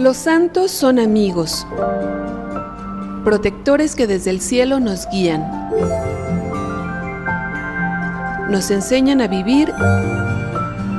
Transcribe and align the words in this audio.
Los 0.00 0.16
santos 0.16 0.70
son 0.70 0.98
amigos, 0.98 1.66
protectores 3.22 3.94
que 3.94 4.06
desde 4.06 4.30
el 4.30 4.40
cielo 4.40 4.80
nos 4.80 5.06
guían, 5.10 5.42
nos 8.50 8.70
enseñan 8.70 9.20
a 9.20 9.28
vivir 9.28 9.70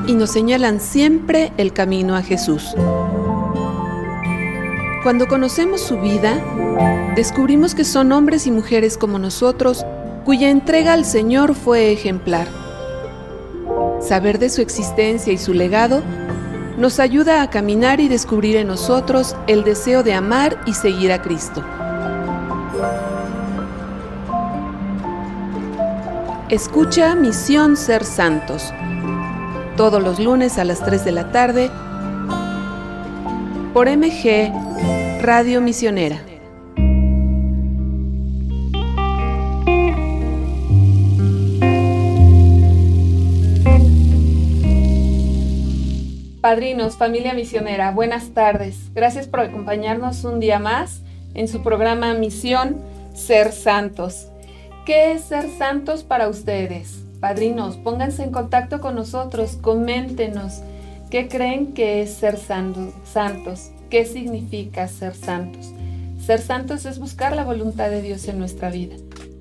y 0.06 0.14
nos 0.14 0.30
señalan 0.30 0.80
siempre 0.80 1.52
el 1.58 1.74
camino 1.74 2.16
a 2.16 2.22
Jesús. 2.22 2.76
Cuando 5.02 5.28
conocemos 5.28 5.82
su 5.82 6.00
vida, 6.00 6.36
descubrimos 7.16 7.74
que 7.74 7.86
son 7.86 8.12
hombres 8.12 8.46
y 8.46 8.52
mujeres 8.52 9.00
como 9.00 9.18
nosotros, 9.18 9.84
cuya 10.26 10.52
entrega 10.52 10.94
al 10.94 11.06
Señor 11.06 11.56
fue 11.56 11.92
ejemplar. 11.92 12.48
Saber 14.00 14.38
de 14.38 14.52
su 14.52 14.62
existencia 14.62 15.34
y 15.34 15.40
su 15.40 15.56
legado 15.56 16.04
nos 16.82 17.00
ayuda 17.00 17.44
a 17.44 17.50
caminar 17.52 18.00
y 18.00 18.08
descubrir 18.08 18.56
en 18.56 18.66
nosotros 18.66 19.36
el 19.46 19.64
deseo 19.64 20.02
de 20.02 20.16
amar 20.16 20.60
y 20.66 20.74
seguir 20.74 21.12
a 21.12 21.22
Cristo. 21.22 21.64
Escucha 26.50 27.14
Misión 27.14 27.78
Ser 27.78 28.04
Santos, 28.04 28.74
todos 29.78 30.02
los 30.02 30.20
lunes 30.20 30.58
a 30.58 30.66
las 30.66 30.84
3 30.84 31.06
de 31.06 31.12
la 31.12 31.32
tarde, 31.32 31.70
por 33.76 33.88
MG 33.88 34.52
Radio 35.22 35.62
Misionera. 35.62 36.31
Padrinos, 46.52 46.98
familia 46.98 47.34
misionera, 47.34 47.92
buenas 47.92 48.32
tardes. 48.32 48.94
Gracias 48.94 49.26
por 49.26 49.40
acompañarnos 49.40 50.26
un 50.26 50.42
día 50.42 50.60
más 50.60 51.00
en 51.34 51.48
su 51.48 51.64
programa 51.64 52.14
Misión 52.14 52.76
Ser 53.14 53.54
Santos. 53.54 54.28
¿Qué 54.86 55.14
es 55.14 55.22
ser 55.22 55.50
santos 55.58 56.04
para 56.04 56.28
ustedes? 56.28 57.06
Padrinos, 57.22 57.78
pónganse 57.78 58.24
en 58.24 58.34
contacto 58.34 58.82
con 58.82 58.96
nosotros, 58.96 59.60
coméntenos 59.62 60.60
qué 61.10 61.30
creen 61.30 61.68
que 61.68 62.02
es 62.02 62.16
ser 62.16 62.36
santos, 62.38 63.72
qué 63.90 64.04
significa 64.04 64.90
ser 64.90 65.16
santos. 65.16 65.72
Ser 66.20 66.42
santos 66.42 66.86
es 66.86 67.00
buscar 67.00 67.34
la 67.34 67.46
voluntad 67.46 67.90
de 67.90 68.02
Dios 68.02 68.28
en 68.28 68.40
nuestra 68.40 68.70
vida. 68.70 68.98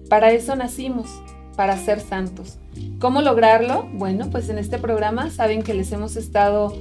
Para 0.09 0.31
eso 0.31 0.55
nacimos, 0.55 1.09
para 1.57 1.77
ser 1.77 1.99
santos. 1.99 2.59
¿Cómo 3.01 3.21
lograrlo? 3.21 3.89
Bueno, 3.95 4.31
pues 4.31 4.49
en 4.49 4.59
este 4.59 4.79
programa 4.79 5.31
saben 5.31 5.65
que 5.65 5.75
les 5.75 5.91
hemos 5.91 6.15
estado 6.15 6.73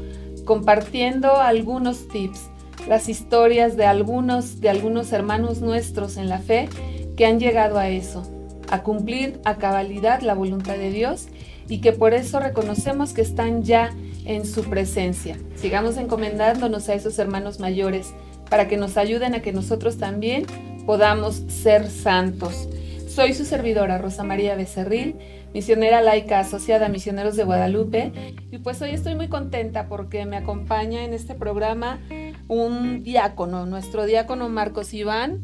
compartiendo 0.50 1.36
algunos 1.36 2.08
tips, 2.08 2.50
las 2.88 3.08
historias 3.08 3.78
de 3.78 3.86
algunos, 3.86 4.60
de 4.60 4.72
algunos 4.72 5.12
hermanos 5.12 5.62
nuestros 5.62 6.18
en 6.18 6.28
la 6.28 6.40
fe 6.40 6.68
que 7.16 7.28
han 7.28 7.40
llegado 7.40 7.78
a 7.78 7.88
eso, 7.90 8.24
a 8.68 8.82
cumplir 8.82 9.40
a 9.46 9.58
cabalidad 9.58 10.22
la 10.22 10.34
voluntad 10.34 10.74
de 10.74 10.90
Dios 10.90 11.28
y 11.68 11.82
que 11.82 11.92
por 11.92 12.16
eso 12.16 12.40
reconocemos 12.40 13.14
que 13.14 13.22
están 13.22 13.62
ya 13.62 13.96
en 14.26 14.44
su 14.44 14.64
presencia. 14.64 15.38
Sigamos 15.56 15.98
encomendándonos 15.98 16.90
a 16.90 16.96
esos 16.96 17.20
hermanos 17.20 17.60
mayores 17.60 18.16
para 18.50 18.68
que 18.68 18.76
nos 18.76 18.98
ayuden 18.98 19.36
a 19.36 19.44
que 19.44 19.54
nosotros 19.54 20.00
también 20.00 20.48
podamos 20.88 21.44
ser 21.48 21.92
santos. 21.92 22.68
Soy 23.10 23.34
su 23.34 23.44
servidora 23.44 23.98
Rosa 23.98 24.24
María 24.24 24.56
Becerril 24.56 25.16
misionera 25.52 26.00
laica 26.00 26.40
asociada 26.40 26.86
a 26.86 26.90
Misioneros 26.90 27.36
de 27.36 27.44
Guadalupe. 27.44 28.12
Y 28.52 28.60
pues 28.60 28.80
hoy 28.84 28.92
estoy 28.92 29.16
muy 29.16 29.28
contenta 29.28 29.88
porque 29.88 30.28
me 30.28 30.38
acompaña 30.38 31.04
en 31.04 31.16
este 31.16 31.34
programa 31.34 32.00
un 32.48 33.02
diácono, 33.02 33.66
nuestro 33.66 34.06
diácono 34.06 34.48
Marcos 34.48 34.94
Iván 34.94 35.40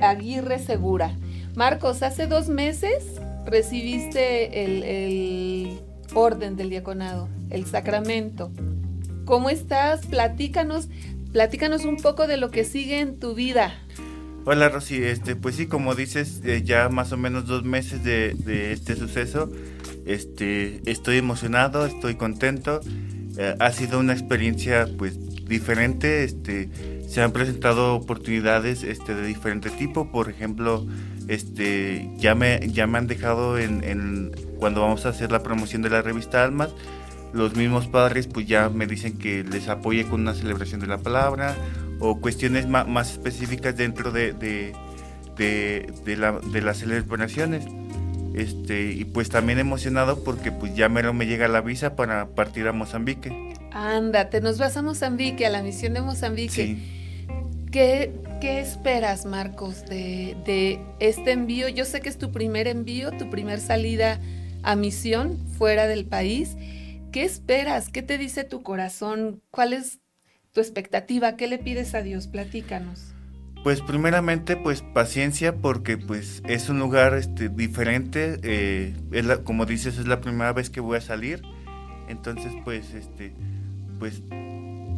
Aguirre 0.00 0.58
Segura. 0.58 1.14
Marcos, 1.54 2.02
hace 2.02 2.26
dos 2.26 2.48
meses 2.48 3.20
recibiste 3.44 4.64
el, 4.64 4.82
el 4.82 5.80
orden 6.14 6.56
del 6.56 6.70
diaconado, 6.70 7.28
el 7.50 7.66
sacramento. 7.66 8.50
¿Cómo 9.26 9.50
estás? 9.50 10.06
Platícanos, 10.06 10.88
platícanos 11.32 11.84
un 11.84 11.98
poco 11.98 12.26
de 12.26 12.38
lo 12.38 12.50
que 12.50 12.64
sigue 12.64 13.00
en 13.00 13.18
tu 13.18 13.34
vida. 13.34 13.74
Hola 14.46 14.68
Rosy, 14.68 15.02
este, 15.02 15.36
pues 15.36 15.54
sí, 15.54 15.66
como 15.68 15.94
dices, 15.94 16.42
eh, 16.44 16.60
ya 16.62 16.90
más 16.90 17.12
o 17.12 17.16
menos 17.16 17.46
dos 17.46 17.64
meses 17.64 18.04
de, 18.04 18.72
este 18.72 18.94
suceso, 18.94 19.50
este, 20.04 20.82
estoy 20.84 21.16
emocionado, 21.16 21.86
estoy 21.86 22.16
contento, 22.16 22.82
eh, 23.38 23.54
ha 23.58 23.72
sido 23.72 23.98
una 23.98 24.12
experiencia 24.12 24.86
pues 24.98 25.46
diferente, 25.46 26.24
este, 26.24 26.68
se 27.08 27.22
han 27.22 27.32
presentado 27.32 27.94
oportunidades 27.94 28.82
este, 28.82 29.14
de 29.14 29.26
diferente 29.26 29.70
tipo, 29.70 30.12
por 30.12 30.28
ejemplo, 30.28 30.86
este, 31.26 32.10
ya, 32.18 32.34
me, 32.34 32.68
ya 32.68 32.86
me 32.86 32.98
han 32.98 33.06
dejado 33.06 33.58
en, 33.58 34.30
cuando 34.58 34.82
vamos 34.82 35.06
a 35.06 35.08
hacer 35.08 35.32
la 35.32 35.42
promoción 35.42 35.80
de 35.80 35.88
la 35.88 36.02
revista 36.02 36.44
Almas, 36.44 36.68
los 37.32 37.56
mismos 37.56 37.86
padres 37.86 38.26
pues 38.26 38.46
ya 38.46 38.68
me 38.68 38.86
dicen 38.86 39.16
que 39.16 39.42
les 39.42 39.68
apoye 39.68 40.04
con 40.04 40.20
una 40.20 40.34
celebración 40.34 40.80
de 40.80 40.86
la 40.86 40.98
palabra 40.98 41.56
o 42.04 42.20
cuestiones 42.20 42.66
más, 42.66 43.10
específicas 43.10 43.76
dentro 43.76 44.12
de, 44.12 44.32
de, 44.32 44.74
de, 45.36 46.16
la, 46.16 46.32
de 46.32 46.60
las 46.60 46.78
celebraciones. 46.78 47.64
Este, 48.34 48.92
y 48.92 49.04
pues 49.04 49.28
también 49.28 49.58
emocionado 49.58 50.24
porque 50.24 50.50
pues 50.50 50.74
ya 50.74 50.88
mero 50.88 51.14
me 51.14 51.26
llega 51.26 51.46
la 51.46 51.60
visa 51.60 51.96
para 51.96 52.26
partir 52.26 52.66
a 52.66 52.72
Mozambique. 52.72 53.54
Ándate, 53.70 54.40
nos 54.40 54.58
vas 54.58 54.76
a 54.76 54.82
Mozambique, 54.82 55.46
a 55.46 55.50
la 55.50 55.62
misión 55.62 55.94
de 55.94 56.02
Mozambique. 56.02 56.52
Sí. 56.52 56.90
¿Qué, 57.70 58.12
¿Qué, 58.40 58.60
esperas, 58.60 59.24
Marcos, 59.24 59.84
de, 59.86 60.36
de, 60.44 60.80
este 61.00 61.32
envío? 61.32 61.68
Yo 61.68 61.84
sé 61.84 62.00
que 62.00 62.08
es 62.08 62.18
tu 62.18 62.30
primer 62.30 62.68
envío, 62.68 63.10
tu 63.12 63.30
primer 63.30 63.60
salida 63.60 64.20
a 64.62 64.76
misión 64.76 65.38
fuera 65.58 65.86
del 65.86 66.04
país. 66.04 66.56
¿Qué 67.12 67.24
esperas? 67.24 67.88
¿Qué 67.88 68.02
te 68.02 68.18
dice 68.18 68.44
tu 68.44 68.62
corazón? 68.62 69.42
¿Cuál 69.50 69.72
es 69.72 70.00
tu 70.54 70.60
expectativa? 70.60 71.36
¿Qué 71.36 71.48
le 71.48 71.58
pides 71.58 71.94
a 71.94 72.02
Dios? 72.02 72.28
Platícanos. 72.28 73.12
Pues 73.64 73.80
primeramente, 73.82 74.56
pues 74.56 74.82
paciencia, 74.82 75.56
porque 75.56 75.98
pues 75.98 76.42
es 76.46 76.68
un 76.68 76.78
lugar 76.78 77.14
este, 77.14 77.48
diferente. 77.48 78.38
Eh, 78.42 78.94
es 79.10 79.26
como 79.38 79.66
dices, 79.66 79.98
es 79.98 80.06
la 80.06 80.20
primera 80.20 80.52
vez 80.52 80.70
que 80.70 80.80
voy 80.80 80.96
a 80.96 81.00
salir. 81.00 81.42
Entonces, 82.08 82.52
pues, 82.62 82.94
este, 82.94 83.34
pues 83.98 84.22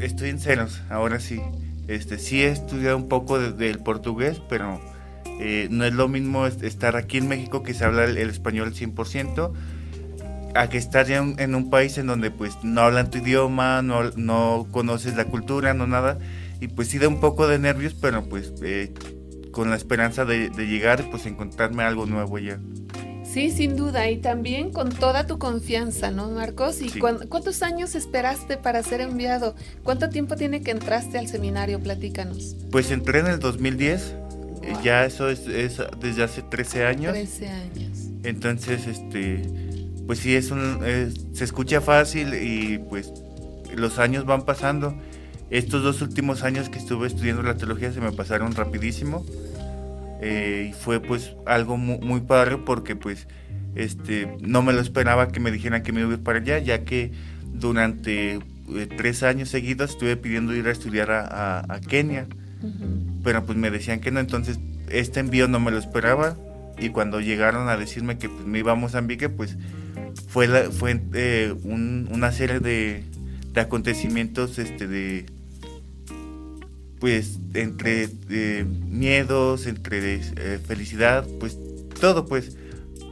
estoy 0.00 0.30
en 0.30 0.40
ceros, 0.40 0.82
ahora 0.90 1.20
sí. 1.20 1.40
Este, 1.88 2.18
sí 2.18 2.42
he 2.42 2.48
estudiado 2.48 2.96
un 2.96 3.08
poco 3.08 3.38
del 3.38 3.78
portugués, 3.78 4.42
pero 4.48 4.80
eh, 5.40 5.68
no 5.70 5.84
es 5.84 5.94
lo 5.94 6.08
mismo 6.08 6.46
estar 6.46 6.96
aquí 6.96 7.18
en 7.18 7.28
México 7.28 7.62
que 7.62 7.72
se 7.72 7.84
habla 7.84 8.04
el, 8.04 8.18
el 8.18 8.28
español 8.28 8.74
100% 8.74 9.52
a 10.56 10.68
que 10.68 10.78
estar 10.78 11.06
ya 11.06 11.18
en, 11.18 11.54
un 11.54 11.70
país 11.70 11.98
en 11.98 12.06
donde 12.06 12.30
pues 12.30 12.56
no 12.62 12.80
hablan 12.82 13.10
tu 13.10 13.18
idioma, 13.18 13.82
no, 13.82 14.10
no 14.16 14.66
conoces 14.70 15.16
la 15.16 15.24
cultura, 15.26 15.74
no 15.74 15.86
nada, 15.86 16.18
y 16.60 16.68
pues 16.68 16.88
sí 16.88 16.98
da 16.98 17.08
un 17.08 17.20
poco 17.20 17.46
de 17.46 17.58
nervios, 17.58 17.94
pero 17.94 18.28
pues 18.28 18.52
eh, 18.62 18.92
con 19.50 19.70
la 19.70 19.76
esperanza 19.76 20.24
de, 20.24 20.50
llegar 20.50 21.00
y 21.00 21.10
pues 21.10 21.26
encontrarme 21.26 21.82
algo 21.82 22.06
nuevo 22.06 22.38
ya. 22.38 22.58
Sí, 23.24 23.50
sin 23.50 23.76
duda, 23.76 24.08
y 24.08 24.18
también 24.18 24.70
con 24.70 24.90
toda 24.90 25.26
tu 25.26 25.38
confianza, 25.38 26.10
¿no, 26.10 26.30
Marcos? 26.30 26.80
¿Y 26.80 26.90
cuántos 27.00 27.62
años 27.62 27.94
esperaste 27.94 28.56
para 28.56 28.82
ser 28.82 29.00
enviado? 29.00 29.56
¿Cuánto 29.82 30.08
tiempo 30.08 30.36
tiene 30.36 30.62
que 30.62 30.70
entraste 30.70 31.18
al 31.18 31.26
seminario? 31.26 31.80
Platícanos. 31.80 32.56
Pues 32.70 32.90
entré 32.90 33.18
en 33.18 33.26
el 33.26 33.40
2010, 33.40 34.14
eh, 34.62 34.74
ya 34.82 35.04
eso 35.04 35.28
es, 35.28 35.46
es, 35.48 35.82
desde 36.00 36.22
hace 36.22 36.42
13 36.42 36.86
años. 36.86 37.12
13 37.12 37.48
años. 37.48 37.98
Entonces, 38.22 38.86
este, 38.86 39.42
pues 40.06 40.20
sí, 40.20 40.34
es 40.34 40.50
un, 40.50 40.80
se 41.32 41.44
escucha 41.44 41.80
fácil 41.80 42.34
y 42.34 42.78
pues 42.78 43.12
los 43.74 43.98
años 43.98 44.24
van 44.24 44.44
pasando. 44.44 44.96
Estos 45.50 45.82
dos 45.82 46.02
últimos 46.02 46.42
años 46.42 46.68
que 46.68 46.78
estuve 46.78 47.06
estudiando 47.06 47.42
la 47.42 47.56
teología 47.56 47.92
se 47.92 48.00
me 48.00 48.12
pasaron 48.12 48.54
rapidísimo. 48.54 49.24
Eh, 50.20 50.70
y 50.70 50.72
fue 50.72 51.00
pues 51.00 51.34
algo 51.44 51.76
muy, 51.76 52.20
padre 52.20 52.56
porque 52.56 52.96
pues 52.96 53.26
este, 53.74 54.36
no 54.40 54.62
me 54.62 54.72
lo 54.72 54.80
esperaba 54.80 55.28
que 55.28 55.40
me 55.40 55.50
dijeran 55.50 55.82
que 55.82 55.92
me 55.92 56.00
iba 56.00 56.10
a 56.10 56.14
ir 56.14 56.22
para 56.22 56.38
allá, 56.38 56.58
ya 56.58 56.84
que 56.84 57.12
durante 57.52 58.34
eh, 58.34 58.40
tres 58.96 59.22
años 59.22 59.50
seguidos 59.50 59.90
estuve 59.90 60.16
pidiendo 60.16 60.54
ir 60.54 60.66
a 60.68 60.72
estudiar 60.72 61.10
a, 61.10 61.80
Kenia, 61.86 62.26
pero 63.22 63.44
pues 63.44 63.58
me 63.58 63.70
decían 63.70 64.00
que 64.00 64.10
no, 64.10 64.20
entonces 64.20 64.58
este 64.88 65.20
envío 65.20 65.48
no 65.48 65.60
me 65.60 65.70
lo 65.70 65.78
esperaba. 65.78 66.36
Y 66.78 66.90
cuando 66.90 67.20
llegaron 67.20 67.70
a 67.70 67.76
decirme 67.78 68.18
que 68.18 68.28
pues, 68.28 68.46
me 68.46 68.58
iba 68.58 68.72
a 68.72 68.74
Mozambique, 68.74 69.30
pues 69.30 69.56
fue, 70.28 70.46
la, 70.46 70.70
fue 70.70 71.00
eh, 71.14 71.54
una 71.64 72.32
serie 72.32 72.60
de, 72.60 73.04
acontecimientos 73.54 74.58
este, 74.58 74.86
de 74.86 75.24
pues 76.98 77.38
entre 77.54 78.08
miedos, 78.64 79.66
entre 79.66 80.16
eh, 80.16 80.58
felicidad, 80.66 81.26
pues 81.40 81.58
todo 82.00 82.26
pues, 82.26 82.56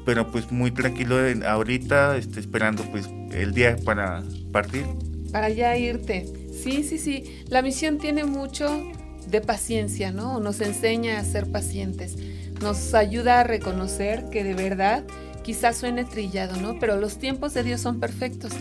pero 0.05 0.31
pues 0.31 0.51
muy 0.53 0.71
tranquilo 0.71 1.27
en, 1.27 1.45
ahorita, 1.45 2.17
este, 2.17 2.41
esperando 2.41 2.83
pues 2.91 3.09
el 3.33 3.53
día 3.53 3.77
para 3.85 4.23
partir. 4.53 4.85
Para 5.33 5.49
ya 5.49 5.77
irte. 5.77 6.27
Sí, 6.53 6.83
sí, 6.83 6.99
sí. 6.99 7.45
La 7.49 7.63
misión 7.63 7.99
tiene 7.99 8.25
mucho 8.25 8.83
de 9.27 9.41
paciencia, 9.41 10.13
¿no? 10.13 10.41
Nos 10.41 10.61
enseña 10.61 11.19
a 11.19 11.25
ser 11.25 11.51
pacientes. 11.51 12.17
Nos 12.61 12.95
ayuda 12.95 13.41
a 13.41 13.45
reconocer 13.45 14.29
que 14.31 14.45
de 14.45 14.55
verdad 14.55 15.05
quizás 15.45 15.77
suene 15.77 16.05
trillado, 16.05 16.57
¿no? 16.57 16.79
Pero 16.81 16.97
los 16.97 17.19
tiempos 17.19 17.55
de 17.55 17.63
Dios 17.63 17.81
son 17.81 18.01
perfectos. 18.01 18.53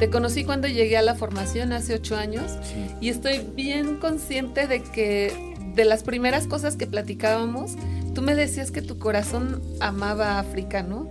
Te 0.00 0.10
conocí 0.10 0.44
cuando 0.44 0.66
llegué 0.66 0.96
a 0.96 1.02
la 1.02 1.14
formación 1.14 1.72
hace 1.72 1.94
ocho 1.94 2.16
años 2.16 2.58
y 3.00 3.08
estoy 3.08 3.46
bien 3.54 3.98
consciente 3.98 4.66
de 4.66 4.82
que 4.82 5.54
de 5.76 5.84
las 5.84 6.02
primeras 6.02 6.48
cosas 6.48 6.74
que 6.74 6.88
platicábamos, 6.88 7.76
tú 8.14 8.22
me 8.22 8.34
decías 8.34 8.72
que 8.72 8.82
tu 8.82 8.98
corazón 8.98 9.62
amaba 9.78 10.40
África, 10.40 10.82
¿no? 10.82 11.08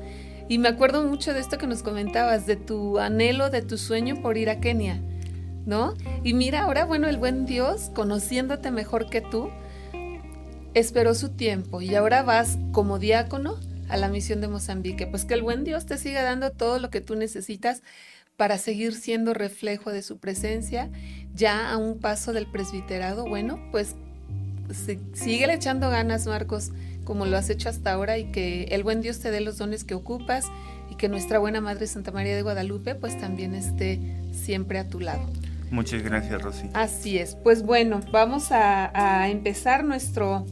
Y 0.50 0.57
me 0.57 0.68
acuerdo 0.68 1.03
mucho 1.03 1.33
de 1.33 1.39
esto 1.39 1.57
que 1.57 1.68
nos 1.68 1.83
comentabas, 1.83 2.45
de 2.45 2.57
tu 2.57 3.00
anhelo, 3.00 3.50
de 3.50 3.62
tu 3.62 3.77
sueño 3.77 4.21
por 4.21 4.38
ir 4.38 4.50
a 4.50 4.59
Kenia, 4.59 5.00
¿no? 5.65 5.94
Y 6.23 6.33
mira, 6.33 6.63
ahora, 6.63 6.83
bueno, 6.83 7.07
el 7.07 7.18
buen 7.18 7.45
Dios, 7.45 7.89
conociéndote 7.95 8.71
mejor 8.71 9.09
que 9.09 9.21
tú, 9.21 9.50
esperó 10.73 11.15
su 11.15 11.29
tiempo 11.29 11.81
y 11.81 11.95
ahora 11.95 12.23
vas 12.23 12.57
como 12.71 13.00
diácono 13.00 13.57
a 13.91 13.97
la 13.97 14.07
misión 14.07 14.41
de 14.41 14.47
Mozambique. 14.47 15.05
Pues 15.05 15.25
que 15.25 15.33
el 15.33 15.43
buen 15.43 15.63
Dios 15.63 15.85
te 15.85 15.97
siga 15.97 16.23
dando 16.23 16.51
todo 16.51 16.79
lo 16.79 16.89
que 16.89 17.01
tú 17.01 17.15
necesitas 17.15 17.83
para 18.38 18.57
seguir 18.57 18.95
siendo 18.95 19.33
reflejo 19.35 19.91
de 19.91 20.01
su 20.01 20.17
presencia, 20.17 20.89
ya 21.35 21.69
a 21.69 21.77
un 21.77 21.99
paso 21.99 22.33
del 22.33 22.47
presbiterado. 22.49 23.25
Bueno, 23.25 23.59
pues 23.71 23.95
sigue 25.13 25.53
echando 25.53 25.89
ganas, 25.89 26.25
Marcos, 26.25 26.71
como 27.03 27.25
lo 27.25 27.38
has 27.38 27.49
hecho 27.49 27.69
hasta 27.69 27.91
ahora 27.91 28.17
y 28.17 28.31
que 28.31 28.63
el 28.71 28.83
buen 28.83 29.01
Dios 29.01 29.19
te 29.19 29.29
dé 29.29 29.41
los 29.41 29.57
dones 29.57 29.83
que 29.83 29.94
ocupas 29.94 30.45
y 30.89 30.95
que 30.95 31.09
nuestra 31.09 31.39
buena 31.39 31.61
Madre 31.61 31.85
Santa 31.87 32.11
María 32.11 32.35
de 32.35 32.41
Guadalupe 32.41 32.95
pues 32.95 33.19
también 33.19 33.53
esté 33.53 33.99
siempre 34.31 34.79
a 34.79 34.87
tu 34.87 34.99
lado. 35.01 35.21
Muchas 35.69 36.01
gracias, 36.01 36.41
Rosy. 36.41 36.69
Así 36.73 37.17
es. 37.17 37.35
Pues 37.35 37.63
bueno, 37.63 38.01
vamos 38.11 38.51
a, 38.51 38.91
a 38.94 39.29
empezar 39.29 39.83
nuestro 39.83 40.45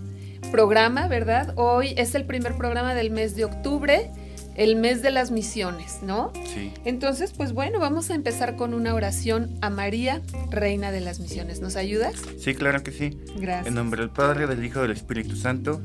programa, 0.51 1.07
¿verdad? 1.07 1.53
Hoy 1.55 1.93
es 1.97 2.15
el 2.15 2.25
primer 2.25 2.55
programa 2.55 2.93
del 2.93 3.11
mes 3.11 3.35
de 3.35 3.45
octubre 3.45 4.11
el 4.59 4.75
mes 4.75 5.01
de 5.01 5.09
las 5.09 5.31
misiones, 5.31 5.99
¿no? 6.03 6.33
Sí. 6.53 6.73
Entonces, 6.83 7.31
pues 7.31 7.53
bueno, 7.53 7.79
vamos 7.79 8.09
a 8.09 8.15
empezar 8.15 8.57
con 8.57 8.73
una 8.73 8.93
oración 8.93 9.57
a 9.61 9.69
María, 9.69 10.21
Reina 10.49 10.91
de 10.91 10.99
las 10.99 11.21
Misiones. 11.21 11.61
¿Nos 11.61 11.77
ayudas? 11.77 12.15
Sí, 12.37 12.53
claro 12.55 12.83
que 12.83 12.91
sí. 12.91 13.17
Gracias. 13.37 13.67
En 13.67 13.75
nombre 13.75 14.01
del 14.01 14.09
Padre, 14.09 14.47
del 14.47 14.65
Hijo 14.65 14.79
y 14.79 14.81
del 14.81 14.91
Espíritu 14.91 15.37
Santo. 15.37 15.81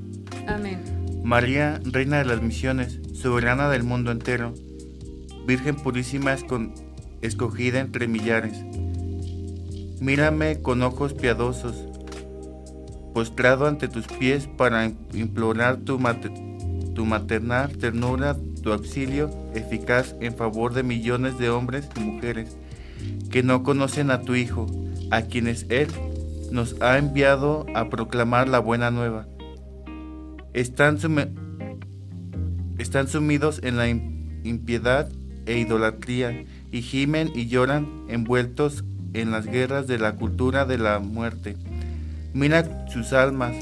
Amén. 0.48 0.80
María, 1.22 1.80
Reina 1.84 2.18
de 2.18 2.24
las 2.24 2.42
Misiones, 2.42 2.98
soberana 3.12 3.68
del 3.68 3.84
mundo 3.84 4.10
entero, 4.10 4.52
Virgen 5.46 5.76
purísima 5.76 6.36
escogida 7.22 7.78
entre 7.78 8.08
millares. 8.08 8.58
Mírame 10.00 10.62
con 10.62 10.82
ojos 10.82 11.14
piadosos, 11.14 11.86
postrado 13.14 13.66
ante 13.66 13.88
tus 13.88 14.06
pies 14.06 14.48
para 14.58 14.92
implorar 15.14 15.78
tu, 15.78 15.98
maternal 17.06 17.78
ternura 17.78 18.36
tu 18.62 18.72
auxilio 18.72 19.30
eficaz 19.54 20.16
en 20.20 20.34
favor 20.34 20.74
de 20.74 20.82
millones 20.82 21.38
de 21.38 21.48
hombres 21.48 21.88
y 21.96 22.00
mujeres 22.00 22.56
que 23.30 23.42
no 23.42 23.62
conocen 23.62 24.10
a 24.10 24.22
tu 24.22 24.34
Hijo, 24.34 24.66
a 25.10 25.22
quienes 25.22 25.66
Él 25.68 25.88
nos 26.50 26.80
ha 26.82 26.98
enviado 26.98 27.66
a 27.74 27.88
proclamar 27.88 28.48
la 28.48 28.58
buena 28.58 28.90
nueva. 28.90 29.26
Están 30.52 30.98
sumidos 33.08 33.60
en 33.62 33.76
la 33.76 33.88
impiedad 33.88 35.10
e 35.46 35.58
idolatría 35.58 36.44
y 36.72 36.82
gimen 36.82 37.30
y 37.34 37.46
lloran 37.46 38.04
envueltos 38.08 38.84
en 39.12 39.30
las 39.30 39.46
guerras 39.46 39.86
de 39.86 39.98
la 39.98 40.16
cultura 40.16 40.64
de 40.64 40.78
la 40.78 40.98
muerte. 40.98 41.56
Mira 42.34 42.86
sus 42.88 43.12
almas, 43.12 43.54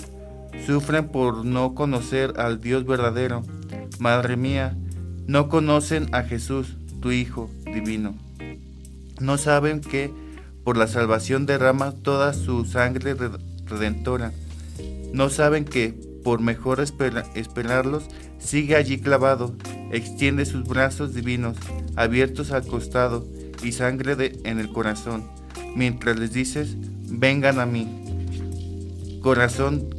sufren 0.66 1.08
por 1.08 1.44
no 1.44 1.74
conocer 1.74 2.34
al 2.38 2.60
Dios 2.60 2.86
verdadero. 2.86 3.42
Madre 3.98 4.36
mía, 4.36 4.74
no 5.26 5.48
conocen 5.50 6.08
a 6.12 6.22
Jesús, 6.22 6.78
tu 7.00 7.12
Hijo 7.12 7.50
divino. 7.66 8.14
No 9.20 9.36
saben 9.36 9.82
que 9.82 10.10
por 10.64 10.78
la 10.78 10.86
salvación 10.86 11.44
derrama 11.44 11.92
toda 11.92 12.32
su 12.32 12.64
sangre 12.64 13.14
redentora. 13.66 14.32
No 15.12 15.28
saben 15.28 15.66
que 15.66 15.94
por 16.24 16.40
mejor 16.40 16.80
esperarlos 16.80 18.04
sigue 18.38 18.76
allí 18.76 18.98
clavado, 18.98 19.54
extiende 19.92 20.46
sus 20.46 20.64
brazos 20.64 21.14
divinos, 21.14 21.58
abiertos 21.94 22.52
al 22.52 22.66
costado 22.66 23.26
y 23.62 23.72
sangre 23.72 24.16
de, 24.16 24.40
en 24.44 24.58
el 24.58 24.72
corazón, 24.72 25.24
mientras 25.76 26.18
les 26.18 26.32
dices, 26.32 26.76
vengan 27.08 27.60
a 27.60 27.66
mí. 27.66 28.01
Corazón, 29.22 29.94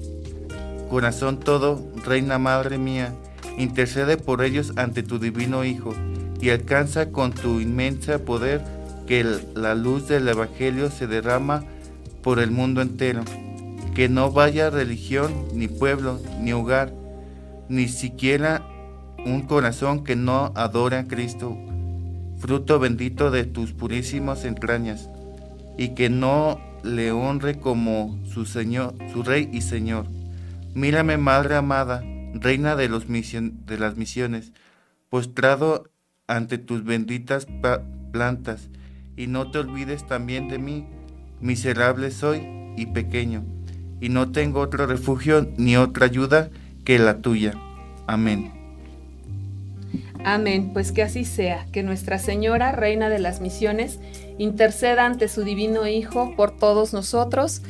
corazón 0.89 1.39
todo, 1.39 1.81
reina 2.05 2.39
madre 2.39 2.77
mía, 2.77 3.13
intercede 3.57 4.17
por 4.17 4.43
ellos 4.43 4.73
ante 4.75 5.01
tu 5.01 5.17
divino 5.17 5.63
Hijo 5.63 5.93
y 6.41 6.49
alcanza 6.49 7.09
con 7.09 7.31
tu 7.31 7.61
inmensa 7.61 8.19
poder 8.19 8.61
que 9.07 9.25
la 9.55 9.75
luz 9.75 10.09
del 10.09 10.27
Evangelio 10.27 10.91
se 10.91 11.07
derrama 11.07 11.63
por 12.21 12.39
el 12.39 12.51
mundo 12.51 12.81
entero, 12.81 13.23
que 13.95 14.09
no 14.09 14.29
vaya 14.29 14.69
religión, 14.69 15.31
ni 15.53 15.69
pueblo, 15.69 16.19
ni 16.41 16.51
hogar, 16.51 16.93
ni 17.69 17.87
siquiera 17.87 18.67
un 19.25 19.43
corazón 19.43 20.03
que 20.03 20.17
no 20.17 20.51
adore 20.53 20.97
a 20.97 21.07
Cristo, 21.07 21.57
fruto 22.39 22.77
bendito 22.77 23.31
de 23.31 23.45
tus 23.45 23.71
purísimas 23.71 24.43
entrañas, 24.43 25.09
y 25.77 25.95
que 25.95 26.09
no 26.09 26.59
le 26.83 27.11
honre 27.11 27.59
como 27.59 28.19
su 28.25 28.45
Señor, 28.45 28.95
su 29.11 29.23
Rey 29.23 29.49
y 29.51 29.61
Señor. 29.61 30.05
Mírame, 30.73 31.17
Madre 31.17 31.55
amada, 31.55 32.03
Reina 32.33 32.75
de, 32.75 32.89
los 32.89 33.05
de 33.07 33.77
las 33.77 33.95
misiones, 33.95 34.53
postrado 35.09 35.89
ante 36.27 36.57
tus 36.57 36.83
benditas 36.83 37.47
plantas, 38.11 38.69
y 39.15 39.27
no 39.27 39.51
te 39.51 39.59
olvides 39.59 40.05
también 40.07 40.49
de 40.49 40.57
mí, 40.57 40.87
miserable 41.39 42.11
soy 42.11 42.41
y 42.75 42.87
pequeño, 42.87 43.43
y 44.01 44.09
no 44.09 44.31
tengo 44.31 44.59
otro 44.59 44.87
refugio 44.87 45.47
ni 45.57 45.77
otra 45.77 46.07
ayuda 46.07 46.49
que 46.83 46.97
la 46.99 47.21
tuya. 47.21 47.53
Amén. 48.07 48.51
Amén, 50.25 50.71
pues 50.73 50.91
que 50.91 51.03
así 51.03 51.25
sea, 51.25 51.65
que 51.71 51.83
Nuestra 51.83 52.17
Señora, 52.17 52.71
Reina 52.71 53.09
de 53.09 53.19
las 53.19 53.41
Misiones, 53.41 53.99
interceda 54.37 55.05
ante 55.05 55.27
su 55.27 55.43
Divino 55.43 55.87
Hijo 55.87 56.33
por 56.35 56.57
todos 56.57 56.93
nosotros 56.93 57.61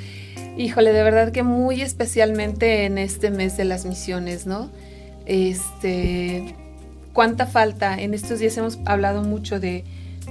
Híjole, 0.58 0.93
de 0.93 1.03
verdad 1.03 1.32
que 1.32 1.41
muy 1.41 1.82
especialmente 1.82 2.86
en 2.86 3.00
este 3.00 3.32
mes 3.32 3.58
de 3.58 3.65
las 3.65 3.86
misiones, 3.86 4.46
¿no? 4.46 4.70
Este, 5.25 6.55
cuánta 7.12 7.48
falta, 7.48 8.00
en 8.00 8.13
estos 8.13 8.39
días 8.39 8.55
hemos 8.58 8.77
hablado 8.86 9.24
mucho 9.24 9.60
de, 9.60 9.84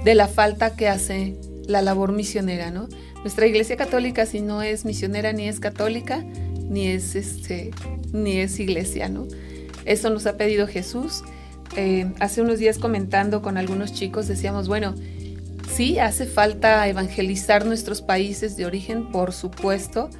la 0.05 0.27
falta 0.27 0.75
que 0.75 0.87
hace 0.87 1.35
la 1.67 1.81
labor 1.81 2.13
misionera, 2.13 2.71
¿no? 2.71 2.87
Nuestra 3.21 3.47
iglesia 3.47 3.75
católica 3.75 4.25
si 4.25 4.39
no 4.39 4.61
es 4.61 4.85
misionera 4.85 5.33
ni 5.33 5.47
es 5.47 5.59
católica, 5.59 6.23
ni 6.69 6.87
es 6.87 7.15
este, 7.15 7.71
ni 8.13 8.37
es 8.37 8.59
iglesia, 8.61 9.09
¿no? 9.09 9.27
Eso 9.83 10.09
nos 10.09 10.25
ha 10.25 10.37
pedido 10.37 10.67
Jesús. 10.67 11.23
Eh, 11.75 12.09
hace 12.19 12.41
unos 12.41 12.59
días 12.59 12.77
comentando 12.77 13.41
con 13.41 13.57
algunos 13.57 13.93
chicos 13.93 14.27
decíamos, 14.29 14.69
bueno, 14.69 14.95
Sí, 15.75 15.97
hace 15.97 16.27
falta 16.27 16.87
evangelizar 16.87 17.65
nuestros 17.65 18.03
países 18.03 18.55
de 18.55 18.67
origen, 18.67 19.11
por 19.11 19.33
supuesto, 19.33 20.11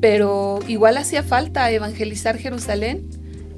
pero 0.00 0.60
igual 0.68 0.96
hacía 0.96 1.22
falta 1.22 1.70
evangelizar 1.70 2.38
Jerusalén 2.38 3.06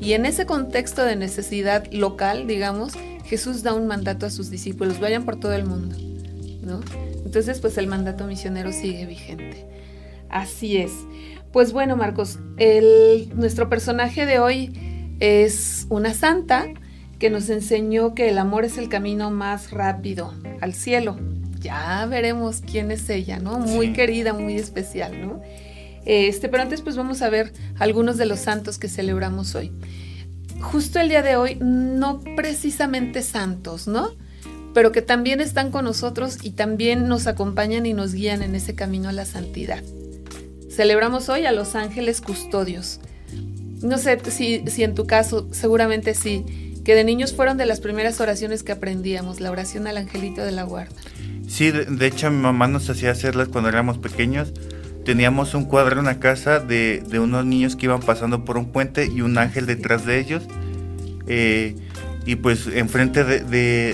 y 0.00 0.14
en 0.14 0.26
ese 0.26 0.46
contexto 0.46 1.04
de 1.04 1.14
necesidad 1.14 1.86
local, 1.92 2.48
digamos, 2.48 2.94
Jesús 3.24 3.62
da 3.62 3.72
un 3.72 3.86
mandato 3.86 4.26
a 4.26 4.30
sus 4.30 4.50
discípulos, 4.50 4.98
vayan 4.98 5.24
por 5.24 5.38
todo 5.38 5.52
el 5.52 5.64
mundo, 5.64 5.94
¿no? 6.60 6.80
Entonces, 7.24 7.60
pues 7.60 7.78
el 7.78 7.86
mandato 7.86 8.26
misionero 8.26 8.72
sigue 8.72 9.06
vigente. 9.06 9.64
Así 10.28 10.78
es. 10.78 10.90
Pues 11.52 11.72
bueno, 11.72 11.96
Marcos, 11.96 12.40
nuestro 13.36 13.68
personaje 13.68 14.26
de 14.26 14.40
hoy 14.40 15.16
es 15.20 15.86
una 15.88 16.14
santa 16.14 16.66
que 17.22 17.30
nos 17.30 17.50
enseñó 17.50 18.16
que 18.16 18.28
el 18.30 18.36
amor 18.36 18.64
es 18.64 18.78
el 18.78 18.88
camino 18.88 19.30
más 19.30 19.70
rápido 19.70 20.34
al 20.60 20.74
cielo. 20.74 21.20
Ya 21.60 22.04
veremos 22.06 22.62
quién 22.68 22.90
es 22.90 23.08
ella, 23.08 23.38
¿no? 23.38 23.60
Muy 23.60 23.92
querida, 23.92 24.32
muy 24.32 24.56
especial, 24.56 25.24
¿no? 25.24 25.40
Este, 26.04 26.48
pero 26.48 26.64
antes 26.64 26.80
pues 26.80 26.96
vamos 26.96 27.22
a 27.22 27.30
ver 27.30 27.52
algunos 27.78 28.16
de 28.16 28.26
los 28.26 28.40
santos 28.40 28.76
que 28.76 28.88
celebramos 28.88 29.54
hoy. 29.54 29.70
Justo 30.60 30.98
el 30.98 31.10
día 31.10 31.22
de 31.22 31.36
hoy, 31.36 31.58
no 31.60 32.18
precisamente 32.34 33.22
santos, 33.22 33.86
¿no? 33.86 34.08
Pero 34.74 34.90
que 34.90 35.00
también 35.00 35.40
están 35.40 35.70
con 35.70 35.84
nosotros 35.84 36.38
y 36.42 36.50
también 36.50 37.06
nos 37.06 37.28
acompañan 37.28 37.86
y 37.86 37.92
nos 37.92 38.14
guían 38.14 38.42
en 38.42 38.56
ese 38.56 38.74
camino 38.74 39.08
a 39.08 39.12
la 39.12 39.26
santidad. 39.26 39.84
Celebramos 40.68 41.28
hoy 41.28 41.46
a 41.46 41.52
los 41.52 41.76
ángeles 41.76 42.20
custodios. 42.20 42.98
No 43.80 43.98
sé 43.98 44.18
si, 44.28 44.64
si 44.66 44.82
en 44.82 44.96
tu 44.96 45.06
caso, 45.06 45.46
seguramente 45.52 46.14
sí 46.14 46.71
que 46.84 46.94
de 46.94 47.04
niños 47.04 47.34
fueron 47.34 47.56
de 47.56 47.66
las 47.66 47.80
primeras 47.80 48.20
oraciones 48.20 48.62
que 48.62 48.72
aprendíamos, 48.72 49.40
la 49.40 49.50
oración 49.50 49.86
al 49.86 49.96
angelito 49.96 50.44
de 50.44 50.52
la 50.52 50.64
guarda. 50.64 50.94
Sí, 51.46 51.70
de, 51.70 52.06
hecho 52.06 52.30
mi 52.30 52.38
mamá 52.38 52.66
nos 52.66 52.88
hacía 52.88 53.10
hacerlas 53.10 53.48
cuando 53.48 53.68
éramos 53.68 53.98
pequeños. 53.98 54.52
Teníamos 55.04 55.54
un 55.54 55.64
cuadro 55.64 56.00
en 56.00 56.06
la 56.06 56.18
casa 56.18 56.60
de, 56.60 57.02
unos 57.20 57.44
niños 57.44 57.76
que 57.76 57.86
iban 57.86 58.00
pasando 58.00 58.44
por 58.44 58.56
un 58.56 58.72
puente 58.72 59.06
y 59.06 59.20
un 59.20 59.36
ángel 59.38 59.66
detrás 59.66 60.06
de 60.06 60.18
ellos. 60.18 60.44
Eh, 61.26 61.76
y 62.24 62.36
pues 62.36 62.68
enfrente 62.68 63.24
de, 63.24 63.40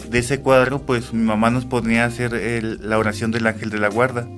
de, 0.01 0.19
ese 0.19 0.41
cuadro, 0.41 0.83
pues 0.83 1.13
mi 1.13 1.25
mamá 1.25 1.51
nos 1.51 1.65
ponía 1.65 2.05
a 2.05 2.07
hacer 2.07 2.33
la 2.81 2.99
oración 2.99 3.31
del 3.31 3.47
ángel 3.47 3.71
de 3.71 3.79
la 3.79 3.89
guarda. 3.89 4.29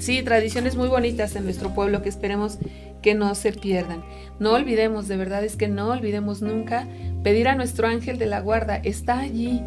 Sí, 0.00 0.22
tradiciones 0.22 0.76
muy 0.76 0.88
bonitas 0.88 1.36
en 1.36 1.44
nuestro 1.44 1.74
pueblo 1.74 2.02
que 2.02 2.08
esperemos 2.08 2.58
que 3.02 3.14
no 3.14 3.34
se 3.34 3.52
pierdan. 3.52 4.04
No 4.40 4.52
olvidemos, 4.52 5.06
de 5.08 5.16
verdad 5.16 5.44
es 5.44 5.56
que 5.56 5.68
no 5.68 5.90
olvidemos 5.90 6.42
nunca 6.42 6.88
pedir 7.22 7.48
a 7.48 7.54
nuestro 7.54 7.86
ángel 7.86 8.18
de 8.18 8.26
la 8.26 8.40
guarda, 8.40 8.76
está 8.76 9.20
allí. 9.20 9.62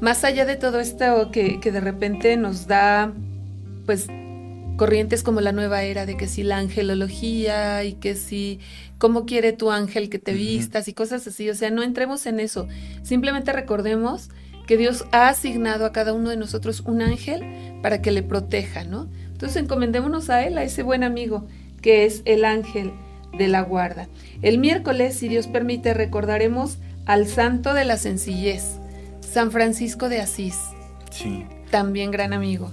Más 0.00 0.24
allá 0.24 0.44
de 0.44 0.56
todo 0.56 0.80
esto 0.80 1.30
que, 1.30 1.60
que 1.60 1.70
de 1.70 1.80
repente 1.80 2.36
nos 2.36 2.66
da, 2.66 3.12
pues, 3.86 4.08
corrientes 4.76 5.22
como 5.22 5.40
la 5.40 5.52
nueva 5.52 5.84
era 5.84 6.06
de 6.06 6.16
que 6.16 6.26
si 6.26 6.42
la 6.42 6.58
angelología 6.58 7.84
y 7.84 7.92
que 7.92 8.16
si 8.16 8.58
cómo 8.98 9.26
quiere 9.26 9.52
tu 9.52 9.70
ángel 9.70 10.08
que 10.08 10.18
te 10.18 10.32
vistas 10.32 10.88
y 10.88 10.92
cosas 10.92 11.26
así, 11.26 11.48
o 11.50 11.54
sea, 11.54 11.70
no 11.70 11.82
entremos 11.82 12.26
en 12.26 12.40
eso. 12.40 12.66
Simplemente 13.02 13.52
recordemos 13.52 14.30
que 14.72 14.78
Dios 14.78 15.04
ha 15.12 15.28
asignado 15.28 15.84
a 15.84 15.92
cada 15.92 16.14
uno 16.14 16.30
de 16.30 16.38
nosotros 16.38 16.80
un 16.86 17.02
ángel 17.02 17.44
para 17.82 18.00
que 18.00 18.10
le 18.10 18.22
proteja, 18.22 18.84
¿no? 18.84 19.06
Entonces 19.30 19.62
encomendémonos 19.62 20.30
a 20.30 20.46
él, 20.46 20.56
a 20.56 20.64
ese 20.64 20.82
buen 20.82 21.04
amigo 21.04 21.46
que 21.82 22.06
es 22.06 22.22
el 22.24 22.46
ángel 22.46 22.90
de 23.36 23.48
la 23.48 23.60
guarda. 23.60 24.08
El 24.40 24.56
miércoles, 24.56 25.14
si 25.14 25.28
Dios 25.28 25.46
permite, 25.46 25.92
recordaremos 25.92 26.78
al 27.04 27.26
santo 27.26 27.74
de 27.74 27.84
la 27.84 27.98
sencillez, 27.98 28.78
San 29.20 29.50
Francisco 29.50 30.08
de 30.08 30.22
Asís. 30.22 30.58
Sí. 31.10 31.44
También 31.70 32.10
gran 32.10 32.32
amigo. 32.32 32.72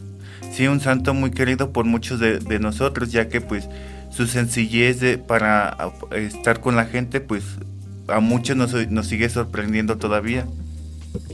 Sí, 0.53 0.67
un 0.67 0.79
santo 0.79 1.13
muy 1.13 1.31
querido 1.31 1.73
por 1.73 1.83
muchos 1.83 2.21
de, 2.21 2.59
nosotros, 2.59 3.11
ya 3.11 3.27
que 3.27 3.41
pues 3.41 3.67
su 4.09 4.25
sencillez 4.25 5.01
de, 5.01 5.17
para 5.17 5.75
estar 6.15 6.61
con 6.61 6.77
la 6.77 6.85
gente, 6.85 7.19
pues 7.19 7.43
a 8.07 8.21
muchos 8.21 8.55
nos, 8.55 8.89
nos 8.89 9.07
sigue 9.07 9.27
sorprendiendo 9.27 9.97
todavía. 9.97 10.47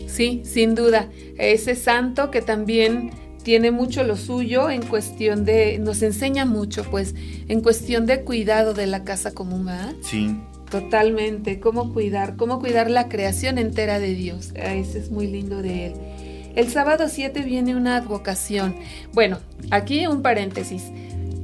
Sí, 0.08 0.42
sin 0.46 0.76
duda. 0.76 1.10
Ese 1.38 1.76
santo 1.76 2.32
que 2.32 2.42
también 2.42 3.12
tiene 3.44 3.70
mucho 3.70 4.04
lo 4.04 4.18
suyo 4.18 4.72
en 4.72 4.82
cuestión 4.82 5.46
de, 5.46 5.78
nos 5.78 6.02
enseña 6.02 6.46
mucho, 6.46 6.84
pues, 6.90 7.14
en 7.48 7.62
cuestión 7.62 8.06
de 8.08 8.22
cuidado 8.22 8.74
de 8.74 8.88
la 8.88 9.04
casa 9.04 9.34
común, 9.34 9.66
¿verdad? 9.66 9.94
Sí. 10.02 10.36
Totalmente, 10.72 11.60
cómo 11.60 11.94
cuidar, 11.94 12.38
cómo 12.38 12.60
cuidar 12.60 12.90
la 12.90 13.08
creación 13.08 13.60
entera 13.60 14.00
de 14.00 14.16
Dios. 14.16 14.52
Ah, 14.58 14.74
ese 14.74 14.98
es 14.98 15.12
muy 15.12 15.28
lindo 15.28 15.62
de 15.62 15.88
él. 15.88 15.94
El 16.56 16.70
sábado 16.70 17.08
7 17.08 17.42
viene 17.42 17.76
una 17.76 17.98
advocación. 17.98 18.76
Bueno, 19.14 19.40
aquí 19.70 20.08
un 20.08 20.22
paréntesis. 20.22 20.84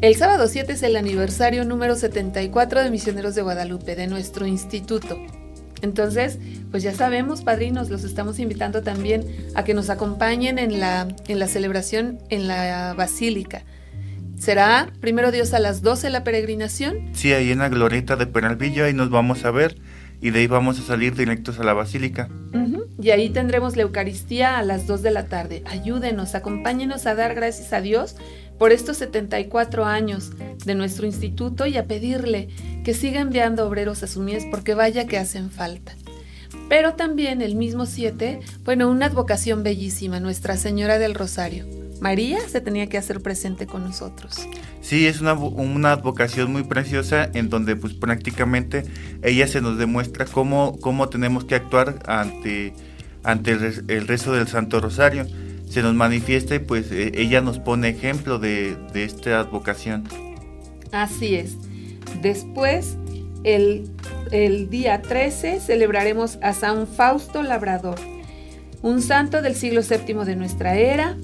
El 0.01 0.15
sábado 0.15 0.47
7 0.47 0.73
es 0.73 0.81
el 0.81 0.95
aniversario 0.95 1.65
número 1.65 1.95
74 1.95 2.81
de 2.81 2.89
Misioneros 2.89 3.35
de 3.35 3.43
Guadalupe, 3.43 3.95
de 3.95 4.07
nuestro 4.07 4.47
instituto. 4.47 5.19
Entonces, 5.81 6.39
pues 6.69 6.83
ya 6.83 6.93
sabemos, 6.93 7.41
padrinos, 7.41 7.89
los 7.89 8.03
estamos 8.03 8.39
invitando 8.39 8.81
también 8.81 9.25
a 9.55 9.63
que 9.63 9.73
nos 9.73 9.89
acompañen 9.89 10.59
en 10.59 10.79
la, 10.79 11.07
en 11.27 11.39
la 11.39 11.47
celebración 11.47 12.19
en 12.29 12.47
la 12.47 12.93
basílica. 12.95 13.63
¿Será 14.37 14.91
primero 14.99 15.31
Dios 15.31 15.53
a 15.53 15.59
las 15.59 15.83
12 15.83 16.09
la 16.09 16.23
peregrinación? 16.23 17.09
Sí, 17.13 17.31
ahí 17.31 17.51
en 17.51 17.59
la 17.59 17.69
glorieta 17.69 18.15
de 18.15 18.25
Penalvillo, 18.25 18.85
ahí 18.85 18.93
nos 18.93 19.09
vamos 19.09 19.45
a 19.45 19.51
ver 19.51 19.77
y 20.19 20.31
de 20.31 20.39
ahí 20.39 20.47
vamos 20.47 20.79
a 20.79 20.83
salir 20.83 21.15
directos 21.15 21.59
a 21.59 21.63
la 21.63 21.73
basílica. 21.73 22.27
Y 23.01 23.09
ahí 23.09 23.29
tendremos 23.29 23.75
la 23.75 23.81
Eucaristía 23.81 24.57
a 24.57 24.63
las 24.63 24.85
2 24.85 25.01
de 25.01 25.11
la 25.11 25.25
tarde. 25.25 25.63
Ayúdenos, 25.65 26.35
acompáñenos 26.35 27.07
a 27.07 27.15
dar 27.15 27.33
gracias 27.33 27.73
a 27.73 27.81
Dios 27.81 28.15
por 28.59 28.71
estos 28.71 28.97
74 28.97 29.85
años 29.85 30.31
de 30.65 30.75
nuestro 30.75 31.07
instituto 31.07 31.65
y 31.65 31.77
a 31.77 31.87
pedirle 31.87 32.49
que 32.83 32.93
siga 32.93 33.19
enviando 33.19 33.67
obreros 33.67 34.03
a 34.03 34.07
su 34.07 34.21
mies 34.21 34.45
porque 34.51 34.75
vaya 34.75 35.07
que 35.07 35.17
hacen 35.17 35.49
falta. 35.49 35.95
Pero 36.69 36.93
también 36.93 37.41
el 37.41 37.55
mismo 37.55 37.87
7, 37.87 38.39
bueno, 38.63 38.89
una 38.89 39.07
advocación 39.07 39.63
bellísima, 39.63 40.19
Nuestra 40.19 40.57
Señora 40.57 40.99
del 40.99 41.15
Rosario. 41.15 41.65
María 42.01 42.39
se 42.47 42.61
tenía 42.61 42.87
que 42.87 42.97
hacer 42.97 43.21
presente 43.21 43.67
con 43.67 43.83
nosotros. 43.83 44.47
Sí, 44.81 45.05
es 45.05 45.21
una, 45.21 45.33
una 45.33 45.91
advocación 45.91 46.51
muy 46.51 46.63
preciosa 46.63 47.29
en 47.33 47.49
donde 47.49 47.75
pues 47.75 47.93
prácticamente 47.93 48.83
ella 49.21 49.47
se 49.47 49.61
nos 49.61 49.77
demuestra 49.77 50.25
cómo, 50.25 50.79
cómo 50.79 51.09
tenemos 51.09 51.45
que 51.45 51.55
actuar 51.55 51.99
ante, 52.07 52.73
ante 53.23 53.51
el, 53.51 53.83
el 53.87 54.07
rezo 54.07 54.33
del 54.33 54.47
Santo 54.47 54.79
Rosario 54.79 55.25
se 55.71 55.81
nos 55.81 55.93
manifiesta 55.93 56.55
y 56.55 56.59
pues 56.59 56.91
eh, 56.91 57.13
ella 57.15 57.39
nos 57.39 57.57
pone 57.57 57.87
ejemplo 57.87 58.39
de, 58.39 58.75
esta 58.93 59.39
advocación. 59.39 60.03
Así 60.91 61.35
es. 61.35 61.55
Después, 62.21 62.97
el, 63.45 63.89
día 64.69 65.01
13, 65.01 65.61
celebraremos 65.61 66.39
a 66.41 66.51
San 66.53 66.87
Fausto 66.87 67.41
Labrador, 67.41 67.95
un 68.81 69.01
santo 69.01 69.41
del 69.41 69.55
siglo 69.55 69.81
VII 69.81 70.25
de 70.25 70.35
nuestra 70.35 70.75
era, 70.75 71.15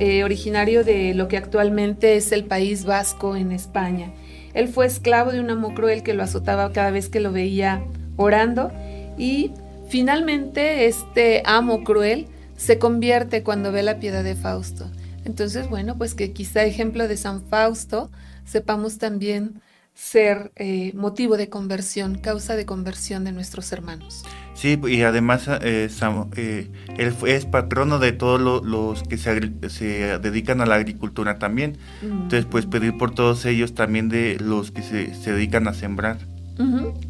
eh, 0.00 0.24
originario 0.24 0.82
de 0.82 1.12
lo 1.12 1.28
que 1.28 1.36
actualmente 1.36 2.16
es 2.16 2.32
el 2.32 2.44
País 2.44 2.86
Vasco 2.86 3.36
en 3.36 3.52
España. 3.52 4.10
Él 4.54 4.68
fue 4.68 4.86
esclavo 4.86 5.32
de 5.32 5.40
un 5.40 5.50
amo 5.50 5.74
cruel 5.74 6.02
que 6.02 6.14
lo 6.14 6.22
azotaba 6.22 6.72
cada 6.72 6.90
vez 6.90 7.10
que 7.10 7.20
lo 7.20 7.30
veía 7.30 7.82
orando 8.16 8.72
y 9.18 9.52
finalmente 9.90 10.86
este 10.86 11.42
amo 11.44 11.84
cruel 11.84 12.28
se 12.56 12.78
convierte 12.78 13.42
cuando 13.42 13.72
ve 13.72 13.82
la 13.82 13.98
piedad 13.98 14.24
de 14.24 14.34
Fausto. 14.34 14.90
Entonces, 15.24 15.68
bueno, 15.68 15.98
pues 15.98 16.14
que 16.14 16.32
quizá 16.32 16.64
ejemplo 16.64 17.08
de 17.08 17.16
San 17.16 17.42
Fausto 17.42 18.10
sepamos 18.44 18.98
también 18.98 19.60
ser 19.94 20.52
eh, 20.56 20.92
motivo 20.94 21.36
de 21.36 21.48
conversión, 21.48 22.16
causa 22.16 22.56
de 22.56 22.64
conversión 22.64 23.24
de 23.24 23.32
nuestros 23.32 23.70
hermanos. 23.72 24.24
Sí, 24.54 24.78
y 24.88 25.02
además 25.02 25.46
eh, 25.62 25.90
eh, 26.36 26.70
él 26.96 27.14
es 27.26 27.44
patrono 27.44 27.98
de 27.98 28.12
todos 28.12 28.40
los 28.64 29.02
que 29.02 29.18
se, 29.18 30.18
dedican 30.18 30.60
a 30.60 30.66
la 30.66 30.76
agricultura 30.76 31.38
también. 31.38 31.78
Entonces, 32.02 32.46
pues 32.46 32.66
pedir 32.66 32.96
por 32.96 33.14
todos 33.14 33.44
ellos 33.44 33.74
también 33.74 34.08
de 34.08 34.38
los 34.40 34.70
que 34.70 34.82
se, 34.82 35.32
dedican 35.32 35.66
a 35.68 35.74
sembrar. 35.74 36.18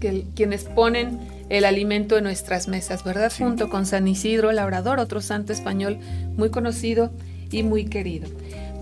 que, 0.00 0.26
quienes 0.34 0.64
ponen 0.64 1.39
el 1.50 1.64
alimento 1.64 2.16
en 2.16 2.24
nuestras 2.24 2.68
mesas, 2.68 3.04
¿verdad? 3.04 3.30
Junto 3.36 3.68
con 3.68 3.84
San 3.84 4.08
Isidro 4.08 4.52
Labrador, 4.52 5.00
otro 5.00 5.20
santo 5.20 5.52
español 5.52 5.98
muy 6.36 6.50
conocido 6.50 7.10
y 7.50 7.62
muy 7.64 7.84
querido. 7.84 8.28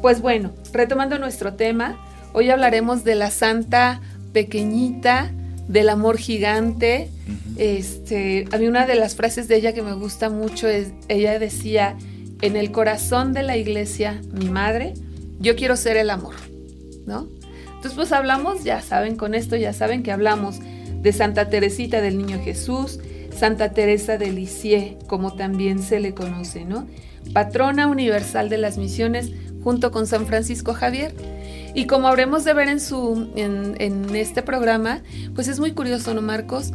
Pues 0.02 0.20
bueno, 0.20 0.52
retomando 0.72 1.18
nuestro 1.18 1.54
tema, 1.54 1.98
hoy 2.34 2.50
hablaremos 2.50 3.02
de 3.02 3.16
la 3.16 3.30
santa 3.30 4.00
pequeñita, 4.32 5.32
del 5.66 5.88
amor 5.88 6.18
gigante. 6.18 7.10
Este, 7.56 8.46
a 8.52 8.58
mí 8.58 8.68
una 8.68 8.86
de 8.86 8.94
las 8.94 9.16
frases 9.16 9.48
de 9.48 9.56
ella 9.56 9.72
que 9.72 9.82
me 9.82 9.94
gusta 9.94 10.28
mucho 10.30 10.68
es, 10.68 10.92
ella 11.08 11.38
decía, 11.38 11.96
en 12.42 12.56
el 12.56 12.70
corazón 12.70 13.32
de 13.32 13.42
la 13.42 13.56
iglesia, 13.56 14.20
mi 14.32 14.50
madre, 14.50 14.94
yo 15.40 15.56
quiero 15.56 15.76
ser 15.76 15.96
el 15.96 16.10
amor, 16.10 16.34
¿no? 17.06 17.26
Entonces 17.66 17.94
pues 17.94 18.12
hablamos, 18.12 18.64
ya 18.64 18.82
saben, 18.82 19.16
con 19.16 19.34
esto 19.34 19.56
ya 19.56 19.72
saben 19.72 20.02
que 20.02 20.12
hablamos 20.12 20.56
de 21.00 21.12
Santa 21.12 21.48
Teresita 21.48 22.00
del 22.00 22.18
Niño 22.18 22.40
Jesús, 22.42 23.00
Santa 23.34 23.70
Teresa 23.70 24.18
de 24.18 24.32
Lisieux, 24.32 24.96
como 25.06 25.34
también 25.34 25.82
se 25.82 26.00
le 26.00 26.14
conoce, 26.14 26.64
¿no? 26.64 26.86
Patrona 27.32 27.86
universal 27.86 28.48
de 28.48 28.58
las 28.58 28.78
misiones, 28.78 29.30
junto 29.62 29.90
con 29.90 30.06
San 30.06 30.26
Francisco 30.26 30.74
Javier. 30.74 31.14
Y 31.74 31.86
como 31.86 32.08
habremos 32.08 32.44
de 32.44 32.54
ver 32.54 32.68
en, 32.68 32.80
su, 32.80 33.30
en, 33.36 34.14
este 34.16 34.42
programa, 34.42 35.02
pues 35.34 35.48
es 35.48 35.60
muy 35.60 35.72
curioso, 35.72 36.14
¿no, 36.14 36.22
Marcos? 36.22 36.72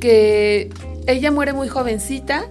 Que 0.00 0.70
ella 1.06 1.30
muere 1.30 1.52
muy 1.52 1.68
jovencita 1.68 2.44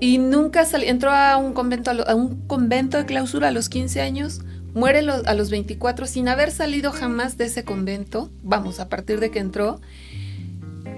y 0.00 0.18
nunca 0.18 0.64
salió, 0.64 0.88
entró 0.88 1.10
a 1.10 1.36
un 1.36 1.52
convento, 1.52 1.90
a 1.90 2.14
un 2.14 2.46
convento 2.46 2.98
de 2.98 3.04
clausura 3.04 3.48
a 3.48 3.50
los 3.50 3.68
15 3.68 4.00
años, 4.00 4.40
muere 4.74 4.98
a 4.98 5.34
los 5.34 5.50
24 5.50 6.06
sin 6.06 6.28
haber 6.28 6.50
salido 6.50 6.92
jamás 6.92 7.38
de 7.38 7.46
ese 7.46 7.64
convento, 7.64 8.30
vamos, 8.42 8.80
a 8.80 8.88
partir 8.88 9.20
de 9.20 9.30
que 9.30 9.38
entró, 9.38 9.80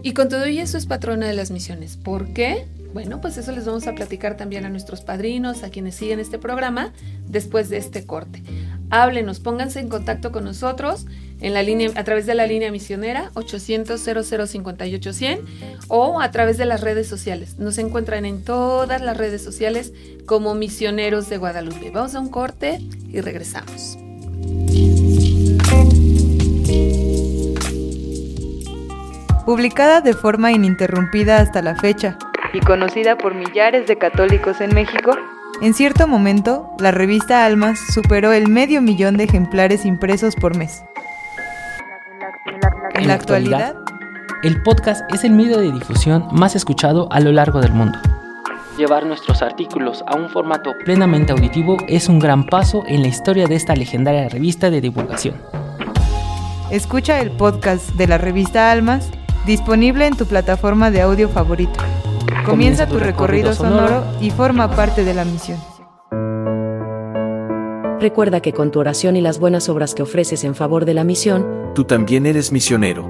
y 0.02 0.12
con 0.12 0.28
todo 0.28 0.46
y 0.46 0.58
eso 0.58 0.78
es 0.78 0.86
patrona 0.86 1.26
de 1.26 1.34
las 1.34 1.50
misiones. 1.50 1.96
¿Por 1.96 2.32
qué? 2.32 2.66
Bueno, 2.92 3.20
pues 3.20 3.36
eso 3.36 3.52
les 3.52 3.66
vamos 3.66 3.86
a 3.86 3.94
platicar 3.94 4.36
también 4.36 4.64
a 4.64 4.70
nuestros 4.70 5.02
padrinos, 5.02 5.62
a 5.62 5.70
quienes 5.70 5.96
siguen 5.96 6.18
este 6.18 6.38
programa, 6.38 6.92
después 7.28 7.68
de 7.68 7.76
este 7.76 8.06
corte. 8.06 8.42
Háblenos, 8.90 9.40
pónganse 9.40 9.80
en 9.80 9.88
contacto 9.88 10.32
con 10.32 10.44
nosotros 10.44 11.06
en 11.46 11.54
la 11.54 11.62
línea, 11.62 11.90
a 11.94 12.02
través 12.02 12.26
de 12.26 12.34
la 12.34 12.44
línea 12.44 12.72
misionera 12.72 13.30
800 13.34 14.00
0058 14.00 15.12
100 15.12 15.40
o 15.86 16.20
a 16.20 16.30
través 16.32 16.58
de 16.58 16.66
las 16.66 16.80
redes 16.80 17.06
sociales. 17.06 17.56
Nos 17.56 17.78
encuentran 17.78 18.24
en 18.24 18.42
todas 18.42 19.00
las 19.00 19.16
redes 19.16 19.44
sociales 19.44 19.92
como 20.26 20.56
misioneros 20.56 21.28
de 21.28 21.36
Guadalupe. 21.36 21.92
Vamos 21.92 22.16
a 22.16 22.20
un 22.20 22.30
corte 22.30 22.80
y 23.12 23.20
regresamos. 23.20 23.96
publicada 29.44 30.00
de 30.00 30.12
forma 30.12 30.50
ininterrumpida 30.50 31.38
hasta 31.38 31.62
la 31.62 31.76
fecha 31.76 32.18
y 32.52 32.58
conocida 32.58 33.16
por 33.16 33.36
millares 33.36 33.86
de 33.86 33.96
católicos 33.96 34.60
en 34.60 34.74
México, 34.74 35.16
en 35.62 35.72
cierto 35.72 36.08
momento 36.08 36.68
la 36.80 36.90
revista 36.90 37.46
Almas 37.46 37.78
superó 37.94 38.32
el 38.32 38.48
medio 38.48 38.82
millón 38.82 39.16
de 39.16 39.22
ejemplares 39.22 39.86
impresos 39.86 40.34
por 40.34 40.56
mes. 40.56 40.82
En 42.98 43.08
la 43.08 43.14
actualidad, 43.14 43.76
el 44.42 44.62
podcast 44.62 45.02
es 45.12 45.22
el 45.24 45.32
medio 45.32 45.58
de 45.58 45.70
difusión 45.70 46.26
más 46.32 46.56
escuchado 46.56 47.08
a 47.12 47.20
lo 47.20 47.30
largo 47.30 47.60
del 47.60 47.72
mundo. 47.72 47.98
Llevar 48.78 49.04
nuestros 49.04 49.42
artículos 49.42 50.02
a 50.06 50.16
un 50.16 50.30
formato 50.30 50.72
plenamente 50.82 51.32
auditivo 51.32 51.76
es 51.88 52.08
un 52.08 52.18
gran 52.18 52.46
paso 52.46 52.84
en 52.86 53.02
la 53.02 53.08
historia 53.08 53.46
de 53.46 53.54
esta 53.54 53.76
legendaria 53.76 54.28
revista 54.30 54.70
de 54.70 54.80
divulgación. 54.80 55.36
Escucha 56.70 57.20
el 57.20 57.32
podcast 57.32 57.90
de 57.90 58.06
la 58.06 58.16
revista 58.16 58.70
Almas 58.70 59.10
disponible 59.44 60.06
en 60.06 60.16
tu 60.16 60.24
plataforma 60.24 60.90
de 60.90 61.02
audio 61.02 61.28
favorito. 61.28 61.78
Comienza 62.46 62.86
tu 62.86 62.98
recorrido 62.98 63.52
sonoro 63.52 64.04
y 64.22 64.30
forma 64.30 64.70
parte 64.70 65.04
de 65.04 65.12
la 65.12 65.24
misión. 65.26 65.58
Recuerda 68.00 68.40
que 68.40 68.52
con 68.52 68.70
tu 68.70 68.80
oración 68.80 69.16
y 69.16 69.22
las 69.22 69.38
buenas 69.38 69.68
obras 69.70 69.94
que 69.94 70.02
ofreces 70.02 70.44
en 70.44 70.54
favor 70.54 70.84
de 70.84 70.92
la 70.92 71.02
misión, 71.02 71.46
tú 71.74 71.84
también 71.84 72.26
eres 72.26 72.52
misionero. 72.52 73.08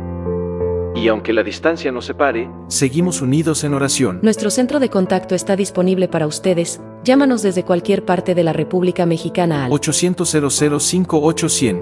Y 0.94 1.08
aunque 1.08 1.32
la 1.32 1.42
distancia 1.42 1.92
nos 1.92 2.06
separe, 2.06 2.48
seguimos 2.68 3.20
unidos 3.20 3.64
en 3.64 3.74
oración. 3.74 4.20
Nuestro 4.22 4.48
centro 4.48 4.78
de 4.80 4.88
contacto 4.88 5.34
está 5.34 5.56
disponible 5.56 6.08
para 6.08 6.26
ustedes. 6.26 6.80
Llámanos 7.04 7.42
desde 7.42 7.64
cualquier 7.64 8.04
parte 8.04 8.34
de 8.34 8.44
la 8.44 8.52
República 8.52 9.06
Mexicana 9.06 9.66
al 9.66 9.72
800 9.72 10.36
005 10.80 11.34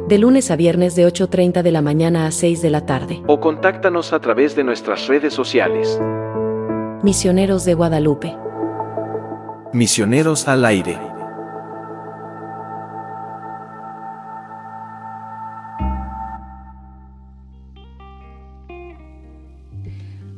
De 0.08 0.18
lunes 0.18 0.50
a 0.50 0.56
viernes 0.56 0.96
de 0.96 1.06
8.30 1.06 1.62
de 1.62 1.72
la 1.72 1.82
mañana 1.82 2.26
a 2.26 2.32
6 2.32 2.60
de 2.60 2.70
la 2.70 2.86
tarde. 2.86 3.22
O 3.26 3.38
contáctanos 3.38 4.12
a 4.12 4.20
través 4.20 4.56
de 4.56 4.64
nuestras 4.64 5.06
redes 5.06 5.32
sociales. 5.32 6.00
Misioneros 7.02 7.64
de 7.64 7.74
Guadalupe. 7.74 8.34
Misioneros 9.72 10.48
al 10.48 10.64
aire. 10.64 11.13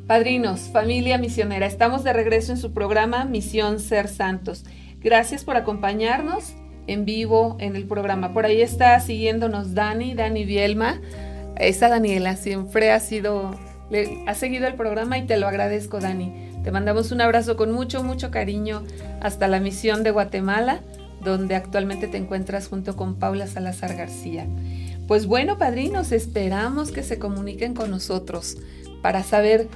Padrinos, 0.07 0.61
familia 0.73 1.19
misionera, 1.19 1.67
estamos 1.67 2.05
de 2.05 2.13
regreso 2.13 2.53
en 2.53 2.59
su 2.59 2.73
programa 2.73 3.25
Misión 3.25 3.81
Ser 3.81 4.07
Santos. 4.07 4.65
Gracias 5.01 5.43
por 5.43 5.57
acompañarnos 5.57 6.55
en 6.87 7.05
vivo 7.05 7.57
en 7.59 7.75
el 7.75 7.89
programa. 7.89 8.33
Por 8.33 8.47
ahí 8.47 8.61
está 8.61 9.01
siguiéndonos 9.01 9.75
Dani, 9.75 10.15
Dani 10.15 10.45
Bielma. 10.45 11.01
Esa 11.57 11.89
Daniela 11.89 12.37
siempre 12.37 12.93
ha 12.93 13.01
sido, 13.01 13.59
ha 14.29 14.35
seguido 14.35 14.69
el 14.69 14.75
programa 14.75 15.19
y 15.19 15.27
te 15.27 15.39
lo 15.39 15.49
agradezco, 15.49 15.99
Dani. 15.99 16.53
Te 16.63 16.71
mandamos 16.71 17.11
un 17.11 17.21
abrazo 17.21 17.57
con 17.57 17.73
mucho, 17.73 18.05
mucho 18.05 18.31
cariño 18.31 18.85
hasta 19.21 19.49
la 19.49 19.59
misión 19.59 20.05
de 20.05 20.13
Guatemala, 20.13 20.83
donde 21.21 21.57
actualmente 21.57 22.07
te 22.07 22.17
encuentras 22.17 22.69
junto 22.69 22.95
con 22.95 23.17
Paula 23.17 23.49
Salazar 23.49 23.97
García. 23.97 24.47
Pues 25.09 25.27
bueno, 25.27 25.59
padrinos, 25.59 26.13
esperamos 26.13 26.93
que 26.93 27.03
se 27.03 27.19
comuniquen 27.19 27.75
con 27.75 27.91
nosotros 27.91 28.57
para 29.03 29.25
saber 29.25 29.69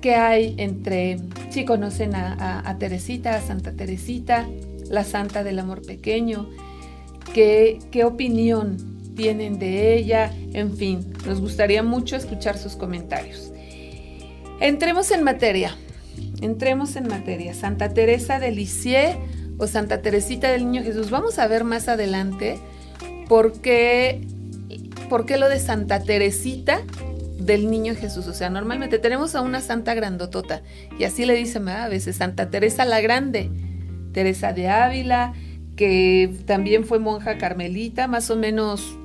qué 0.00 0.14
hay 0.14 0.54
entre, 0.58 1.18
si 1.50 1.64
conocen 1.64 2.14
a, 2.14 2.76
Teresita, 2.78 3.36
a 3.36 3.40
Santa 3.40 3.72
Teresita, 3.72 4.48
la 4.88 5.04
Santa 5.04 5.44
del 5.44 5.58
Amor 5.58 5.82
Pequeño, 5.82 6.48
qué, 7.34 7.78
qué 7.90 8.04
opinión 8.04 8.98
tienen 9.16 9.58
de 9.58 9.96
ella, 9.96 10.32
en 10.52 10.76
fin, 10.76 11.12
nos 11.26 11.40
gustaría 11.40 11.82
mucho 11.82 12.16
escuchar 12.16 12.56
sus 12.56 12.76
comentarios. 12.76 13.52
Entremos 14.60 15.10
en 15.10 15.22
materia, 15.22 15.76
entremos 16.40 16.96
en 16.96 17.08
materia. 17.08 17.54
Santa 17.54 17.90
Teresa 17.90 18.38
de 18.38 18.52
Lisieux 18.52 19.16
o 19.58 19.66
Santa 19.66 20.02
Teresita 20.02 20.50
del 20.50 20.70
Niño 20.70 20.82
Jesús. 20.82 21.10
Vamos 21.10 21.38
a 21.38 21.46
ver 21.46 21.64
más 21.64 21.88
adelante 21.88 22.58
por 23.28 23.60
qué, 23.60 24.26
por 25.08 25.26
qué 25.26 25.36
lo 25.36 25.48
de 25.48 25.60
Santa 25.60 26.02
Teresita 26.02 26.82
del 27.48 27.68
niño 27.68 27.96
Jesús. 27.96 28.28
O 28.28 28.34
sea, 28.34 28.50
normalmente 28.50 29.00
tenemos 29.00 29.34
a 29.34 29.40
una 29.40 29.60
santa 29.60 29.94
grandotota 29.94 30.62
y 30.96 31.04
así 31.04 31.24
le 31.24 31.34
dicen 31.34 31.68
a 31.68 31.88
veces 31.88 32.16
Santa 32.16 32.50
Teresa 32.50 32.84
la 32.84 33.00
Grande, 33.00 33.50
Teresa 34.12 34.52
de 34.52 34.68
Ávila, 34.68 35.32
que 35.74 36.32
también 36.46 36.84
fue 36.84 37.00
monja 37.00 37.38
carmelita, 37.38 38.06
más 38.06 38.30
o 38.30 38.36
menos 38.36 38.96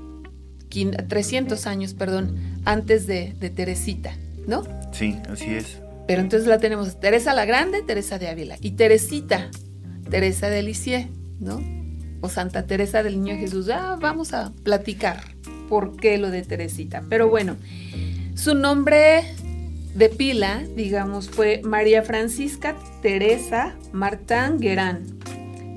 300 1.08 1.68
años, 1.68 1.94
perdón, 1.94 2.62
antes 2.66 3.08
de, 3.08 3.34
Teresita, 3.56 4.16
¿no? 4.48 4.64
Sí, 4.92 5.18
así 5.30 5.54
es. 5.54 5.80
Pero 6.08 6.22
entonces 6.22 6.48
la 6.48 6.58
tenemos 6.58 7.00
Teresa 7.00 7.34
la 7.34 7.46
Grande, 7.46 7.82
Teresa 7.82 8.20
de 8.20 8.28
Ávila 8.28 8.58
y 8.60 8.72
Teresita, 8.72 9.50
Teresa 10.10 10.50
de 10.50 10.64
Lisieux, 10.64 11.08
¿no? 11.40 11.62
O 12.22 12.30
Santa 12.30 12.66
Teresa 12.66 13.04
del 13.04 13.22
Niño 13.22 13.38
Jesús. 13.38 13.70
Ah, 13.70 13.98
vamos 14.00 14.34
a 14.34 14.52
platicar 14.64 15.22
por 15.70 15.96
qué 15.96 16.18
lo 16.18 16.30
de 16.30 16.42
Teresita. 16.42 17.04
Pero 17.08 17.30
bueno, 17.30 17.56
su 18.36 18.56
nombre 18.56 19.24
de 19.96 20.10
pila, 20.10 20.64
digamos, 20.76 21.30
fue 21.30 21.62
María 21.64 22.04
Francisca 22.04 22.76
Teresa 23.02 23.76
Martin 23.92 24.60
Guerin. 24.60 25.20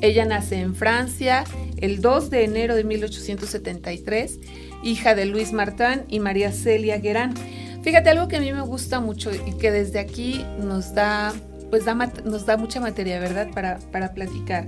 Ella 0.00 0.24
nace 0.24 0.60
en 0.60 0.74
Francia 0.74 1.44
el 1.78 2.00
2 2.00 2.30
de 2.30 2.44
enero 2.44 2.74
de 2.74 2.84
1873, 2.84 4.38
hija 4.82 5.14
de 5.14 5.26
Luis 5.26 5.52
Martin 5.52 6.04
y 6.08 6.20
María 6.20 6.52
Celia 6.52 6.98
Guerin. 6.98 7.34
Fíjate 7.82 8.10
algo 8.10 8.28
que 8.28 8.36
a 8.36 8.40
mí 8.40 8.52
me 8.52 8.62
gusta 8.62 9.00
mucho 9.00 9.30
y 9.32 9.52
que 9.58 9.70
desde 9.70 9.98
aquí 9.98 10.44
nos 10.58 10.94
da, 10.94 11.32
pues 11.70 11.84
nos 12.24 12.46
da 12.46 12.56
mucha 12.56 12.80
materia, 12.80 13.20
¿verdad? 13.20 13.48
Para, 13.54 13.78
para 13.92 14.12
platicar. 14.12 14.66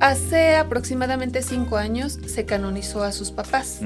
Hace 0.00 0.56
aproximadamente 0.56 1.42
cinco 1.42 1.76
años 1.76 2.18
se 2.26 2.44
canonizó 2.44 3.04
a 3.04 3.12
sus 3.12 3.30
papás, 3.30 3.80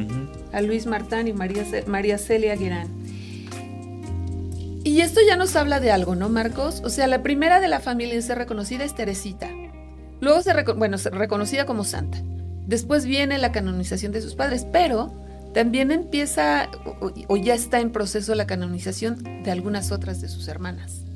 a 0.53 0.61
Luis 0.63 0.87
Martán 0.87 1.29
y 1.29 1.33
María, 1.33 1.65
María 1.87 2.19
Celia 2.19 2.57
Guirán. 2.57 2.89
Y 4.85 5.01
esto 5.03 5.21
ya 5.27 5.37
nos 5.37 5.55
habla 5.55 5.81
de 5.81 5.91
algo, 5.91 6.15
¿no, 6.15 6.29
Marcos? 6.29 6.81
O 6.85 6.91
sea, 6.91 7.07
la 7.07 7.23
primera 7.23 7.61
de 7.61 7.69
la 7.69 7.79
familia 7.79 8.15
en 8.15 8.23
ser 8.23 8.39
reconocida 8.39 8.85
es 8.85 8.95
Teresita. 8.95 9.49
Luego 10.21 10.41
se, 10.43 10.55
bueno, 10.73 10.97
reconocida 11.13 11.67
como 11.67 11.85
santa. 11.85 12.19
Después 12.67 13.05
viene 13.05 13.39
la 13.39 13.53
canonización 13.53 14.13
de 14.13 14.23
sus 14.23 14.35
padres, 14.35 14.67
pero 14.73 15.13
también 15.53 15.91
empieza 15.91 16.69
o 17.29 17.37
ya 17.37 17.55
está 17.55 17.81
en 17.81 17.93
proceso 17.93 18.35
la 18.35 18.47
canonización 18.47 19.43
de 19.43 19.51
algunas 19.51 19.93
otras 19.93 20.21
de 20.21 20.29
sus 20.29 20.49
hermanas. 20.49 21.08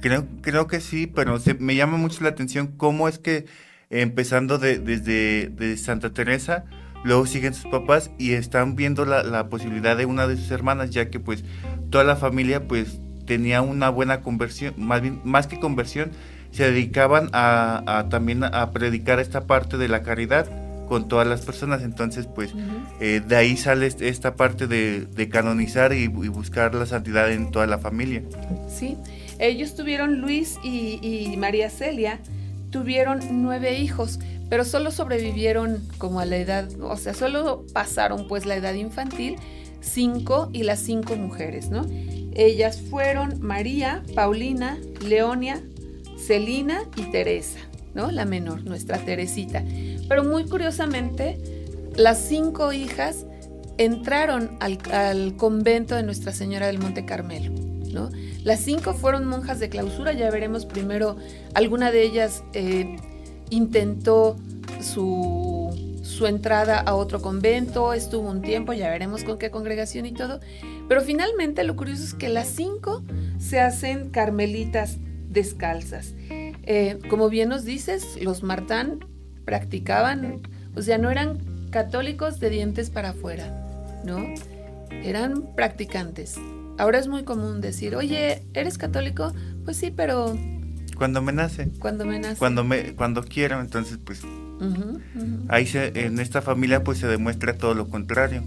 Creo, 0.00 0.26
creo 0.40 0.66
que 0.66 0.80
sí, 0.80 1.06
pero 1.06 1.38
me 1.58 1.76
llama 1.76 1.96
mucho 1.96 2.22
la 2.22 2.30
atención 2.30 2.68
cómo 2.76 3.08
es 3.08 3.18
que 3.18 3.46
empezando 3.90 4.58
desde 4.58 5.76
Santa 5.76 6.12
Teresa, 6.12 6.64
luego 7.04 7.26
siguen 7.26 7.54
sus 7.54 7.70
papás 7.70 8.10
y 8.18 8.32
están 8.32 8.76
viendo 8.76 9.04
la, 9.04 9.48
posibilidad 9.48 9.96
de 9.96 10.06
una 10.06 10.26
de 10.26 10.36
sus 10.36 10.50
hermanas, 10.50 10.90
ya 10.90 11.10
que 11.10 11.20
pues 11.20 11.44
toda 11.90 12.04
la 12.04 12.16
familia 12.16 12.66
pues 12.66 13.00
tenía 13.26 13.62
una 13.62 13.90
buena 13.90 14.22
conversión, 14.22 14.74
más, 14.76 15.02
bien, 15.02 15.20
más 15.24 15.46
que 15.46 15.58
conversión, 15.58 16.10
se 16.50 16.70
dedicaban 16.70 17.30
a, 17.32 18.06
también 18.10 18.42
a 18.44 18.70
predicar 18.72 19.20
esta 19.20 19.46
parte 19.46 19.76
de 19.76 19.88
la 19.88 20.02
caridad 20.02 20.48
con 20.90 21.06
todas 21.06 21.26
las 21.26 21.42
personas. 21.42 21.82
Entonces, 21.82 22.26
pues 22.26 22.52
eh, 23.00 23.22
de 23.24 23.36
ahí 23.36 23.56
sale 23.56 23.86
esta 23.86 24.34
parte 24.34 24.66
de, 24.66 25.28
canonizar 25.30 25.92
y, 25.92 26.08
buscar 26.08 26.74
la 26.74 26.84
santidad 26.84 27.30
en 27.30 27.52
toda 27.52 27.68
la 27.68 27.78
familia. 27.78 28.24
Sí, 28.68 28.96
ellos 29.40 29.74
tuvieron, 29.74 30.20
Luis 30.20 30.58
y, 30.62 31.34
María 31.38 31.70
Celia, 31.70 32.20
tuvieron 32.70 33.20
nueve 33.42 33.78
hijos, 33.78 34.18
pero 34.48 34.64
solo 34.64 34.90
sobrevivieron 34.90 35.82
como 35.98 36.20
a 36.20 36.26
la 36.26 36.36
edad, 36.36 36.68
o 36.80 36.96
sea, 36.96 37.14
solo 37.14 37.64
pasaron 37.72 38.28
pues 38.28 38.46
la 38.46 38.56
edad 38.56 38.74
infantil, 38.74 39.36
cinco 39.80 40.50
y 40.52 40.62
las 40.62 40.80
cinco 40.80 41.16
mujeres, 41.16 41.70
¿no? 41.70 41.86
Ellas 42.34 42.80
fueron 42.80 43.40
María, 43.40 44.02
Paulina, 44.14 44.78
Leonia, 45.04 45.60
Celina 46.18 46.82
y 46.96 47.10
Teresa, 47.10 47.58
¿no? 47.94 48.10
La 48.10 48.24
menor, 48.24 48.64
nuestra 48.64 48.98
Teresita. 48.98 49.64
Pero 50.08 50.22
muy 50.22 50.44
curiosamente, 50.44 51.38
las 51.96 52.18
cinco 52.18 52.72
hijas 52.72 53.26
entraron 53.78 54.56
al, 54.60 54.78
al 54.92 55.36
convento 55.36 55.96
de 55.96 56.02
Nuestra 56.02 56.32
Señora 56.32 56.66
del 56.66 56.78
Monte 56.78 57.04
Carmelo, 57.04 57.52
Las 58.44 58.60
cinco 58.60 58.94
fueron 58.94 59.26
monjas 59.26 59.60
de 59.60 59.68
clausura, 59.68 60.12
ya 60.12 60.30
veremos 60.30 60.66
primero, 60.66 61.16
alguna 61.54 61.90
de 61.90 62.02
ellas 62.02 62.44
eh, 62.52 62.96
intentó 63.50 64.36
su, 64.80 65.98
su 66.02 66.26
entrada 66.26 66.78
a 66.78 66.94
otro 66.94 67.20
convento, 67.20 67.92
estuvo 67.92 68.30
un 68.30 68.42
tiempo, 68.42 68.72
ya 68.72 68.88
veremos 68.90 69.24
con 69.24 69.38
qué 69.38 69.50
congregación 69.50 70.06
y 70.06 70.12
todo, 70.12 70.40
pero 70.88 71.00
finalmente 71.02 71.64
lo 71.64 71.76
curioso 71.76 72.04
es 72.04 72.14
que 72.14 72.28
las 72.28 72.48
cinco 72.48 73.02
se 73.38 73.60
hacen 73.60 74.10
carmelitas 74.10 74.98
descalzas. 75.28 76.14
Eh, 76.62 76.98
como 77.08 77.28
bien 77.28 77.48
nos 77.48 77.64
dices, 77.64 78.18
los 78.22 78.42
Martán 78.42 79.04
practicaban, 79.44 80.42
o 80.76 80.82
sea, 80.82 80.98
no 80.98 81.10
eran 81.10 81.38
católicos 81.70 82.40
de 82.40 82.50
dientes 82.50 82.90
para 82.90 83.10
afuera, 83.10 84.00
¿no? 84.04 84.24
eran 84.90 85.54
practicantes. 85.54 86.36
Ahora 86.78 86.98
es 86.98 87.08
muy 87.08 87.24
común 87.24 87.60
decir, 87.60 87.94
oye, 87.96 88.42
¿eres 88.54 88.78
católico? 88.78 89.32
Pues 89.64 89.76
sí, 89.76 89.92
pero... 89.94 90.38
Cuando 90.96 91.22
me 91.22 91.32
nace. 91.32 91.70
Cuando 91.78 92.04
me 92.04 92.18
nace. 92.18 92.36
Cuando, 92.36 92.64
me, 92.64 92.94
cuando 92.94 93.22
quiero, 93.22 93.60
entonces 93.60 93.98
pues... 94.04 94.22
Ahí 95.48 95.66
se, 95.66 96.04
en 96.04 96.18
esta 96.20 96.42
familia 96.42 96.84
pues 96.84 96.98
se 96.98 97.06
demuestra 97.06 97.56
todo 97.56 97.74
lo 97.74 97.88
contrario. 97.88 98.42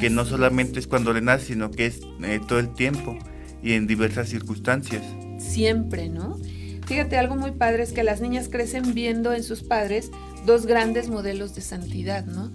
Que 0.00 0.10
no 0.10 0.24
solamente 0.24 0.78
es 0.78 0.86
cuando 0.86 1.12
le 1.12 1.22
nace, 1.22 1.46
sino 1.46 1.70
que 1.70 1.86
es 1.86 2.00
eh, 2.22 2.40
todo 2.46 2.58
el 2.58 2.72
tiempo 2.74 3.18
y 3.62 3.72
en 3.72 3.86
diversas 3.86 4.28
circunstancias. 4.28 5.02
Siempre, 5.38 6.08
¿no? 6.08 6.38
Fíjate, 6.86 7.18
algo 7.18 7.36
muy 7.36 7.52
padre 7.52 7.82
es 7.82 7.92
que 7.92 8.02
las 8.02 8.20
niñas 8.20 8.48
crecen 8.48 8.94
viendo 8.94 9.32
en 9.32 9.42
sus 9.42 9.62
padres 9.62 10.10
dos 10.46 10.66
grandes 10.66 11.08
modelos 11.08 11.54
de 11.54 11.60
santidad, 11.60 12.24
¿no? 12.24 12.50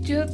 Yo 0.00 0.24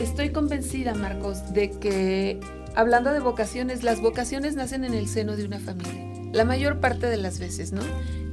estoy 0.00 0.30
convencida, 0.30 0.94
Marcos, 0.94 1.52
de 1.52 1.70
que 1.70 2.40
hablando 2.78 3.12
de 3.12 3.18
vocaciones, 3.18 3.82
las 3.82 4.00
vocaciones 4.00 4.54
nacen 4.54 4.84
en 4.84 4.94
el 4.94 5.08
seno 5.08 5.34
de 5.34 5.44
una 5.44 5.58
familia. 5.58 6.30
La 6.32 6.44
mayor 6.44 6.78
parte 6.78 7.08
de 7.08 7.16
las 7.16 7.40
veces, 7.40 7.72
¿no? 7.72 7.82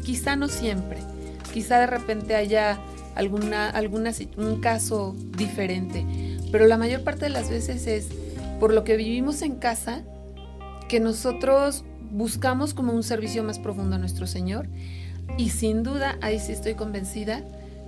Quizá 0.03 0.35
no 0.35 0.49
siempre. 0.49 0.99
Quizá 1.51 1.79
de 1.79 1.87
repente 1.87 2.35
haya 2.35 2.77
alguna, 3.15 3.67
alguna, 3.71 4.11
un 4.37 4.61
caso 4.61 5.15
diferente. 5.35 6.05
Pero 6.51 6.67
la 6.67 6.77
mayor 6.77 7.03
parte 7.03 7.25
de 7.25 7.31
las 7.31 7.49
veces 7.49 7.87
es 7.87 8.09
por 8.59 8.71
lo 8.71 8.83
que 8.83 8.97
vivimos 8.97 9.41
en 9.41 9.55
casa 9.55 10.03
que 10.89 10.99
nosotros 10.99 11.83
buscamos 12.11 12.75
como 12.75 12.93
un 12.93 13.01
servicio 13.01 13.43
más 13.43 13.57
profundo 13.57 13.95
a 13.95 13.99
nuestro 13.99 14.27
Señor. 14.27 14.67
Y 15.39 15.49
sin 15.49 15.81
duda, 15.81 16.19
ahí 16.21 16.39
sí 16.39 16.51
estoy 16.51 16.75
convencida, 16.75 17.41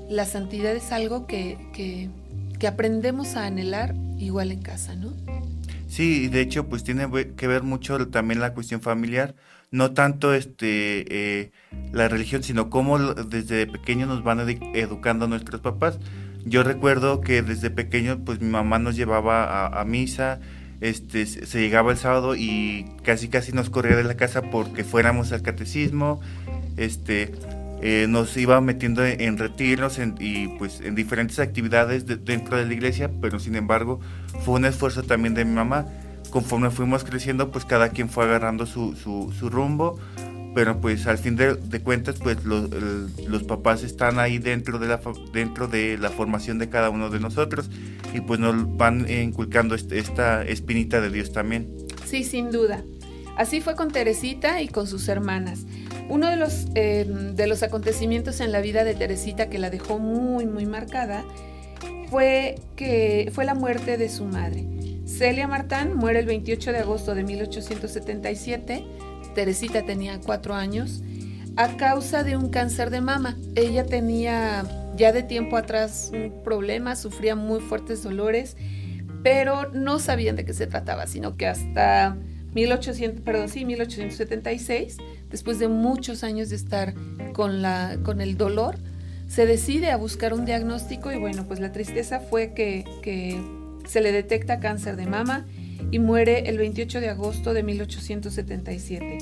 la 0.09 0.25
santidad 0.25 0.75
es 0.75 0.91
algo 0.91 1.27
que, 1.27 1.69
que, 1.71 2.09
que 2.57 2.65
aprendemos 2.65 3.35
a 3.35 3.45
anhelar 3.45 3.93
igual 4.17 4.51
en 4.51 4.63
casa, 4.63 4.95
¿no? 4.95 5.13
Sí, 5.87 6.27
de 6.27 6.41
hecho, 6.41 6.67
pues 6.67 6.83
tiene 6.83 7.07
que 7.35 7.47
ver 7.47 7.63
mucho 7.63 8.07
también 8.07 8.39
la 8.39 8.53
cuestión 8.53 8.81
familiar, 8.81 9.35
no 9.71 9.91
tanto 9.91 10.33
este 10.33 11.05
eh, 11.43 11.51
la 11.91 12.07
religión, 12.07 12.43
sino 12.43 12.69
cómo 12.69 12.99
desde 12.99 13.67
pequeño 13.67 14.05
nos 14.05 14.23
van 14.23 14.47
educando 14.73 15.27
nuestros 15.27 15.61
papás. 15.61 15.99
Yo 16.45 16.63
recuerdo 16.63 17.21
que 17.21 17.41
desde 17.41 17.69
pequeño, 17.69 18.19
pues 18.23 18.39
mi 18.39 18.49
mamá 18.49 18.79
nos 18.79 18.95
llevaba 18.95 19.67
a, 19.67 19.83
misa, 19.85 20.39
este, 20.79 21.25
se 21.25 21.59
llegaba 21.59 21.91
el 21.91 21.97
sábado 21.97 22.35
y 22.35 22.85
casi 23.03 23.27
casi 23.27 23.51
nos 23.51 23.69
corría 23.69 23.97
de 23.97 24.03
la 24.03 24.15
casa 24.15 24.43
porque 24.43 24.83
fuéramos 24.83 25.31
al 25.31 25.41
catecismo, 25.41 26.21
este, 26.77 27.33
eh, 27.81 28.07
nos 28.09 28.35
iba 28.37 28.59
metiendo 28.59 29.05
en, 29.05 29.37
retiros 29.37 29.99
y 30.19 30.47
pues 30.57 30.81
en 30.81 30.95
diferentes 30.95 31.37
actividades 31.39 32.05
dentro 32.05 32.57
de 32.57 32.65
la 32.65 32.73
iglesia, 32.73 33.11
pero 33.21 33.39
sin 33.39 33.55
embargo 33.55 33.99
fue 34.43 34.55
un 34.55 34.65
esfuerzo 34.65 35.03
también 35.03 35.33
de 35.35 35.45
mi 35.45 35.53
mamá. 35.53 35.85
Conforme 36.31 36.71
fuimos 36.71 37.03
creciendo, 37.03 37.51
pues 37.51 37.65
cada 37.65 37.89
quien 37.89 38.09
fue 38.09 38.25
agarrando 38.25 38.65
su, 38.65 38.95
su, 38.95 39.49
rumbo, 39.49 39.97
pero 40.55 40.81
pues 40.81 41.07
al 41.07 41.17
fin 41.17 41.35
de, 41.35 41.55
cuentas, 41.81 42.15
pues 42.21 42.43
los, 42.43 42.69
los, 43.27 43.43
papás 43.43 43.83
están 43.83 44.19
ahí 44.19 44.37
dentro 44.37 44.77
de, 44.79 44.87
la, 44.87 44.99
dentro 45.31 45.67
de 45.67 45.97
la 45.97 46.09
formación 46.09 46.57
de 46.57 46.67
cada 46.69 46.89
uno 46.89 47.09
de 47.09 47.19
nosotros 47.19 47.69
y 48.13 48.21
pues 48.21 48.39
nos 48.39 48.75
van 48.75 49.09
inculcando 49.09 49.75
este, 49.75 49.99
esta 49.99 50.43
espinita 50.43 50.99
de 50.99 51.11
Dios 51.11 51.31
también. 51.31 51.69
Sí, 52.05 52.23
sin 52.23 52.51
duda. 52.51 52.83
Así 53.37 53.61
fue 53.61 53.75
con 53.75 53.91
Teresita 53.91 54.61
y 54.61 54.67
con 54.67 54.87
sus 54.87 55.07
hermanas. 55.07 55.65
Uno 56.09 56.29
de 56.29 56.37
los, 56.37 56.67
em, 56.75 57.35
de 57.35 57.47
los 57.47 57.63
acontecimientos 57.63 58.39
en 58.39 58.51
la 58.51 58.61
vida 58.61 58.83
de 58.83 58.95
Teresita 58.95 59.49
que 59.49 59.59
la 59.59 59.69
dejó 59.69 59.99
muy, 59.99 60.45
muy 60.45 60.65
marcada 60.65 61.25
fue, 62.09 62.55
que, 62.75 63.29
fue 63.33 63.45
la 63.45 63.53
muerte 63.53 63.97
de 63.97 64.09
su 64.09 64.25
madre. 64.25 64.65
Celia 65.05 65.47
Martán 65.47 65.95
muere 65.95 66.19
el 66.19 66.25
28 66.25 66.71
de 66.71 66.79
agosto 66.79 67.15
de 67.15 67.23
1877. 67.23 68.85
Teresita 69.35 69.85
tenía 69.85 70.19
cuatro 70.19 70.53
años 70.53 71.01
a 71.55 71.75
causa 71.75 72.23
de 72.23 72.37
un 72.37 72.49
cáncer 72.49 72.89
de 72.89 73.01
mama. 73.01 73.37
Ella 73.55 73.85
tenía 73.85 74.65
ya 74.95 75.11
de 75.11 75.23
tiempo 75.23 75.57
atrás 75.57 76.11
un 76.13 76.43
problema, 76.43 76.95
sufría 76.95 77.35
muy 77.35 77.59
fuertes 77.59 78.03
dolores, 78.03 78.57
pero 79.23 79.69
no 79.71 79.99
sabían 79.99 80.35
de 80.35 80.45
qué 80.45 80.53
se 80.53 80.67
trataba, 80.67 81.07
sino 81.07 81.35
que 81.35 81.47
hasta 81.47 82.17
1800, 82.53 83.21
perdón, 83.21 83.49
sí, 83.49 83.65
1876, 83.65 84.97
después 85.29 85.59
de 85.59 85.67
muchos 85.67 86.23
años 86.23 86.49
de 86.49 86.55
estar 86.55 86.93
con, 87.33 87.61
la, 87.61 87.97
con 88.03 88.21
el 88.21 88.37
dolor, 88.37 88.77
se 89.27 89.45
decide 89.45 89.91
a 89.91 89.97
buscar 89.97 90.33
un 90.33 90.45
diagnóstico 90.45 91.11
y 91.11 91.17
bueno, 91.17 91.45
pues 91.47 91.59
la 91.59 91.71
tristeza 91.71 92.19
fue 92.19 92.53
que, 92.53 92.85
que 93.01 93.39
se 93.87 94.01
le 94.01 94.11
detecta 94.11 94.59
cáncer 94.59 94.95
de 94.95 95.05
mama 95.05 95.45
y 95.91 95.99
muere 95.99 96.49
el 96.49 96.57
28 96.57 97.01
de 97.01 97.09
agosto 97.09 97.53
de 97.53 97.63
1877. 97.63 99.17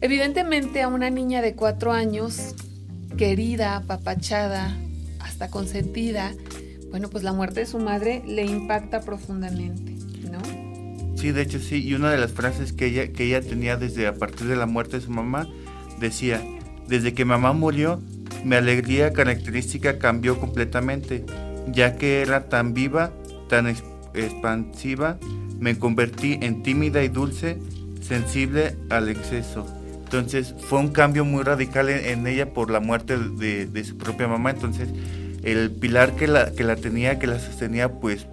Evidentemente 0.00 0.82
a 0.82 0.88
una 0.88 1.10
niña 1.10 1.42
de 1.42 1.54
cuatro 1.54 1.92
años, 1.92 2.54
querida, 3.16 3.76
apapachada, 3.76 4.76
hasta 5.20 5.48
consentida, 5.48 6.32
bueno, 6.90 7.08
pues 7.08 7.24
la 7.24 7.32
muerte 7.32 7.60
de 7.60 7.66
su 7.66 7.78
madre 7.78 8.22
le 8.26 8.44
impacta 8.44 9.00
profundamente. 9.00 10.01
Sí, 11.22 11.30
de 11.30 11.42
hecho 11.42 11.60
sí, 11.60 11.86
y 11.86 11.94
una 11.94 12.10
de 12.10 12.18
las 12.18 12.32
frases 12.32 12.72
que 12.72 12.86
ella, 12.86 13.12
que 13.12 13.22
ella 13.22 13.40
tenía 13.40 13.76
desde 13.76 14.08
a 14.08 14.14
partir 14.16 14.48
de 14.48 14.56
la 14.56 14.66
muerte 14.66 14.96
de 14.96 15.04
su 15.04 15.12
mamá 15.12 15.46
decía, 16.00 16.42
desde 16.88 17.14
que 17.14 17.24
mamá 17.24 17.52
murió, 17.52 18.02
mi 18.44 18.56
alegría 18.56 19.12
característica 19.12 20.00
cambió 20.00 20.40
completamente, 20.40 21.24
ya 21.68 21.94
que 21.96 22.22
era 22.22 22.48
tan 22.48 22.74
viva, 22.74 23.12
tan 23.48 23.68
expansiva, 23.68 25.20
me 25.60 25.78
convertí 25.78 26.40
en 26.42 26.64
tímida 26.64 27.04
y 27.04 27.08
dulce, 27.08 27.56
sensible 28.00 28.74
al 28.90 29.08
exceso. 29.08 29.64
Entonces 30.02 30.56
fue 30.58 30.80
un 30.80 30.88
cambio 30.88 31.24
muy 31.24 31.44
radical 31.44 31.88
en, 31.88 32.26
ella 32.26 32.52
por 32.52 32.68
la 32.68 32.80
muerte 32.80 33.16
de, 33.16 33.66
de, 33.66 33.84
su 33.84 33.96
propia 33.96 34.26
mamá. 34.26 34.50
Entonces 34.50 34.88
el 35.44 35.70
pilar 35.70 36.16
que 36.16 36.26
la, 36.26 36.50
que 36.50 36.64
la 36.64 36.74
tenía, 36.74 37.20
que 37.20 37.28
la 37.28 37.38
sostenía, 37.38 37.92
pues 37.92 38.26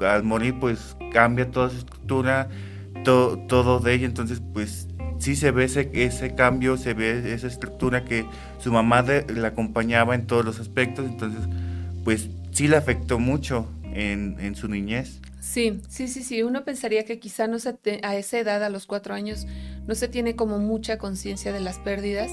al 0.00 0.22
morir 0.22 0.58
pues 0.60 0.96
cambia 1.12 1.50
toda 1.50 1.70
su 1.70 1.78
estructura, 1.78 2.48
todo 3.04 3.80
de 3.80 3.94
ella, 3.94 4.06
entonces 4.06 4.42
pues 4.52 4.88
sí 5.18 5.36
se 5.36 5.50
ve 5.50 5.64
ese, 5.64 5.90
ese 5.94 6.34
cambio, 6.34 6.76
se 6.76 6.94
ve 6.94 7.32
esa 7.32 7.46
estructura 7.46 8.04
que 8.04 8.26
su 8.58 8.72
mamá 8.72 9.02
le 9.02 9.46
acompañaba 9.46 10.14
en 10.14 10.26
todos 10.26 10.44
los 10.44 10.60
aspectos, 10.60 11.06
entonces 11.06 11.42
pues 12.04 12.28
sí 12.52 12.68
le 12.68 12.76
afectó 12.76 13.18
mucho 13.18 13.68
en, 13.84 14.36
en 14.40 14.54
su 14.54 14.68
niñez. 14.68 15.20
Sí, 15.40 15.80
sí, 15.88 16.08
sí, 16.08 16.24
sí. 16.24 16.42
Uno 16.42 16.64
pensaría 16.64 17.04
que 17.04 17.20
quizá 17.20 17.46
no 17.46 17.60
se 17.60 17.78
a 18.02 18.16
esa 18.16 18.38
edad, 18.38 18.64
a 18.64 18.68
los 18.68 18.86
cuatro 18.86 19.14
años, 19.14 19.46
no 19.86 19.94
se 19.94 20.08
tiene 20.08 20.34
como 20.34 20.58
mucha 20.58 20.98
conciencia 20.98 21.52
de 21.52 21.60
las 21.60 21.78
pérdidas, 21.78 22.32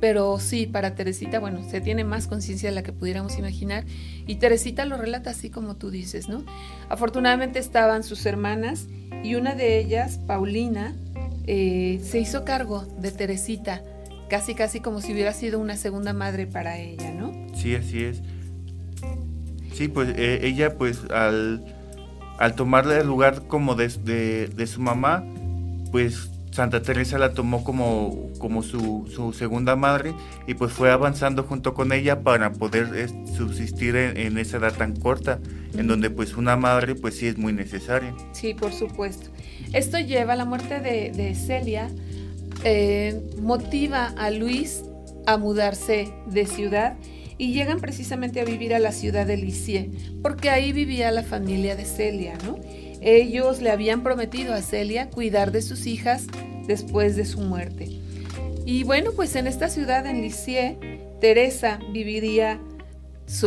pero 0.00 0.38
sí, 0.38 0.66
para 0.66 0.94
Teresita, 0.94 1.38
bueno, 1.38 1.62
se 1.68 1.80
tiene 1.80 2.04
más 2.04 2.26
conciencia 2.26 2.68
de 2.68 2.74
la 2.74 2.82
que 2.82 2.92
pudiéramos 2.92 3.38
imaginar. 3.38 3.84
Y 4.26 4.36
Teresita 4.36 4.84
lo 4.84 4.96
relata 4.96 5.30
así 5.30 5.50
como 5.50 5.76
tú 5.76 5.90
dices, 5.90 6.28
¿no? 6.28 6.44
Afortunadamente 6.88 7.58
estaban 7.58 8.02
sus 8.02 8.26
hermanas 8.26 8.88
y 9.22 9.34
una 9.34 9.54
de 9.54 9.78
ellas, 9.78 10.18
Paulina, 10.26 10.94
eh, 11.46 12.00
se 12.02 12.18
hizo 12.18 12.44
cargo 12.44 12.82
de 12.98 13.10
Teresita, 13.10 13.82
casi 14.28 14.54
casi 14.54 14.80
como 14.80 15.00
si 15.00 15.12
hubiera 15.12 15.32
sido 15.32 15.58
una 15.58 15.76
segunda 15.76 16.12
madre 16.12 16.46
para 16.46 16.78
ella, 16.78 17.12
¿no? 17.12 17.32
Sí, 17.54 17.74
así 17.74 18.04
es. 18.04 18.22
Sí, 19.72 19.88
pues 19.88 20.10
eh, 20.16 20.40
ella 20.42 20.76
pues 20.76 21.02
al, 21.10 21.64
al 22.38 22.54
tomarle 22.54 22.98
el 22.98 23.06
lugar 23.06 23.46
como 23.46 23.74
de, 23.74 24.48
de 24.48 24.66
su 24.66 24.80
mamá, 24.80 25.24
pues 25.92 26.30
Santa 26.56 26.80
Teresa 26.80 27.18
la 27.18 27.34
tomó 27.34 27.62
como, 27.62 28.30
como 28.38 28.62
su, 28.62 29.06
su, 29.14 29.34
segunda 29.34 29.76
madre 29.76 30.14
y 30.46 30.54
pues 30.54 30.72
fue 30.72 30.90
avanzando 30.90 31.42
junto 31.42 31.74
con 31.74 31.92
ella 31.92 32.22
para 32.22 32.54
poder 32.54 33.10
subsistir 33.36 33.94
en, 33.94 34.38
esa 34.38 34.56
edad 34.56 34.72
tan 34.72 34.96
corta, 34.96 35.38
en 35.76 35.86
donde 35.86 36.08
pues 36.08 36.34
una 36.34 36.56
madre 36.56 36.94
pues 36.94 37.18
sí 37.18 37.26
es 37.26 37.36
muy 37.36 37.52
necesaria. 37.52 38.14
Sí, 38.32 38.54
por 38.54 38.72
supuesto. 38.72 39.28
Esto 39.74 39.98
lleva 39.98 40.32
a 40.32 40.36
la 40.36 40.46
muerte 40.46 40.80
de, 40.80 41.34
Celia, 41.34 41.90
eh, 42.64 43.20
motiva 43.38 44.14
a 44.16 44.30
Luis 44.30 44.82
a 45.26 45.36
mudarse 45.36 46.10
de 46.24 46.46
ciudad 46.46 46.96
y 47.36 47.52
llegan 47.52 47.80
precisamente 47.80 48.40
a 48.40 48.46
vivir 48.46 48.74
a 48.74 48.78
la 48.78 48.92
ciudad 48.92 49.26
de 49.26 49.36
Lisieux, 49.36 49.90
porque 50.22 50.48
ahí 50.48 50.72
vivía 50.72 51.10
la 51.10 51.22
familia 51.22 51.76
de 51.76 51.84
Celia, 51.84 52.38
¿no? 52.46 52.58
Ellos 53.06 53.62
le 53.62 53.70
habían 53.70 54.02
prometido 54.02 54.52
a 54.52 54.62
Celia 54.62 55.10
cuidar 55.10 55.52
de 55.52 55.62
sus 55.62 55.86
hijas 55.86 56.26
después 56.66 57.14
de 57.14 57.24
su 57.24 57.40
muerte. 57.40 57.88
Y 58.64 58.82
bueno, 58.82 59.12
pues 59.12 59.36
en 59.36 59.46
esta 59.46 59.68
ciudad, 59.68 60.06
en 60.06 60.22
Lisieux, 60.22 60.76
Teresa 61.20 61.78
viviría 61.92 62.60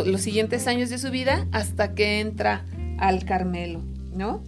los 0.06 0.22
siguientes 0.22 0.66
años 0.68 0.90
de 0.90 0.98
su 0.98 1.12
vida 1.12 1.46
hasta 1.52 1.94
que 1.94 2.22
entra 2.22 2.66
al 3.00 3.26
Carmelo, 3.26 3.82
¿no? 4.16 4.46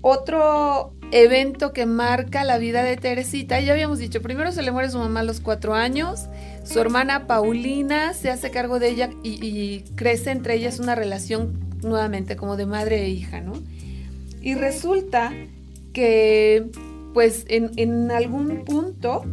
Otro 0.00 0.92
evento 1.12 1.72
que 1.72 1.86
marca 1.86 2.42
la 2.42 2.58
vida 2.58 2.82
de 2.82 2.96
Teresita, 2.96 3.60
ya 3.60 3.74
habíamos 3.74 4.00
dicho, 4.00 4.20
primero 4.20 4.50
se 4.50 4.62
le 4.62 4.72
muere 4.72 4.90
su 4.90 4.98
mamá 4.98 5.20
a 5.20 5.22
los 5.22 5.38
cuatro 5.38 5.72
años, 5.72 6.26
su 6.64 6.80
hermana 6.80 7.28
Paulina 7.28 8.12
se 8.12 8.28
hace 8.28 8.50
cargo 8.50 8.80
de 8.80 8.88
ella 8.88 9.10
y, 9.22 9.46
y 9.46 9.84
crece 9.94 10.32
entre 10.32 10.56
ellas 10.56 10.80
una 10.80 10.96
relación 10.96 11.60
nuevamente 11.82 12.34
como 12.34 12.56
de 12.56 12.66
madre 12.66 13.04
e 13.04 13.10
hija, 13.10 13.40
¿no? 13.40 13.52
Y 14.44 14.56
resulta 14.56 15.32
que, 15.94 16.66
pues, 17.14 17.46
en, 17.48 18.10
algún 18.10 18.66
punto, 18.66 19.24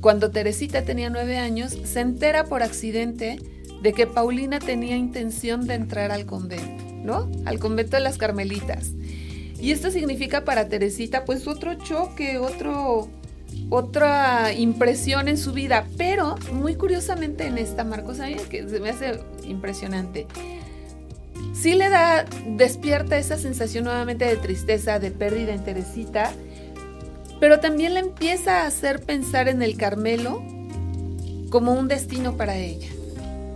cuando 0.00 0.30
Teresita 0.30 0.82
tenía 0.82 1.10
nueve 1.10 1.36
años, 1.36 1.76
se 1.82 1.98
entera 1.98 2.44
por 2.44 2.62
accidente 2.62 3.40
de 3.82 3.92
que 3.92 4.06
Paulina 4.06 4.60
tenía 4.60 4.96
intención 4.96 5.66
de 5.66 5.74
entrar 5.74 6.12
al 6.12 6.26
convento, 6.26 6.84
¿no? 7.02 7.28
Al 7.44 7.58
convento 7.58 7.96
de 7.96 8.04
las 8.04 8.18
Carmelitas. 8.18 8.92
Y 9.60 9.72
esto 9.72 9.90
significa 9.90 10.44
para 10.44 10.68
Teresita, 10.68 11.24
pues, 11.24 11.48
otro 11.48 11.74
choque, 11.74 12.38
otro 12.38 13.08
otra 13.68 14.52
impresión 14.52 15.26
en 15.28 15.38
su 15.38 15.52
vida, 15.52 15.86
pero 15.96 16.36
muy 16.52 16.76
curiosamente 16.76 17.46
en 17.46 17.58
esta, 17.58 17.82
Marcos, 17.82 18.20
a 18.20 18.28
que 18.28 18.68
se 18.68 18.78
me 18.78 18.90
hace 18.90 19.18
impresionante. 19.44 20.28
Sí 21.60 21.74
le 21.74 21.88
da, 21.88 22.24
despierta 22.46 23.16
esa 23.16 23.38
sensación 23.38 23.84
nuevamente 23.84 24.26
de 24.26 24.36
tristeza, 24.36 24.98
de 24.98 25.10
pérdida 25.10 25.54
en 25.54 25.64
Teresita, 25.64 26.32
pero 27.40 27.60
también 27.60 27.94
le 27.94 28.00
empieza 28.00 28.62
a 28.62 28.66
hacer 28.66 29.00
pensar 29.00 29.48
en 29.48 29.62
el 29.62 29.76
Carmelo 29.76 30.42
como 31.50 31.72
un 31.72 31.88
destino 31.88 32.36
para 32.36 32.56
ella. 32.56 32.88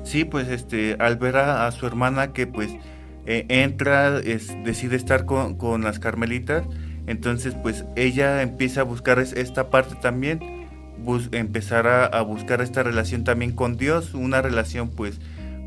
Sí, 0.04 0.24
pues 0.24 0.48
este, 0.48 0.96
al 0.98 1.16
ver 1.16 1.36
a, 1.36 1.70
su 1.72 1.86
hermana 1.86 2.32
que 2.32 2.46
pues 2.46 2.70
eh, 3.26 3.44
entra, 3.48 4.18
es, 4.18 4.48
decide 4.64 4.96
estar 4.96 5.26
con, 5.26 5.56
con 5.56 5.82
las 5.82 5.98
Carmelitas, 5.98 6.64
entonces, 7.10 7.54
pues 7.60 7.84
ella 7.96 8.40
empieza 8.40 8.82
a 8.82 8.84
buscar 8.84 9.18
esta 9.18 9.68
parte 9.68 9.96
también, 9.96 10.68
empezar 11.32 11.88
a, 11.88 12.20
buscar 12.22 12.60
esta 12.60 12.84
relación 12.84 13.24
también 13.24 13.50
con 13.50 13.76
Dios, 13.76 14.14
una 14.14 14.42
relación 14.42 14.90
pues 14.90 15.18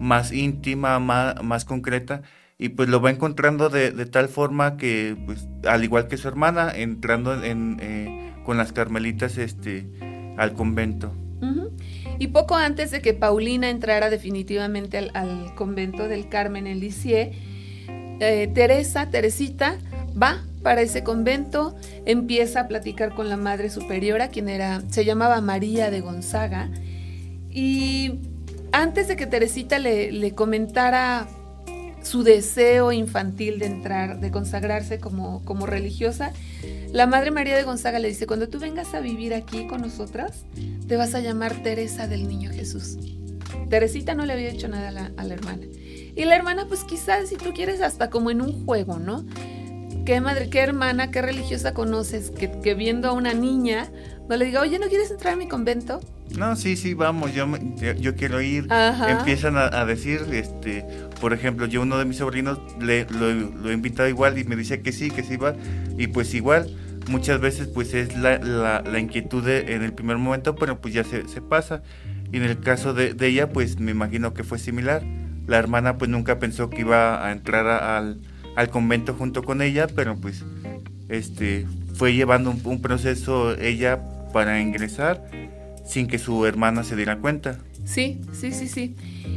más 0.03 0.31
íntima, 0.31 0.99
más, 0.99 1.65
concreta, 1.65 2.21
y 2.57 2.69
pues 2.69 2.89
lo 2.89 3.01
va 3.01 3.09
encontrando 3.09 3.69
de, 3.69 3.91
tal 4.05 4.29
forma 4.29 4.77
que, 4.77 5.17
pues, 5.25 5.47
al 5.67 5.83
igual 5.83 6.07
que 6.07 6.17
su 6.17 6.27
hermana, 6.27 6.71
entrando 6.75 7.43
en, 7.43 7.77
eh, 7.81 8.33
con 8.45 8.57
las 8.57 8.71
carmelitas 8.73 9.37
este, 9.37 9.87
al 10.37 10.53
convento. 10.53 11.13
Y 12.19 12.27
poco 12.27 12.55
antes 12.55 12.91
de 12.91 13.01
que 13.01 13.13
Paulina 13.13 13.69
entrara 13.69 14.09
definitivamente 14.09 14.97
al, 15.13 15.55
convento 15.55 16.07
del 16.07 16.29
Carmen 16.29 16.67
en 16.67 16.79
Lisieux, 16.79 17.35
eh, 18.19 18.49
Teresa, 18.53 19.09
Teresita, 19.09 19.77
va 20.21 20.43
para 20.61 20.81
ese 20.81 21.03
convento, 21.03 21.75
empieza 22.05 22.61
a 22.61 22.67
platicar 22.67 23.13
con 23.13 23.29
la 23.29 23.35
madre 23.35 23.69
superiora, 23.69 24.29
quien 24.29 24.47
era, 24.47 24.81
se 24.89 25.03
llamaba 25.03 25.41
María 25.41 25.91
de 25.91 26.01
Gonzaga, 26.01 26.69
y 27.49 28.21
antes 28.73 29.07
de 29.07 29.15
que 29.15 29.27
Teresita 29.27 29.79
le, 29.79 30.33
comentara 30.33 31.27
su 32.01 32.23
deseo 32.23 32.91
infantil 32.91 33.59
de 33.59 33.67
entrar, 33.67 34.19
de 34.19 34.31
consagrarse 34.31 34.99
como, 34.99 35.45
como 35.45 35.65
religiosa, 35.65 36.33
la 36.91 37.07
Madre 37.07 37.31
María 37.31 37.55
de 37.55 37.63
Gonzaga 37.63 37.99
le 37.99 38.09
dice, 38.09 38.27
cuando 38.27 38.49
tú 38.49 38.59
vengas 38.59 38.93
a 38.93 38.99
vivir 38.99 39.33
aquí 39.33 39.67
con 39.67 39.81
nosotras, 39.81 40.43
te 40.87 40.97
vas 40.97 41.15
a 41.15 41.21
llamar 41.21 41.63
Teresa 41.63 42.07
del 42.07 42.27
Niño 42.27 42.51
Jesús. 42.51 42.97
Teresita 43.69 44.15
no 44.15 44.25
le 44.25 44.33
había 44.33 44.49
hecho 44.49 44.67
nada 44.67 44.89
a 44.89 44.91
la, 44.91 45.11
a 45.15 45.23
la 45.23 45.33
hermana. 45.33 45.65
Y 46.15 46.25
la 46.25 46.35
hermana, 46.35 46.65
pues 46.67 46.83
quizás, 46.83 47.29
si 47.29 47.35
tú 47.35 47.53
quieres, 47.53 47.79
hasta 47.81 48.09
como 48.09 48.31
en 48.31 48.41
un 48.41 48.65
juego, 48.65 48.99
¿no? 48.99 49.23
¿Qué 50.05 50.19
madre, 50.19 50.49
qué 50.49 50.59
hermana, 50.59 51.11
qué 51.11 51.21
religiosa 51.21 51.73
conoces 51.73 52.29
que, 52.29 52.73
viendo 52.73 53.07
a 53.07 53.13
una 53.13 53.33
niña 53.33 53.89
no 54.29 54.37
le 54.37 54.45
diga, 54.45 54.61
oye, 54.61 54.79
¿no 54.79 54.87
quieres 54.87 55.11
entrar 55.11 55.33
a 55.33 55.35
mi 55.35 55.47
convento? 55.47 55.99
No, 56.37 56.55
sí, 56.55 56.75
sí, 56.75 56.93
vamos, 56.93 57.33
yo, 57.33 57.47
yo 57.99 58.15
quiero 58.15 58.41
ir. 58.41 58.67
Empiezan 59.07 59.57
a, 59.57 59.85
decir, 59.85 60.21
este, 60.31 60.85
por 61.19 61.33
ejemplo, 61.33 61.65
yo 61.65 61.81
uno 61.81 61.97
de 61.97 62.05
mis 62.05 62.17
sobrinos 62.17 62.59
le, 62.79 63.05
lo, 63.05 63.69
he 63.69 63.73
invitado 63.73 64.09
igual 64.09 64.37
y 64.37 64.43
me 64.43 64.55
dice 64.55 64.81
que 64.81 64.91
sí, 64.91 65.11
que 65.11 65.23
sí 65.23 65.37
va. 65.37 65.55
Y 65.97 66.07
pues 66.07 66.33
igual, 66.33 66.75
muchas 67.09 67.39
veces 67.39 67.67
pues 67.67 67.93
es 67.93 68.17
la, 68.17 68.39
la, 68.39 68.99
inquietud 68.99 69.47
en 69.47 69.83
el 69.83 69.93
primer 69.93 70.17
momento, 70.17 70.55
pero 70.55 70.81
pues 70.81 70.93
ya 70.93 71.03
se, 71.03 71.27
se 71.27 71.41
pasa. 71.41 71.83
Y 72.31 72.37
en 72.37 72.43
el 72.43 72.59
caso 72.59 72.93
de, 72.93 73.13
de, 73.13 73.27
ella, 73.27 73.49
pues 73.49 73.79
me 73.79 73.91
imagino 73.91 74.33
que 74.33 74.43
fue 74.43 74.57
similar. 74.57 75.03
La 75.45 75.57
hermana 75.57 75.97
pues 75.97 76.09
nunca 76.09 76.39
pensó 76.39 76.69
que 76.69 76.81
iba 76.81 77.27
a 77.27 77.31
entrar 77.31 77.67
al 77.67 78.21
al 78.55 78.69
convento 78.69 79.13
junto 79.13 79.43
con 79.43 79.61
ella, 79.61 79.87
pero 79.87 80.15
pues 80.15 80.43
este 81.09 81.65
fue 81.95 82.13
llevando 82.13 82.53
un, 82.63 82.81
proceso 82.81 83.57
ella 83.59 84.01
para 84.33 84.59
ingresar 84.59 85.23
sin 85.85 86.07
que 86.07 86.19
su 86.19 86.45
hermana 86.45 86.83
se 86.83 86.97
diera 86.97 87.19
cuenta. 87.19 87.59
Sí, 87.85 88.19
sí, 88.33 88.51
sí, 88.51 88.67
sí. 88.67 88.95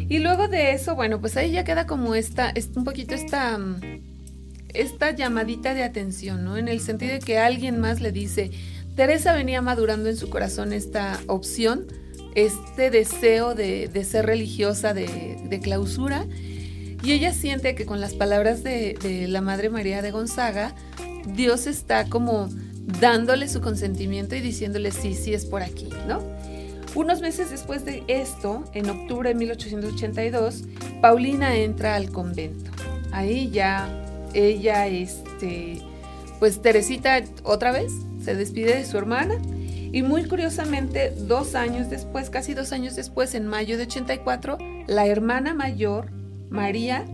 Y 0.09 0.19
luego 0.19 0.49
de 0.49 0.73
eso, 0.73 0.97
bueno, 0.97 1.21
pues 1.21 1.37
ahí 1.37 1.53
ya 1.53 1.63
queda 1.63 1.87
como 1.87 2.17
esta, 2.17 2.53
un 2.75 2.83
poquito 2.83 3.15
esta, 3.15 3.59
esta 4.75 5.11
llamadita 5.13 5.75
de 5.75 5.85
atención, 5.85 6.45
¿no? 6.45 6.57
En 6.57 6.67
el 6.67 6.81
sentido 6.81 7.13
de 7.13 7.21
que 7.21 7.39
alguien 7.39 7.79
más 7.79 8.01
le 8.01 8.11
dice, 8.11 8.51
Teresa 8.97 9.33
venía 9.33 9.63
madurando 9.63 10.09
en 10.09 10.17
su 10.17 10.29
corazón 10.29 10.73
esta 10.73 11.21
opción, 11.29 11.87
este 12.35 12.91
deseo 12.91 13.55
de, 13.55 13.91
ser 14.05 14.27
religiosa, 14.27 14.95
de, 14.95 15.39
de 15.49 15.61
clausura, 15.61 16.27
y 17.07 17.13
ella 17.13 17.33
siente 17.33 17.77
que 17.77 17.87
con 17.87 18.01
las 18.01 18.15
palabras 18.15 18.65
de, 18.65 19.27
la 19.29 19.41
Madre 19.41 19.71
María 19.71 20.03
de 20.03 20.11
Gonzaga, 20.11 20.75
Dios 21.25 21.69
está 21.69 22.09
como 22.09 22.49
dándole 22.87 23.49
su 23.49 23.61
consentimiento 23.61 24.37
y 24.37 24.41
diciéndole 24.41 24.93
sí, 24.93 25.15
sí 25.15 25.35
es 25.35 25.45
por 25.45 25.63
aquí, 25.63 25.89
¿no? 26.07 26.23
Unos 26.95 27.21
meses 27.21 27.51
después 27.51 27.85
de 27.85 28.05
esto, 28.09 28.65
en 28.73 28.89
octubre 28.89 29.29
de 29.29 29.35
1882, 29.35 30.65
Paulina 31.03 31.57
entra 31.57 31.95
al 31.95 32.11
convento. 32.11 32.71
Ahí 33.13 33.51
ya 33.51 33.89
ella, 34.33 34.87
este, 34.87 35.83
pues 36.39 36.63
Teresita 36.63 37.23
otra 37.43 37.73
vez 37.73 37.93
se 38.23 38.35
despide 38.35 38.77
de 38.77 38.87
su 38.87 38.97
hermana 38.97 39.37
y 39.93 40.03
muy 40.03 40.25
curiosamente, 40.25 41.11
dos 41.11 41.55
años 41.55 41.91
después, 41.91 42.31
casi 42.31 42.55
dos 42.55 42.73
años 42.73 42.97
después, 42.97 43.35
en 43.35 43.47
mayo 43.47 43.77
de 43.77 43.85
84, 43.85 44.59
la 44.87 45.07
hermana 45.07 45.55
mayor 45.55 46.11
María 46.51 47.05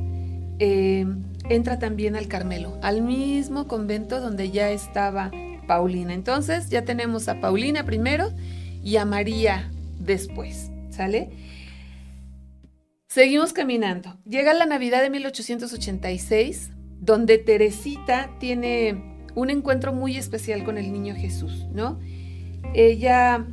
eh, 0.59 1.07
entra 1.49 1.79
también 1.79 2.17
al 2.17 2.29
Carmelo, 2.29 2.79
al 2.83 3.03
mismo 3.03 3.69
convento 3.69 4.21
donde 4.21 4.51
ya 4.51 4.71
estaba 4.71 5.31
Paulina. 5.67 6.15
Entonces 6.15 6.71
ya 6.71 6.85
tenemos 6.85 7.29
a 7.29 7.41
Paulina 7.41 7.85
primero 7.85 8.33
y 8.83 8.97
a 8.97 9.05
María 9.05 9.71
después, 9.99 10.71
¿sale? 10.91 11.31
Seguimos 13.09 13.53
caminando. 13.53 14.17
Llega 14.25 14.55
la 14.55 14.67
Navidad 14.67 15.03
de 15.03 15.11
1886, 15.11 16.71
donde 16.99 17.39
Teresita 17.39 18.31
tiene 18.41 19.27
un 19.35 19.51
encuentro 19.51 19.93
muy 19.93 20.17
especial 20.17 20.65
con 20.65 20.79
el 20.79 20.93
niño 20.93 21.15
Jesús, 21.15 21.67
¿no? 21.73 21.99
Ella 22.75 23.47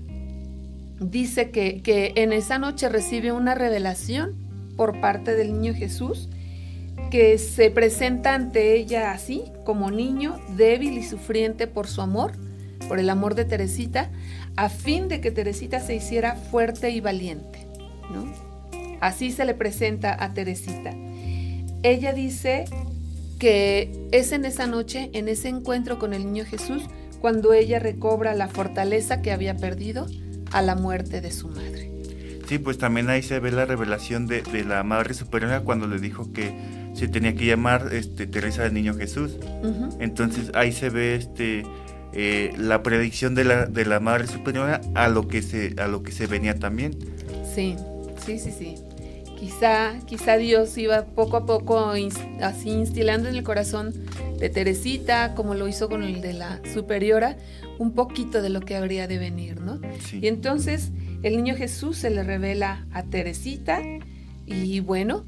dice 0.99 1.51
que, 1.51 1.81
que 1.81 2.13
en 2.15 2.33
esa 2.33 2.57
noche 2.57 2.89
recibe 2.89 3.31
una 3.31 3.55
revelación 3.55 4.35
por 4.75 5.01
parte 5.01 5.35
del 5.35 5.53
niño 5.53 5.73
Jesús, 5.73 6.29
que 7.09 7.37
se 7.37 7.71
presenta 7.71 8.35
ante 8.35 8.75
ella 8.75 9.11
así, 9.11 9.43
como 9.65 9.91
niño, 9.91 10.39
débil 10.55 10.97
y 10.97 11.03
sufriente 11.03 11.67
por 11.67 11.87
su 11.87 12.01
amor, 12.01 12.31
por 12.87 12.99
el 12.99 13.09
amor 13.09 13.35
de 13.35 13.45
Teresita, 13.45 14.09
a 14.55 14.69
fin 14.69 15.07
de 15.07 15.21
que 15.21 15.31
Teresita 15.31 15.79
se 15.79 15.95
hiciera 15.95 16.35
fuerte 16.35 16.89
y 16.91 17.01
valiente. 17.01 17.67
¿no? 18.11 18.31
Así 18.99 19.31
se 19.31 19.45
le 19.45 19.53
presenta 19.53 20.23
a 20.23 20.33
Teresita. 20.33 20.93
Ella 21.83 22.13
dice 22.13 22.65
que 23.39 24.07
es 24.11 24.31
en 24.31 24.45
esa 24.45 24.67
noche, 24.67 25.09
en 25.13 25.29
ese 25.29 25.47
encuentro 25.47 25.97
con 25.97 26.13
el 26.13 26.25
niño 26.25 26.45
Jesús, 26.45 26.83
cuando 27.21 27.53
ella 27.53 27.79
recobra 27.79 28.33
la 28.33 28.47
fortaleza 28.47 29.21
que 29.21 29.31
había 29.31 29.55
perdido 29.55 30.07
a 30.51 30.61
la 30.61 30.75
muerte 30.75 31.21
de 31.21 31.31
su 31.31 31.47
madre. 31.47 31.89
Sí, 32.47 32.57
pues 32.57 32.77
también 32.79 33.09
ahí 33.09 33.21
se 33.21 33.39
ve 33.39 33.51
la 33.51 33.65
revelación 33.65 34.25
de, 34.25 34.41
la 34.67 34.83
Madre 34.83 35.13
Superiora 35.13 35.61
cuando 35.61 35.85
le 35.85 35.99
dijo 35.99 36.33
que 36.33 36.51
se 36.99 37.07
tenía 37.07 37.33
que 37.33 37.45
llamar 37.45 37.89
este, 37.93 38.27
Teresa 38.27 38.63
del 38.63 38.73
Niño 38.73 38.93
Jesús. 38.93 39.37
Entonces 39.99 40.51
ahí 40.53 40.73
se 40.73 40.89
ve 40.89 41.15
este, 41.15 41.63
eh, 42.11 42.53
la 42.57 42.83
predicción 42.83 43.35
de 43.35 43.45
la, 43.45 43.65
de 43.67 43.85
la 43.85 44.01
Madre 44.01 44.27
Superiora 44.27 44.81
a 44.95 45.07
lo, 45.07 45.29
que 45.29 45.41
se, 45.41 45.75
a 45.77 45.87
lo 45.87 46.03
que 46.03 46.11
se 46.11 46.27
venía 46.27 46.59
también. 46.59 46.97
Sí, 47.55 47.77
sí, 48.25 48.37
sí, 48.37 48.51
sí. 48.51 48.75
Quizá, 49.39 49.93
quizá 50.05 50.35
Dios 50.35 50.77
iba 50.77 51.05
poco 51.05 51.37
a 51.37 51.45
poco 51.45 51.93
así 52.41 52.69
instilando 52.69 53.29
en 53.29 53.35
el 53.35 53.43
corazón 53.43 53.93
de 54.37 54.49
Teresita, 54.49 55.33
como 55.35 55.55
lo 55.55 55.69
hizo 55.69 55.87
con 55.87 56.03
el 56.03 56.19
de 56.19 56.33
la 56.33 56.59
Superiora, 56.73 57.37
un 57.77 57.93
poquito 57.93 58.41
de 58.41 58.49
lo 58.49 58.59
que 58.59 58.75
habría 58.75 59.07
de 59.07 59.17
venir, 59.17 59.61
¿no? 59.61 59.79
Y 60.11 60.27
entonces 60.27 60.91
el 61.23 61.37
niño 61.37 61.55
Jesús 61.55 61.97
se 61.97 62.09
le 62.09 62.23
revela 62.23 62.85
a 62.91 63.03
Teresita 63.03 63.81
y 64.45 64.81
bueno, 64.81 65.23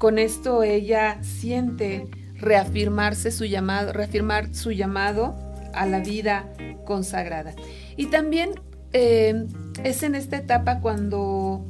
con 0.00 0.18
esto 0.18 0.62
ella 0.62 1.18
siente 1.22 2.08
reafirmarse 2.36 3.30
su 3.30 3.44
llamado, 3.44 3.92
reafirmar 3.92 4.54
su 4.54 4.72
llamado 4.72 5.36
a 5.74 5.84
la 5.84 6.00
vida 6.00 6.50
consagrada. 6.86 7.52
Y 7.98 8.06
también 8.06 8.52
eh, 8.94 9.46
es 9.84 10.02
en 10.02 10.14
esta 10.14 10.38
etapa 10.38 10.80
cuando 10.80 11.66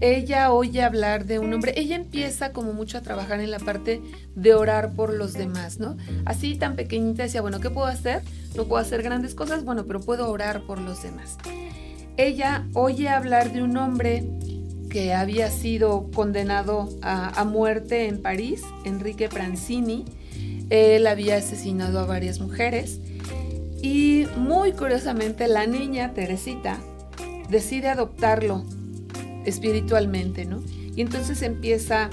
ella 0.00 0.50
oye 0.50 0.82
hablar 0.82 1.26
de 1.26 1.38
un 1.38 1.54
hombre, 1.54 1.72
ella 1.76 1.94
empieza 1.94 2.52
como 2.52 2.72
mucho 2.72 2.98
a 2.98 3.02
trabajar 3.02 3.38
en 3.38 3.52
la 3.52 3.60
parte 3.60 4.02
de 4.34 4.52
orar 4.52 4.94
por 4.94 5.14
los 5.14 5.34
demás, 5.34 5.78
¿no? 5.78 5.96
Así 6.24 6.56
tan 6.56 6.74
pequeñita 6.74 7.22
decía, 7.22 7.40
bueno, 7.40 7.60
¿qué 7.60 7.70
puedo 7.70 7.86
hacer? 7.86 8.22
No 8.56 8.64
puedo 8.64 8.82
hacer 8.82 9.04
grandes 9.04 9.36
cosas, 9.36 9.64
bueno, 9.64 9.86
pero 9.86 10.00
puedo 10.00 10.28
orar 10.28 10.62
por 10.62 10.80
los 10.80 11.04
demás. 11.04 11.38
Ella 12.16 12.66
oye 12.74 13.08
hablar 13.08 13.52
de 13.52 13.62
un 13.62 13.76
hombre 13.76 14.28
que 14.90 15.14
había 15.14 15.50
sido 15.50 16.10
condenado 16.12 16.88
a, 17.00 17.44
muerte 17.44 18.08
en 18.08 18.20
París, 18.20 18.62
Enrique 18.84 19.28
Prancini. 19.28 20.04
Él 20.68 21.06
había 21.06 21.36
asesinado 21.36 22.00
a 22.00 22.04
varias 22.04 22.40
mujeres 22.40 23.00
y 23.82 24.26
muy 24.36 24.72
curiosamente 24.72 25.48
la 25.48 25.66
niña 25.66 26.12
Teresita 26.12 26.78
decide 27.48 27.88
adoptarlo 27.88 28.64
espiritualmente, 29.46 30.44
¿no? 30.44 30.62
Y 30.94 31.00
entonces 31.00 31.42
empieza 31.42 32.10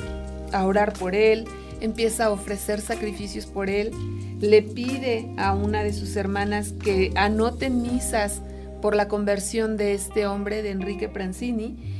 a 0.54 0.66
orar 0.66 0.94
por 0.94 1.13
él, 1.13 1.46
empieza 1.82 2.26
a 2.26 2.32
ofrecer 2.32 2.80
sacrificios 2.80 3.46
por 3.46 3.70
él, 3.70 3.92
le 4.40 4.62
pide 4.62 5.30
a 5.38 5.54
una 5.54 5.84
de 5.84 5.94
sus 5.94 6.16
hermanas 6.16 6.74
que 6.74 7.12
anote 7.16 7.70
misas 7.70 8.42
por 8.82 8.96
la 8.96 9.08
conversión 9.08 9.78
de 9.78 9.94
este 9.94 10.28
hombre, 10.28 10.62
de 10.62 10.72
Enrique 10.72 11.10
Prancini, 11.10 11.97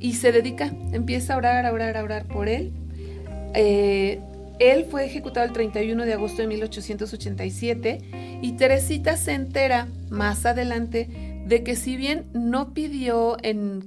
y 0.00 0.14
se 0.14 0.32
dedica, 0.32 0.72
empieza 0.92 1.34
a 1.34 1.36
orar, 1.36 1.66
a 1.66 1.72
orar, 1.72 1.96
a 1.96 2.02
orar 2.02 2.26
por 2.26 2.48
él. 2.48 2.72
Eh, 3.54 4.20
él 4.58 4.86
fue 4.90 5.04
ejecutado 5.04 5.46
el 5.46 5.52
31 5.52 6.04
de 6.04 6.12
agosto 6.12 6.42
de 6.42 6.48
1887 6.48 8.38
y 8.42 8.52
Teresita 8.52 9.16
se 9.16 9.32
entera 9.32 9.88
más 10.10 10.46
adelante 10.46 11.08
de 11.46 11.62
que 11.62 11.76
si 11.76 11.96
bien 11.96 12.26
no 12.34 12.74
pidió 12.74 13.36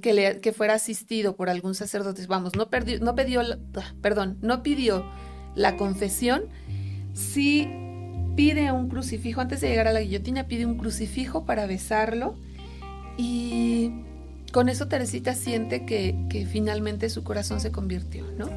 que, 0.00 0.12
le, 0.12 0.40
que 0.40 0.52
fuera 0.52 0.74
asistido 0.74 1.36
por 1.36 1.48
algún 1.48 1.74
sacerdote, 1.74 2.26
vamos, 2.26 2.56
no, 2.56 2.68
perdió, 2.70 2.98
no 3.00 3.14
pidió, 3.14 3.42
ah, 3.42 3.94
perdón, 4.00 4.38
no 4.40 4.62
pidió 4.62 5.04
la 5.54 5.76
confesión, 5.76 6.44
sí 7.12 7.68
pide 8.34 8.72
un 8.72 8.88
crucifijo, 8.88 9.40
antes 9.40 9.60
de 9.60 9.68
llegar 9.68 9.86
a 9.86 9.92
la 9.92 10.00
guillotina, 10.00 10.44
pide 10.44 10.66
un 10.66 10.76
crucifijo 10.76 11.44
para 11.44 11.66
besarlo 11.66 12.34
y 13.16 13.92
con 14.52 14.68
eso 14.68 14.86
Teresita 14.86 15.34
siente 15.34 15.84
que, 15.84 16.26
que 16.30 16.46
finalmente 16.46 17.08
su 17.08 17.24
corazón 17.24 17.60
se 17.60 17.72
convirtió, 17.72 18.24
¿no? 18.38 18.48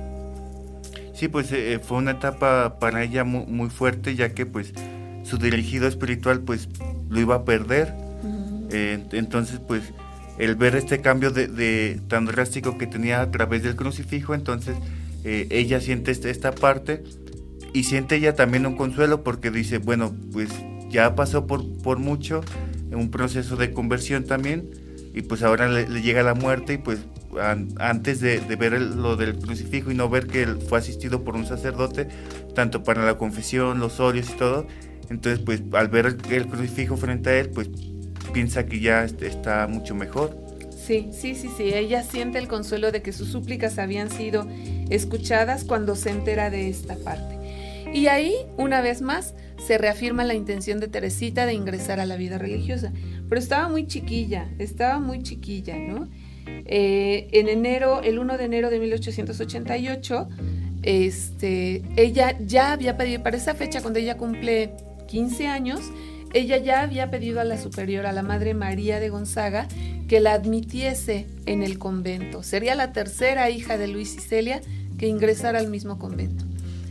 Sí, 1.13 1.29
pues 1.29 1.51
eh, 1.51 1.79
fue 1.81 1.97
una 1.97 2.11
etapa 2.11 2.77
para 2.79 3.03
ella 3.03 3.23
muy, 3.23 3.45
muy, 3.45 3.69
fuerte, 3.69 4.15
ya 4.15 4.33
que 4.33 4.45
pues 4.45 4.73
su 5.23 5.37
dirigido 5.37 5.87
espiritual 5.87 6.41
pues 6.41 6.67
lo 7.09 7.19
iba 7.19 7.35
a 7.35 7.45
perder 7.45 8.05
eh, 8.71 8.99
entonces, 9.11 9.59
pues, 9.65 9.83
el 10.37 10.55
ver 10.55 10.75
este 10.75 10.99
cambio 10.99 11.31
de, 11.31 11.99
tan 12.07 12.25
drástico 12.25 12.77
que 12.77 12.87
tenía 12.87 13.21
a 13.21 13.31
través 13.31 13.63
del 13.63 13.75
crucifijo, 13.75 14.33
entonces 14.33 14.75
eh, 15.23 15.47
ella 15.49 15.79
siente 15.79 16.11
este, 16.11 16.29
esta 16.29 16.53
parte 16.53 17.03
y 17.73 17.83
siente 17.83 18.15
ella 18.15 18.35
también 18.35 18.65
un 18.65 18.75
consuelo 18.75 19.23
porque 19.23 19.49
dice, 19.49 19.77
bueno, 19.77 20.13
pues 20.33 20.49
ya 20.89 21.15
pasó 21.15 21.47
por, 21.47 21.65
por 21.77 21.99
mucho, 21.99 22.41
un 22.91 23.11
proceso 23.11 23.55
de 23.55 23.71
conversión 23.71 24.25
también, 24.25 24.69
y 25.15 25.21
pues 25.21 25.43
ahora 25.43 25.69
le, 25.69 25.85
llega 26.01 26.21
la 26.23 26.33
muerte 26.33 26.73
y 26.73 26.77
pues 26.77 26.99
antes 27.79 28.19
de, 28.19 28.39
ver 28.57 28.73
lo 28.73 29.15
del 29.15 29.37
crucifijo 29.37 29.89
y 29.89 29.95
no 29.95 30.09
ver 30.09 30.27
que 30.27 30.43
él 30.43 30.57
fue 30.57 30.77
asistido 30.77 31.23
por 31.23 31.35
un 31.35 31.45
sacerdote, 31.45 32.09
tanto 32.53 32.83
para 32.83 33.05
la 33.05 33.17
confesión, 33.17 33.79
los 33.79 34.01
óleos 34.01 34.29
y 34.29 34.33
todo, 34.33 34.67
entonces 35.09 35.39
pues 35.43 35.63
al 35.71 35.87
ver 35.87 36.17
el 36.29 36.47
crucifijo 36.47 36.97
frente 36.97 37.29
a 37.29 37.39
él, 37.39 37.49
pues 37.49 37.69
piensa 38.33 38.65
que 38.65 38.81
ya 38.81 39.05
está 39.05 39.67
mucho 39.67 39.95
mejor. 39.95 40.37
Sí, 40.85 41.09
sí, 41.13 41.33
sí, 41.33 41.49
sí. 41.55 41.73
Ella 41.73 42.03
siente 42.03 42.37
el 42.37 42.47
consuelo 42.47 42.91
de 42.91 43.01
que 43.01 43.13
sus 43.13 43.29
súplicas 43.29 43.79
habían 43.79 44.11
sido 44.11 44.45
escuchadas 44.89 45.63
cuando 45.63 45.95
se 45.95 46.11
entera 46.11 46.49
de 46.49 46.69
esta 46.69 46.95
parte. 46.97 47.35
Y 47.93 48.07
ahí, 48.07 48.35
una 48.57 48.81
vez 48.81 49.01
más, 49.01 49.33
se 49.65 49.77
reafirma 49.77 50.23
la 50.25 50.33
intención 50.33 50.79
de 50.79 50.87
Teresita 50.87 51.45
de 51.45 51.53
ingresar 51.53 51.99
a 51.99 52.05
la 52.05 52.17
vida 52.17 52.37
religiosa. 52.37 52.91
Pero 53.27 53.39
estaba 53.39 53.69
muy 53.69 53.87
chiquilla, 53.87 54.49
estaba 54.59 54.99
muy 54.99 55.23
chiquilla, 55.23 55.77
¿no? 55.77 56.07
Eh, 56.47 57.27
en 57.31 57.49
enero, 57.49 58.01
el 58.03 58.19
1 58.19 58.37
de 58.37 58.43
enero 58.43 58.69
de 58.69 58.79
1888, 58.79 60.27
este, 60.83 61.81
ella 61.95 62.37
ya 62.39 62.71
había 62.71 62.97
pedido, 62.97 63.23
para 63.23 63.37
esa 63.37 63.55
fecha, 63.55 63.81
cuando 63.81 63.99
ella 63.99 64.17
cumple 64.17 64.71
15 65.07 65.47
años, 65.47 65.79
ella 66.33 66.57
ya 66.57 66.81
había 66.81 67.09
pedido 67.09 67.39
a 67.39 67.43
la 67.43 67.57
superior, 67.57 68.05
a 68.05 68.11
la 68.11 68.21
Madre 68.21 68.53
María 68.53 68.99
de 68.99 69.09
Gonzaga, 69.09 69.67
que 70.07 70.19
la 70.19 70.33
admitiese 70.33 71.27
en 71.45 71.63
el 71.63 71.79
convento. 71.79 72.43
Sería 72.43 72.75
la 72.75 72.91
tercera 72.91 73.49
hija 73.49 73.77
de 73.77 73.87
Luis 73.87 74.15
y 74.15 74.19
Celia 74.19 74.61
que 74.97 75.07
ingresara 75.07 75.59
al 75.59 75.69
mismo 75.69 75.97
convento. 75.97 76.45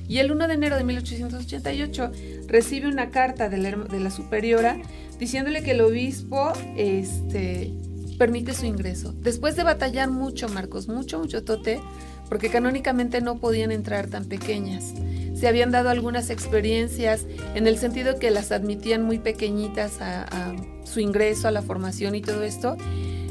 Y 0.08 0.18
el 0.18 0.32
1 0.32 0.48
de 0.48 0.54
enero 0.54 0.76
de 0.76 0.84
1888 0.84 2.10
recibe 2.46 2.88
una 2.88 3.10
carta 3.10 3.48
de 3.48 3.58
la, 3.58 4.10
superiora 4.10 4.78
diciéndole 5.18 5.62
que 5.62 5.72
el 5.72 5.80
obispo 5.80 6.52
este, 6.76 7.72
permite 8.18 8.54
su 8.54 8.66
ingreso. 8.66 9.12
Después 9.12 9.56
de 9.56 9.64
batallar 9.64 10.10
mucho, 10.10 10.48
Marcos, 10.48 10.88
mucho, 10.88 11.18
mucho 11.18 11.44
tote, 11.44 11.80
porque 12.28 12.50
canónicamente 12.50 13.20
no 13.20 13.38
podían 13.38 13.70
entrar 13.70 14.08
tan 14.08 14.24
pequeñas 14.26 14.94
se 15.34 15.48
habían 15.48 15.70
dado 15.70 15.90
algunas 15.90 16.30
experiencias 16.30 17.26
en 17.54 17.66
el 17.66 17.76
sentido 17.76 18.18
que 18.18 18.30
las 18.30 18.52
admitían 18.52 19.02
muy 19.02 19.18
pequeñitas 19.18 20.00
a, 20.00 20.54
su 20.84 21.00
ingreso, 21.00 21.48
a 21.48 21.50
la 21.50 21.60
formación 21.60 22.14
y 22.14 22.22
todo 22.22 22.42
esto, 22.42 22.76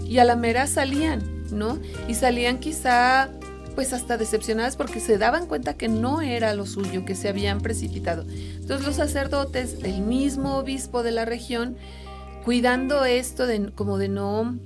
y 0.06 0.18
a 0.20 0.24
la 0.24 0.36
mera 0.36 0.68
salían, 0.68 1.24
¿no? 1.52 1.80
Y 2.08 2.16
salían 2.16 2.60
quizá 2.60 3.30
pues 3.76 3.94
hasta 3.94 4.18
decepcionadas 4.18 4.76
porque 4.76 5.00
se 5.00 5.18
daban 5.18 5.48
cuenta 5.48 5.76
que 5.76 5.88
no 5.88 6.22
era 6.22 6.54
lo 6.54 6.66
suyo, 6.66 7.06
que 7.06 7.16
se 7.16 7.30
habían 7.30 7.62
precipitado. 7.62 8.26
Entonces 8.30 8.86
los 8.86 8.96
sacerdotes 8.96 9.82
del 9.82 10.02
mismo 10.02 10.58
obispo 10.58 11.04
de 11.04 11.12
la 11.12 11.26
región, 11.26 11.78
cuidando 12.44 13.06
esto 13.06 13.48
de, 13.48 13.72
como 13.72 13.98
de 13.98 14.10
no, 14.10 14.58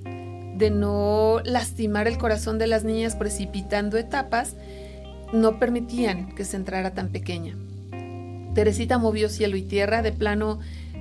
de 0.56 0.70
no 0.70 1.40
lastimar 1.44 2.08
el 2.08 2.18
corazón 2.18 2.58
de 2.58 2.66
las 2.66 2.84
niñas 2.84 3.16
precipitando 3.16 3.96
etapas, 3.96 4.54
no 5.32 5.58
permitían 5.58 6.34
que 6.34 6.44
se 6.44 6.56
entrara 6.56 6.94
tan 6.94 7.08
pequeña. 7.08 7.56
Teresita 8.54 8.98
movió 8.98 9.28
cielo 9.28 9.56
y 9.56 9.62
tierra, 9.62 10.02
de 10.02 10.12
plano 10.12 10.58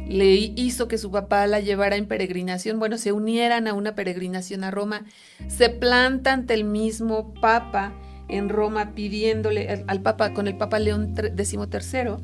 le 0.09 0.33
hizo 0.33 0.87
que 0.87 0.97
su 0.97 1.11
papá 1.11 1.47
la 1.47 1.59
llevara 1.59 1.95
en 1.95 2.07
peregrinación, 2.07 2.79
bueno, 2.79 2.97
se 2.97 3.11
unieran 3.11 3.67
a 3.67 3.73
una 3.73 3.95
peregrinación 3.95 4.63
a 4.63 4.71
Roma, 4.71 5.05
se 5.47 5.69
planta 5.69 6.33
ante 6.33 6.53
el 6.53 6.63
mismo 6.63 7.33
papa 7.35 7.93
en 8.29 8.49
Roma 8.49 8.93
pidiéndole 8.93 9.83
al 9.87 10.01
papa, 10.01 10.33
con 10.33 10.47
el 10.47 10.57
papa 10.57 10.79
León 10.79 11.15
XIII, 11.15 12.17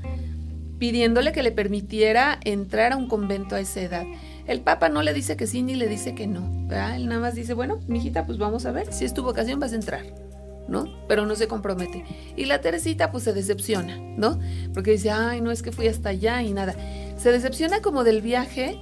pidiéndole 0.79 1.31
que 1.31 1.43
le 1.43 1.51
permitiera 1.51 2.39
entrar 2.43 2.93
a 2.93 2.97
un 2.97 3.07
convento 3.07 3.55
a 3.55 3.59
esa 3.59 3.81
edad. 3.81 4.05
El 4.47 4.61
papa 4.61 4.89
no 4.89 5.01
le 5.01 5.13
dice 5.13 5.37
que 5.37 5.47
sí 5.47 5.61
ni 5.61 5.75
le 5.75 5.87
dice 5.87 6.15
que 6.15 6.27
no, 6.27 6.67
Él 6.95 7.07
nada 7.07 7.21
más 7.21 7.35
dice, 7.35 7.53
bueno, 7.53 7.79
mijita, 7.87 8.25
pues 8.25 8.37
vamos 8.37 8.65
a 8.65 8.71
ver, 8.71 8.91
si 8.91 9.05
es 9.05 9.13
tu 9.13 9.23
vocación 9.23 9.59
vas 9.59 9.71
a 9.71 9.75
entrar. 9.75 10.32
¿No? 10.67 10.85
Pero 11.07 11.25
no 11.25 11.35
se 11.35 11.47
compromete. 11.47 12.03
Y 12.35 12.45
la 12.45 12.61
Teresita 12.61 13.11
pues 13.11 13.23
se 13.23 13.33
decepciona, 13.33 13.97
¿no? 13.97 14.39
Porque 14.73 14.91
dice, 14.91 15.11
ay, 15.11 15.41
no 15.41 15.51
es 15.51 15.61
que 15.61 15.71
fui 15.71 15.87
hasta 15.87 16.09
allá 16.09 16.41
y 16.41 16.53
nada. 16.53 16.75
Se 17.17 17.31
decepciona 17.31 17.81
como 17.81 18.03
del 18.03 18.21
viaje, 18.21 18.79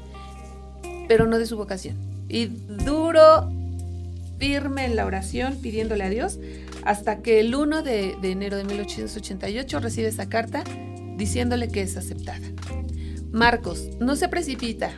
pero 1.08 1.28
no 1.28 1.40
de 1.40 1.46
su 1.46 1.58
vocación. 1.58 1.98
Y 2.30 2.46
duro, 2.46 3.52
firme 4.38 4.86
en 4.86 4.96
la 4.96 5.06
oración, 5.06 5.58
pidiéndole 5.62 6.04
a 6.04 6.10
Dios, 6.10 6.40
hasta 6.84 7.22
que 7.22 7.40
el 7.40 7.54
1 7.54 7.84
de, 7.84 8.16
enero 8.24 8.58
de 8.58 8.64
1888 8.64 9.80
recibe 9.80 10.08
esa 10.08 10.30
carta 10.30 10.64
diciéndole 11.18 11.68
que 11.68 11.82
es 11.82 11.98
aceptada. 11.98 12.48
Marcos, 13.32 13.90
no 14.00 14.16
se 14.16 14.28
precipita. 14.28 14.92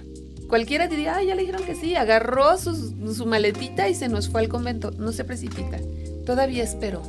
Cualquiera 0.47 0.87
diría, 0.87 1.15
ay, 1.15 1.27
ya 1.27 1.35
le 1.35 1.41
dijeron 1.41 1.65
que 1.65 1.75
sí, 1.75 1.95
agarró 1.95 2.57
su, 2.57 2.93
su 3.13 3.25
maletita 3.25 3.89
y 3.89 3.95
se 3.95 4.07
nos 4.07 4.29
fue 4.29 4.41
al 4.41 4.49
convento. 4.49 4.91
No 4.91 5.11
se 5.11 5.23
precipita 5.23 5.79
todavía 6.25 6.63
espero. 6.63 7.01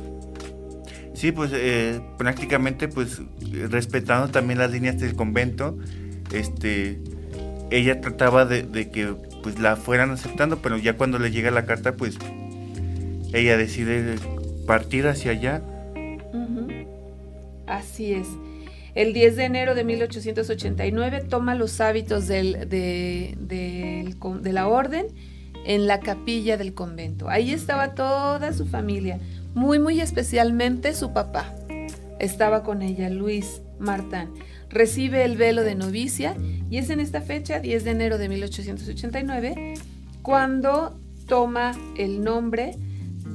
Sí, 1.13 1.31
pues 1.31 1.51
eh, 1.53 2.01
prácticamente 2.17 2.89
pues 2.89 3.21
respetando 3.69 4.29
también 4.29 4.59
las 4.59 4.71
líneas 4.71 4.99
del 4.99 5.15
convento, 5.15 5.77
este, 6.33 6.99
ella 7.71 8.01
trataba 8.01 8.45
de, 8.45 8.89
que 8.91 9.15
pues 9.41 9.59
la 9.59 9.77
fueran 9.77 10.11
aceptando, 10.11 10.61
pero 10.61 10.77
ya 10.77 10.97
cuando 10.97 11.17
le 11.17 11.31
llega 11.31 11.51
la 11.51 11.65
carta 11.65 11.95
pues 11.95 12.17
ella 13.33 13.57
decide 13.57 14.15
partir 14.67 15.07
hacia 15.07 15.31
allá. 15.31 15.61
Así 17.65 18.13
es. 18.13 18.27
El 18.93 19.13
10 19.13 19.35
de 19.37 19.43
enero 19.45 19.75
de 19.75 19.83
1889 19.83 21.25
toma 21.29 21.55
los 21.55 21.81
hábitos 21.81 22.27
del, 22.27 22.69
de, 22.69 23.35
de 23.39 24.53
la 24.53 24.67
orden 24.67 25.07
en 25.65 25.87
la 25.87 25.99
capilla 25.99 26.57
del 26.57 26.73
convento. 26.73 27.29
Ahí 27.29 27.51
estaba 27.51 27.95
toda 27.95 28.53
su 28.53 28.65
familia, 28.65 29.19
muy, 29.53 29.79
muy 29.79 29.99
especialmente 29.99 30.93
su 30.93 31.11
papá. 31.11 31.53
Estaba 32.19 32.63
con 32.63 32.81
ella, 32.81 33.09
Luis 33.09 33.61
Martán. 33.79 34.31
Recibe 34.69 35.25
el 35.25 35.37
velo 35.37 35.63
de 35.63 35.75
novicia 35.75 36.35
y 36.69 36.77
es 36.77 36.89
en 36.89 36.99
esta 36.99 37.21
fecha, 37.21 37.59
10 37.59 37.83
de 37.83 37.91
enero 37.91 38.17
de 38.17 38.29
1889, 38.29 39.73
cuando 40.21 40.99
toma 41.27 41.73
el 41.97 42.23
nombre 42.23 42.77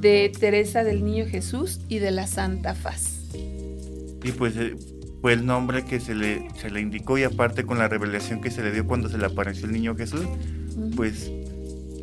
de 0.01 0.33
Teresa 0.39 0.85
del 0.85 1.05
Niño 1.05 1.27
Jesús 1.27 1.81
y 1.89 1.99
de 1.99 2.11
la 2.11 2.27
Santa 2.27 2.75
Faz. 2.75 3.21
Y 4.23 4.33
pues 4.33 4.57
eh, 4.57 4.77
fue 5.21 5.33
el 5.33 5.45
nombre 5.45 5.85
que 5.85 6.01
se 6.01 6.15
le, 6.15 6.49
se 6.55 6.71
le 6.71 6.81
indicó 6.81 7.19
y 7.19 7.25
aparte 7.25 7.65
con 7.65 7.79
la 7.79 7.89
revelación 7.89 8.41
que 8.41 8.51
se 8.51 8.63
le 8.63 8.73
dio 8.73 8.87
cuando 8.87 9.09
se 9.09 9.19
le 9.19 9.27
apareció 9.27 9.67
el 9.67 9.73
Niño 9.73 9.95
Jesús, 9.97 10.27
pues 10.97 11.31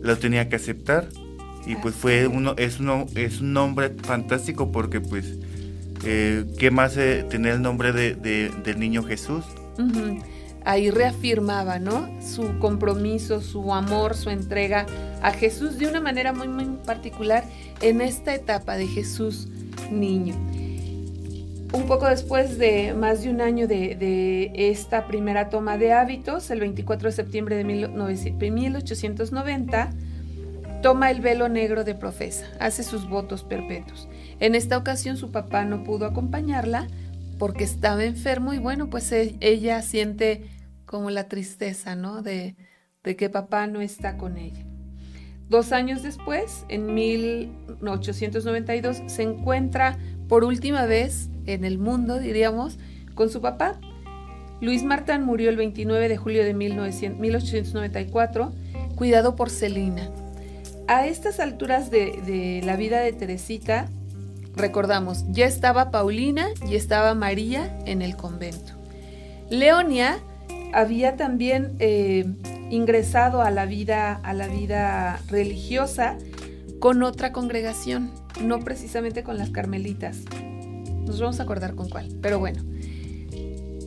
lo 0.01 0.17
tenía 0.17 0.49
que 0.49 0.55
aceptar. 0.55 1.09
Y 1.65 1.75
pues 1.75 1.95
fue 1.95 2.27
uno 2.27 2.55
es 2.57 2.79
uno 2.79 3.07
es 3.15 3.41
un 3.41 3.51
nombre 3.51 3.93
fantástico 4.03 4.71
porque 4.71 5.01
pues 5.01 5.37
eh, 6.05 6.45
qué 6.57 6.71
más 6.71 6.95
eh, 6.95 7.25
tener 7.29 7.55
el 7.55 7.61
nombre 7.61 7.91
de, 7.91 8.15
del 8.15 8.79
niño 8.79 9.03
Jesús 9.03 9.43
ahí 10.63 10.89
reafirmaba 10.91 11.79
no 11.79 12.09
su 12.21 12.59
compromiso 12.59 13.41
su 13.41 13.73
amor 13.73 14.15
su 14.15 14.29
entrega 14.29 14.85
a 15.21 15.31
Jesús 15.31 15.77
de 15.77 15.87
una 15.87 15.99
manera 15.99 16.33
muy 16.33 16.47
muy 16.47 16.65
particular 16.85 17.43
en 17.81 18.01
esta 18.01 18.33
etapa 18.33 18.77
de 18.77 18.87
Jesús 18.87 19.47
niño 19.91 20.35
un 21.73 21.85
poco 21.85 22.07
después 22.07 22.57
de 22.57 22.93
más 22.93 23.23
de 23.23 23.29
un 23.29 23.41
año 23.41 23.67
de, 23.67 24.51
esta 24.55 25.05
primera 25.07 25.49
toma 25.49 25.77
de 25.77 25.91
hábitos, 25.93 26.49
el 26.49 26.61
24 26.61 27.09
de 27.09 27.15
septiembre 27.15 27.57
de 27.57 27.65
1890, 27.65 29.89
toma 30.81 31.11
el 31.11 31.21
velo 31.21 31.49
negro 31.49 31.83
de 31.83 31.93
profesa, 31.95 32.45
hace 32.59 32.83
sus 32.83 33.09
votos 33.09 33.43
perpetuos. 33.43 34.07
En 34.39 34.55
esta 34.55 34.77
ocasión 34.77 35.17
su 35.17 35.31
papá 35.31 35.65
no 35.65 35.83
pudo 35.83 36.05
acompañarla 36.05 36.87
porque 37.37 37.63
estaba 37.63 38.05
enfermo 38.05 38.53
y 38.53 38.59
bueno, 38.59 38.89
pues 38.89 39.11
e, 39.11 39.35
ella 39.41 39.81
siente 39.81 40.45
como 40.85 41.09
la 41.09 41.27
tristeza, 41.27 41.95
¿no? 41.95 42.21
De, 42.21 42.55
de 43.03 43.15
que 43.15 43.29
papá 43.29 43.65
no 43.67 43.81
está 43.81 44.17
con 44.17 44.37
ella. 44.37 44.63
Dos 45.49 45.71
años 45.71 46.03
después, 46.03 46.65
en 46.69 46.93
1892, 46.93 49.01
se 49.07 49.23
encuentra 49.23 49.97
por 50.27 50.43
última 50.43 50.85
vez 50.85 51.29
en 51.47 51.65
el 51.65 51.79
mundo, 51.79 52.19
diríamos, 52.19 52.77
con 53.15 53.29
su 53.29 53.41
papá. 53.41 53.79
Luis 54.61 54.83
Martán 54.83 55.23
murió 55.23 55.49
el 55.49 55.57
29 55.57 56.09
de 56.09 56.17
julio 56.17 56.43
de 56.43 56.53
1894, 56.53 58.51
cuidado 58.95 59.35
por 59.35 59.49
Celina. 59.49 60.09
A 60.87 61.05
estas 61.05 61.39
alturas 61.39 61.91
de, 61.91 62.61
la 62.63 62.75
vida 62.75 62.99
de 63.01 63.13
Teresita, 63.13 63.87
recordamos, 64.55 65.25
ya 65.29 65.45
estaba 65.45 65.91
Paulina 65.91 66.47
y 66.69 66.75
estaba 66.75 67.13
María 67.13 67.77
en 67.85 68.01
el 68.01 68.15
convento. 68.15 68.73
Leonia 69.49 70.19
había 70.73 71.15
también 71.15 71.75
eh, 71.79 72.25
ingresado 72.69 73.41
a 73.41 73.51
la 73.51 73.65
vida 73.65 75.19
religiosa 75.27 76.17
con 76.79 77.03
otra 77.03 77.31
congregación, 77.31 78.11
no 78.41 78.59
precisamente 78.59 79.23
con 79.23 79.37
las 79.37 79.49
carmelitas. 79.49 80.19
Nos 81.07 81.19
vamos 81.19 81.39
a 81.39 81.43
acordar 81.43 81.75
con 81.75 81.89
cuál, 81.89 82.09
pero 82.21 82.39
bueno. 82.39 82.63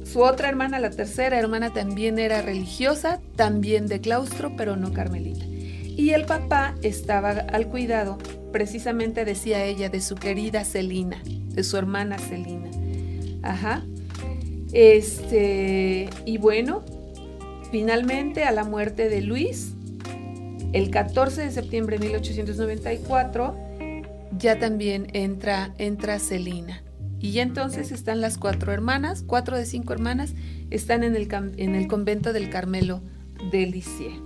Su 0.05 0.23
otra 0.23 0.49
hermana, 0.49 0.81
la 0.81 0.91
tercera 0.91 1.39
hermana, 1.39 1.73
también 1.73 2.19
era 2.19 2.43
religiosa, 2.43 3.21
también 3.37 3.87
de 3.87 4.01
claustro, 4.01 4.57
pero 4.57 4.75
no 4.75 4.93
carmelita. 4.93 5.45
Y 5.45 6.11
el 6.11 6.25
papá 6.25 6.75
estaba 6.83 7.31
al 7.31 7.69
cuidado, 7.69 8.19
precisamente 8.51 9.25
decía 9.25 9.65
ella, 9.65 9.89
de 9.89 10.01
su 10.01 10.17
querida 10.17 10.65
Celina, 10.65 11.23
de 11.25 11.63
su 11.63 11.77
hermana 11.77 12.19
Celina. 12.19 12.71
Ajá. 13.43 13.85
Este, 14.73 16.09
y 16.25 16.39
bueno, 16.39 16.83
finalmente 17.71 18.45
a 18.45 18.51
la 18.51 18.65
muerte 18.65 19.09
de 19.09 19.21
Luis, 19.21 19.75
el 20.73 20.91
14 20.91 21.43
de 21.43 21.51
septiembre 21.51 21.99
de 21.99 22.07
1894, 22.07 23.57
ya 24.39 24.59
también 24.59 25.09
entra, 25.13 25.75
entra 25.79 26.19
Celina. 26.19 26.83
Y 27.21 27.39
entonces 27.39 27.93
están 27.93 28.21
las 28.21 28.39
cuatro 28.39 28.73
hermanas, 28.73 29.23
cuatro 29.27 29.57
de 29.57 29.67
cinco 29.67 29.93
hermanas, 29.93 30.35
están 30.71 31.05
en 31.05 31.17
el, 31.17 31.29
en 31.57 31.75
el 31.75 31.87
convento 31.87 32.33
del 32.33 32.51
Carmelo 32.51 33.03
de 33.53 33.67
Lisieux. 33.67 34.23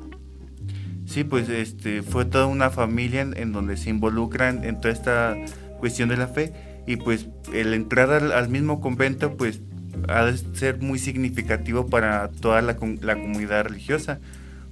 Sí, 1.06 1.24
pues 1.24 1.48
este, 1.48 2.02
fue 2.02 2.24
toda 2.24 2.46
una 2.46 2.70
familia 2.70 3.22
en, 3.22 3.52
donde 3.52 3.76
se 3.76 3.90
involucran 3.90 4.64
en, 4.64 4.80
toda 4.80 4.94
esta 4.94 5.36
cuestión 5.78 6.08
de 6.08 6.16
la 6.16 6.28
fe 6.28 6.52
y 6.86 6.96
pues 6.96 7.28
el 7.52 7.74
entrar 7.74 8.10
al, 8.10 8.48
mismo 8.48 8.80
convento 8.80 9.36
pues 9.36 9.60
ha 10.08 10.24
de 10.24 10.36
ser 10.54 10.80
muy 10.80 10.98
significativo 10.98 11.86
para 11.86 12.28
toda 12.28 12.62
la, 12.62 12.76
la 13.02 13.14
comunidad 13.14 13.64
religiosa 13.64 14.20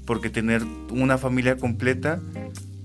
porque 0.06 0.30
tener 0.30 0.62
una 0.90 1.18
familia 1.18 1.56
completa 1.56 2.20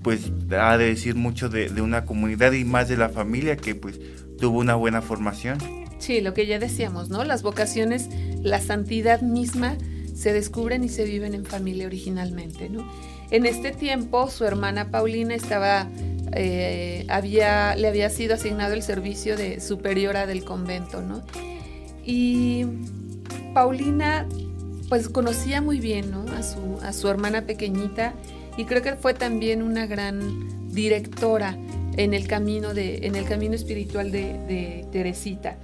pues 0.01 0.31
ha 0.57 0.77
de 0.77 0.85
decir 0.85 1.15
mucho 1.15 1.49
de, 1.49 1.69
una 1.81 2.05
comunidad 2.05 2.53
y 2.53 2.63
más 2.63 2.88
de 2.88 2.97
la 2.97 3.09
familia 3.09 3.57
que 3.57 3.75
pues 3.75 3.99
tuvo 4.39 4.59
una 4.59 4.75
buena 4.75 5.01
formación. 5.01 5.57
Sí, 5.99 6.21
lo 6.21 6.33
que 6.33 6.45
ya 6.45 6.59
decíamos, 6.59 7.09
¿no? 7.09 7.23
Las 7.23 7.43
vocaciones, 7.43 8.09
la 8.41 8.61
santidad 8.61 9.21
misma 9.21 9.77
se 10.13 10.33
descubren 10.33 10.83
y 10.83 10.89
se 10.89 11.05
viven 11.05 11.33
en 11.33 11.45
familia 11.45 11.85
originalmente, 11.85 12.69
¿no? 12.69 12.88
En 13.29 13.45
este 13.45 13.71
tiempo 13.71 14.29
su 14.29 14.45
hermana 14.45 14.89
Paulina 14.89 15.35
estaba, 15.35 15.88
eh, 16.33 17.05
había, 17.09 17.75
le 17.75 17.88
había 17.88 18.09
sido 18.09 18.35
asignado 18.35 18.73
el 18.73 18.83
servicio 18.83 19.35
de 19.35 19.59
superiora 19.59 20.25
del 20.25 20.43
convento, 20.45 21.01
¿no? 21.01 21.23
Y 22.05 22.65
Paulina 23.53 24.25
pues 24.88 25.09
conocía 25.09 25.61
muy 25.61 25.79
bien 25.79 26.11
¿no? 26.11 26.25
a, 26.33 26.43
su, 26.43 26.79
a 26.81 26.93
su 26.93 27.09
hermana 27.09 27.41
pequeñita 27.41 28.13
y 28.55 28.65
creo 28.65 28.81
que 28.81 28.95
fue 28.95 29.13
también 29.13 29.61
una 29.61 29.85
gran 29.85 30.69
directora 30.73 31.57
en 31.97 32.13
el 32.13 32.27
camino, 32.27 32.73
de, 32.73 33.07
en 33.07 33.15
el 33.15 33.25
camino 33.25 33.55
espiritual 33.55 34.11
de, 34.11 34.85
Teresita. 34.91 35.57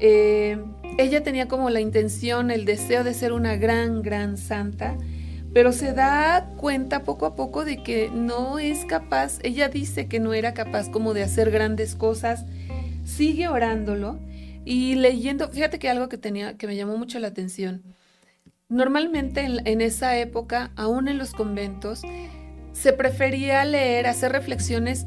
Eh, 0.00 0.58
ella 0.98 1.22
tenía 1.22 1.48
como 1.48 1.70
la 1.70 1.80
intención, 1.80 2.50
el 2.50 2.64
deseo 2.64 3.02
de 3.02 3.14
ser 3.14 3.32
una 3.32 3.56
gran, 3.56 4.02
gran 4.02 4.36
santa, 4.36 4.96
pero 5.54 5.72
se 5.72 5.92
da 5.92 6.50
cuenta 6.56 7.02
poco 7.04 7.26
a 7.26 7.34
poco 7.34 7.64
de 7.64 7.82
que 7.82 8.10
no 8.10 8.58
es 8.58 8.84
capaz, 8.84 9.38
ella 9.42 9.68
dice 9.68 10.06
que 10.08 10.20
no 10.20 10.34
era 10.34 10.54
capaz 10.54 10.90
como 10.90 11.14
de 11.14 11.22
hacer 11.22 11.50
grandes 11.50 11.94
cosas, 11.94 12.44
sigue 13.04 13.48
orándolo 13.48 14.18
y 14.64 14.94
leyendo, 14.94 15.48
fíjate 15.48 15.78
que 15.78 15.88
algo 15.88 16.08
que 16.08 16.18
tenía, 16.18 16.56
que 16.56 16.66
me 16.66 16.76
llamó 16.76 16.96
mucho 16.96 17.18
la 17.18 17.28
atención, 17.28 17.82
normalmente 18.68 19.40
en, 19.40 19.66
en 19.66 19.80
esa 19.80 20.16
época, 20.18 20.72
aún 20.76 21.08
en 21.08 21.18
los 21.18 21.32
conventos, 21.32 22.02
se 22.72 22.92
prefería 22.92 23.64
leer, 23.64 24.06
hacer 24.06 24.32
reflexiones 24.32 25.06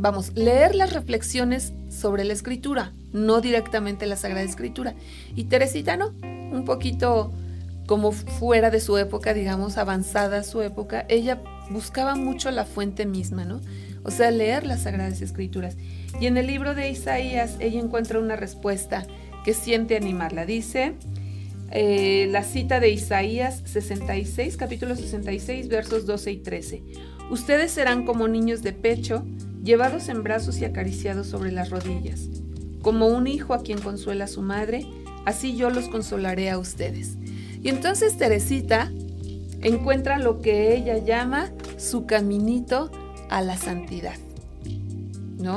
vamos, 0.00 0.32
leer 0.34 0.74
las 0.74 0.92
reflexiones 0.92 1.72
sobre 1.88 2.24
la 2.24 2.32
escritura, 2.32 2.92
no 3.12 3.40
directamente 3.40 4.06
la 4.06 4.16
Sagrada 4.16 4.44
Escritura. 4.44 4.94
Y 5.34 5.44
Teresita 5.44 5.96
no, 5.96 6.12
un 6.22 6.64
poquito 6.64 7.32
como 7.86 8.12
fuera 8.12 8.70
de 8.70 8.80
su 8.80 8.96
época, 8.98 9.34
digamos, 9.34 9.76
avanzada 9.76 10.44
su 10.44 10.62
época, 10.62 11.06
ella 11.08 11.42
buscaba 11.70 12.14
mucho 12.14 12.50
la 12.50 12.64
fuente 12.64 13.04
misma, 13.04 13.44
¿no? 13.44 13.60
O 14.04 14.10
sea, 14.10 14.30
leer 14.30 14.64
las 14.64 14.82
Sagradas 14.82 15.20
Escrituras. 15.20 15.76
Y 16.20 16.26
en 16.26 16.36
el 16.36 16.46
libro 16.46 16.74
de 16.74 16.90
Isaías 16.90 17.56
ella 17.58 17.80
encuentra 17.80 18.18
una 18.18 18.36
respuesta 18.36 19.06
que 19.44 19.54
siente 19.54 19.96
animarla. 19.96 20.46
Dice 20.46 20.94
eh, 21.70 22.28
la 22.30 22.42
cita 22.42 22.80
de 22.80 22.90
Isaías 22.90 23.62
66, 23.64 24.56
capítulo 24.56 24.96
66, 24.96 25.68
versos 25.68 26.06
12 26.06 26.32
y 26.32 26.36
13. 26.38 26.82
Ustedes 27.30 27.70
serán 27.70 28.04
como 28.04 28.28
niños 28.28 28.62
de 28.62 28.72
pecho, 28.72 29.24
llevados 29.62 30.08
en 30.08 30.22
brazos 30.22 30.58
y 30.58 30.64
acariciados 30.64 31.26
sobre 31.26 31.52
las 31.52 31.70
rodillas. 31.70 32.28
Como 32.82 33.08
un 33.08 33.26
hijo 33.26 33.54
a 33.54 33.62
quien 33.62 33.80
consuela 33.80 34.26
su 34.26 34.42
madre, 34.42 34.86
así 35.26 35.56
yo 35.56 35.70
los 35.70 35.88
consolaré 35.88 36.50
a 36.50 36.58
ustedes. 36.58 37.16
Y 37.62 37.68
entonces 37.68 38.16
Teresita 38.16 38.90
encuentra 39.60 40.18
lo 40.18 40.40
que 40.40 40.74
ella 40.74 40.98
llama 40.98 41.50
su 41.76 42.06
caminito 42.06 42.90
a 43.28 43.42
la 43.42 43.56
santidad, 43.56 44.16
¿no? 45.38 45.56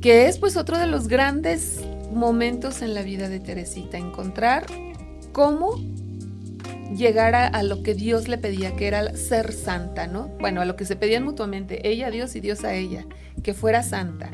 Que 0.00 0.26
es 0.26 0.38
pues 0.38 0.56
otro 0.56 0.78
de 0.78 0.86
los 0.86 1.08
grandes 1.08 1.80
momentos 2.12 2.82
en 2.82 2.94
la 2.94 3.02
vida 3.02 3.28
de 3.28 3.40
Teresita, 3.40 3.98
encontrar 3.98 4.66
cómo 5.32 5.78
llegar 6.94 7.34
a, 7.34 7.62
lo 7.62 7.82
que 7.82 7.94
Dios 7.94 8.28
le 8.28 8.38
pedía, 8.38 8.74
que 8.76 8.86
era 8.86 9.14
ser 9.16 9.52
santa, 9.52 10.06
¿no? 10.06 10.28
Bueno, 10.40 10.60
a 10.60 10.64
lo 10.64 10.76
que 10.76 10.84
se 10.84 10.96
pedían 10.96 11.24
mutuamente, 11.24 11.88
ella 11.88 12.08
a 12.08 12.10
Dios 12.10 12.34
y 12.36 12.40
Dios 12.40 12.64
a 12.64 12.74
ella, 12.74 13.06
que 13.42 13.54
fuera 13.54 13.82
santa. 13.82 14.30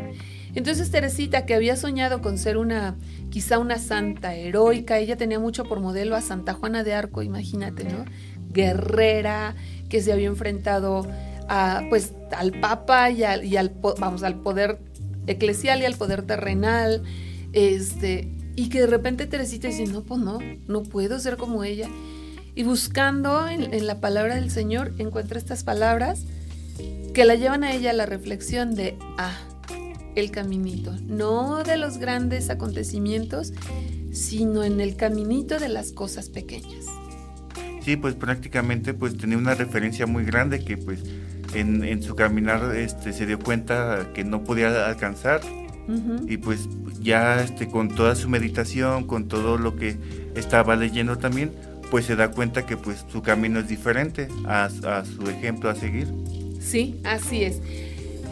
Entonces 0.55 0.91
Teresita, 0.91 1.45
que 1.45 1.55
había 1.55 1.77
soñado 1.77 2.23
con 2.23 2.39
ser 2.39 2.57
una, 2.57 2.97
quizá 3.31 3.59
una 3.59 3.79
santa 3.79 4.35
heroica, 4.35 4.99
ella 4.99 5.17
tenía 5.17 5.39
mucho 5.39 5.65
por 5.65 5.81
modelo 5.81 6.17
a 6.17 6.23
Santa 6.23 6.55
Juana 6.55 6.83
de 6.83 6.95
Arco, 6.95 7.23
imagínate, 7.23 7.85
¿no? 7.85 8.05
Guerrera, 8.51 9.55
que 9.91 10.01
se 10.01 10.13
había 10.13 10.29
enfrentado 10.29 11.07
a, 11.49 11.83
pues, 11.91 12.15
al 12.35 12.53
Papa 12.59 13.11
y 13.11 13.23
al, 13.23 13.75
vamos, 13.99 14.23
al 14.23 14.41
poder 14.41 14.79
eclesial 15.27 15.83
y 15.83 15.85
al 15.85 15.97
poder 15.97 16.23
terrenal, 16.23 17.03
este, 17.53 18.33
y 18.57 18.71
que 18.71 18.81
de 18.81 18.87
repente 18.87 19.27
Teresita 19.27 19.69
dice, 19.69 19.85
no, 19.87 20.03
pues 20.03 20.21
no, 20.21 20.39
no 20.67 20.83
puedo 20.83 21.19
ser 21.21 21.37
como 21.37 21.65
ella. 21.65 21.89
Y 22.57 22.63
buscando 22.63 23.47
en, 23.47 23.87
la 23.87 24.01
palabra 24.01 24.37
del 24.37 24.51
Señor 24.51 24.95
encuentra 24.97 25.39
estas 25.39 25.63
palabras 25.63 26.25
que 27.13 27.27
la 27.27 27.35
llevan 27.35 27.65
a 27.65 27.73
ella 27.73 27.91
a 27.91 27.93
la 27.93 28.07
reflexión 28.07 28.75
de, 28.75 28.97
ah, 29.19 29.39
el 30.15 30.31
caminito, 30.31 30.95
no 31.07 31.63
de 31.63 31.77
los 31.77 31.99
grandes 31.99 32.49
acontecimientos, 32.49 33.53
sino 34.11 34.65
en 34.65 34.81
el 34.81 34.97
caminito 34.97 35.59
de 35.59 35.69
las 35.69 35.93
cosas 35.93 36.31
pequeñas. 36.31 36.87
Sí, 37.83 37.97
pues 37.97 38.15
prácticamente 38.15 38.95
pues 38.95 39.19
tenía 39.19 39.37
una 39.37 39.55
referencia 39.55 40.07
muy 40.07 40.25
grande 40.25 40.65
que 40.65 40.79
pues 40.79 41.01
en, 41.55 42.03
su 42.03 42.17
caminar 42.17 42.75
este, 42.75 43.13
se 43.13 43.27
dio 43.27 43.39
cuenta 43.39 44.13
que 44.15 44.25
no 44.25 44.45
podía 44.45 44.87
alcanzar. 44.87 45.43
Y 46.27 46.39
pues 46.39 46.69
ya 47.01 47.45
este, 47.45 47.69
con 47.69 47.89
toda 47.89 48.17
su 48.17 48.29
meditación, 48.29 49.07
con 49.07 49.29
todo 49.29 49.57
lo 49.57 49.77
que 49.77 49.97
estaba 50.35 50.75
leyendo 50.75 51.19
también, 51.19 51.53
pues 51.91 52.07
se 52.07 52.17
da 52.17 52.31
cuenta 52.31 52.67
que 52.67 52.77
pues 52.77 53.05
su 53.11 53.23
camino 53.23 53.61
es 53.61 53.69
diferente 53.69 54.29
a, 54.47 54.65
a 54.65 55.05
su 55.05 55.29
ejemplo 55.29 55.71
a 55.71 55.75
seguir. 55.75 56.09
Sí, 56.61 57.01
así 57.05 57.45
es. 57.45 57.61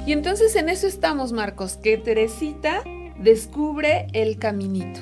Y 0.06 0.12
entonces 0.12 0.54
en 0.56 0.68
eso 0.68 0.86
estamos, 0.86 1.32
Marcos, 1.32 1.76
que 1.76 1.96
Teresita 1.96 2.82
descubre 3.18 4.06
el 4.12 4.38
caminito. 4.38 5.00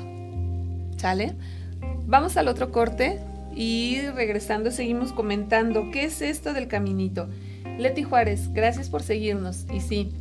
¿Sale? 0.97 1.35
Vamos 2.07 2.37
al 2.37 2.49
otro 2.49 2.71
corte 2.71 3.19
y 3.55 4.01
regresando 4.15 4.71
seguimos 4.71 5.13
comentando 5.13 5.91
qué 5.91 6.05
es 6.05 6.23
esto 6.23 6.53
del 6.53 6.69
caminito. 6.69 7.29
Leti 7.79 8.03
Juárez, 8.03 8.53
gracias 8.53 8.89
por 8.91 9.03
seguirnos. 9.03 9.67
Y 9.73 9.81
sí, 9.81 10.13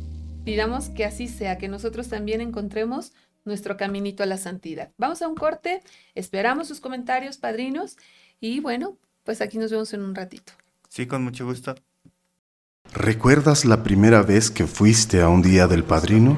pidamos 0.44 0.88
que 0.88 1.04
así 1.04 1.28
sea, 1.28 1.58
que 1.58 1.68
nosotros 1.68 2.08
también 2.08 2.40
encontremos 2.40 3.12
nuestro 3.44 3.76
caminito 3.76 4.22
a 4.22 4.26
la 4.26 4.36
santidad. 4.36 4.90
Vamos 4.98 5.22
a 5.22 5.28
un 5.28 5.34
corte, 5.34 5.82
esperamos 6.14 6.68
sus 6.68 6.80
comentarios, 6.80 7.38
padrinos, 7.38 7.96
y 8.42 8.58
bueno, 8.58 8.96
pues 9.22 9.40
aquí 9.40 9.56
nos 9.56 9.70
vemos 9.70 9.94
en 9.94 10.02
un 10.02 10.16
ratito. 10.16 10.52
Sí, 10.88 11.06
con 11.06 11.22
mucho 11.22 11.46
gusto. 11.46 11.76
¿Recuerdas 12.92 13.64
la 13.64 13.84
primera 13.84 14.22
vez 14.22 14.50
que 14.50 14.66
fuiste 14.66 15.22
a 15.22 15.28
un 15.28 15.42
día 15.42 15.68
del 15.68 15.84
padrino? 15.84 16.36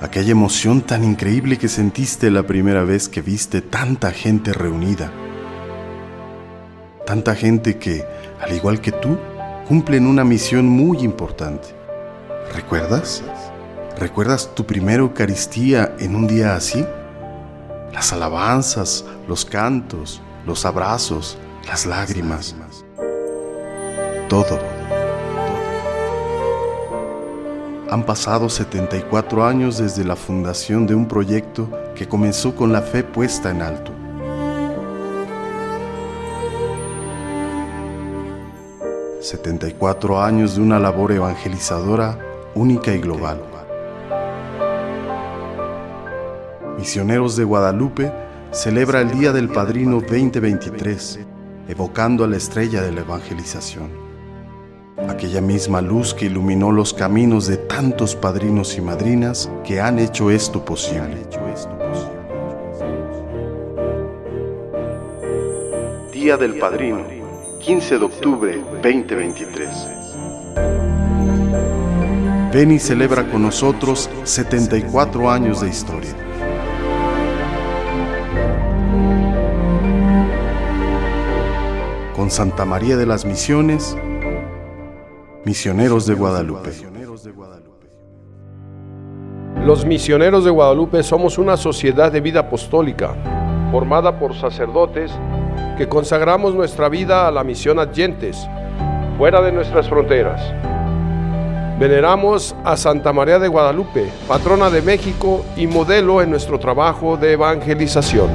Aquella 0.00 0.32
emoción 0.32 0.82
tan 0.82 1.04
increíble 1.04 1.58
que 1.58 1.68
sentiste 1.68 2.28
la 2.32 2.44
primera 2.44 2.82
vez 2.82 3.08
que 3.08 3.22
viste 3.22 3.60
tanta 3.60 4.10
gente 4.10 4.52
reunida. 4.52 5.12
Tanta 7.06 7.36
gente 7.36 7.78
que, 7.78 8.04
al 8.40 8.52
igual 8.52 8.80
que 8.80 8.90
tú, 8.90 9.16
cumplen 9.68 10.08
una 10.08 10.24
misión 10.24 10.66
muy 10.66 10.98
importante. 10.98 11.68
¿Recuerdas? 12.52 13.22
¿Recuerdas 13.96 14.52
tu 14.56 14.66
primera 14.66 15.02
Eucaristía 15.02 15.94
en 16.00 16.16
un 16.16 16.26
día 16.26 16.56
así? 16.56 16.84
Las 17.92 18.12
alabanzas, 18.12 19.04
los 19.28 19.44
cantos, 19.44 20.20
los 20.46 20.64
abrazos, 20.64 21.38
las 21.66 21.86
lágrimas, 21.86 22.54
todo. 24.28 24.58
Han 27.90 28.06
pasado 28.06 28.48
74 28.48 29.44
años 29.44 29.76
desde 29.76 30.04
la 30.04 30.16
fundación 30.16 30.86
de 30.86 30.94
un 30.94 31.06
proyecto 31.06 31.68
que 31.94 32.08
comenzó 32.08 32.56
con 32.56 32.72
la 32.72 32.80
fe 32.80 33.04
puesta 33.04 33.50
en 33.50 33.62
alto. 33.62 33.92
...74 39.22 40.20
años 40.20 40.56
de 40.56 40.62
una 40.62 40.80
labor 40.80 41.12
evangelizadora 41.12 42.18
única 42.54 42.92
y 42.92 42.98
global. 42.98 43.40
Misioneros 46.82 47.36
de 47.36 47.44
Guadalupe 47.44 48.12
celebra 48.50 49.02
el 49.02 49.12
Día 49.12 49.32
del 49.32 49.48
Padrino 49.48 50.00
2023 50.00 51.20
evocando 51.68 52.24
a 52.24 52.26
la 52.26 52.36
estrella 52.36 52.82
de 52.82 52.90
la 52.90 53.02
evangelización, 53.02 53.88
aquella 55.08 55.40
misma 55.40 55.80
luz 55.80 56.12
que 56.12 56.26
iluminó 56.26 56.72
los 56.72 56.92
caminos 56.92 57.46
de 57.46 57.56
tantos 57.56 58.16
padrinos 58.16 58.76
y 58.76 58.80
madrinas 58.80 59.48
que 59.64 59.80
han 59.80 60.00
hecho 60.00 60.28
esto 60.28 60.64
posible. 60.64 61.18
Día 66.12 66.36
del 66.36 66.58
Padrino, 66.58 67.04
15 67.60 67.98
de 67.98 68.04
octubre 68.04 68.60
2023. 68.82 69.68
Ven 72.52 72.72
y 72.72 72.80
celebra 72.80 73.30
con 73.30 73.42
nosotros 73.42 74.10
74 74.24 75.30
años 75.30 75.60
de 75.60 75.68
historia. 75.68 76.31
Con 82.22 82.30
Santa 82.30 82.64
María 82.64 82.96
de 82.96 83.04
las 83.04 83.24
Misiones, 83.24 83.96
Misioneros 85.44 86.06
de 86.06 86.14
Guadalupe. 86.14 86.70
Los 89.64 89.84
misioneros 89.84 90.44
de 90.44 90.52
Guadalupe 90.52 91.02
somos 91.02 91.36
una 91.36 91.56
sociedad 91.56 92.12
de 92.12 92.20
vida 92.20 92.38
apostólica, 92.38 93.16
formada 93.72 94.20
por 94.20 94.36
sacerdotes 94.36 95.10
que 95.76 95.88
consagramos 95.88 96.54
nuestra 96.54 96.88
vida 96.88 97.26
a 97.26 97.32
la 97.32 97.42
misión 97.42 97.80
adyentes, 97.80 98.38
fuera 99.18 99.42
de 99.42 99.50
nuestras 99.50 99.88
fronteras. 99.88 100.40
Veneramos 101.80 102.54
a 102.62 102.76
Santa 102.76 103.12
María 103.12 103.40
de 103.40 103.48
Guadalupe, 103.48 104.08
patrona 104.28 104.70
de 104.70 104.80
México 104.80 105.44
y 105.56 105.66
modelo 105.66 106.22
en 106.22 106.30
nuestro 106.30 106.60
trabajo 106.60 107.16
de 107.16 107.32
evangelización. 107.32 108.30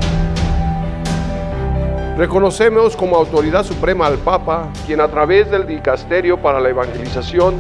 Reconocemos 2.17 2.95
como 2.95 3.15
autoridad 3.15 3.63
suprema 3.63 4.07
al 4.07 4.17
Papa, 4.17 4.71
quien 4.87 5.01
a 5.01 5.07
través 5.07 5.51
del 5.51 5.67
Dicasterio 5.67 6.41
para 6.41 6.59
la 6.59 6.69
Evangelización 6.69 7.53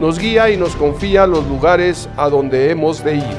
nos 0.00 0.18
guía 0.18 0.48
y 0.48 0.56
nos 0.56 0.74
confía 0.76 1.26
los 1.26 1.46
lugares 1.46 2.08
a 2.16 2.30
donde 2.30 2.70
hemos 2.70 3.04
de 3.04 3.16
ir. 3.16 3.36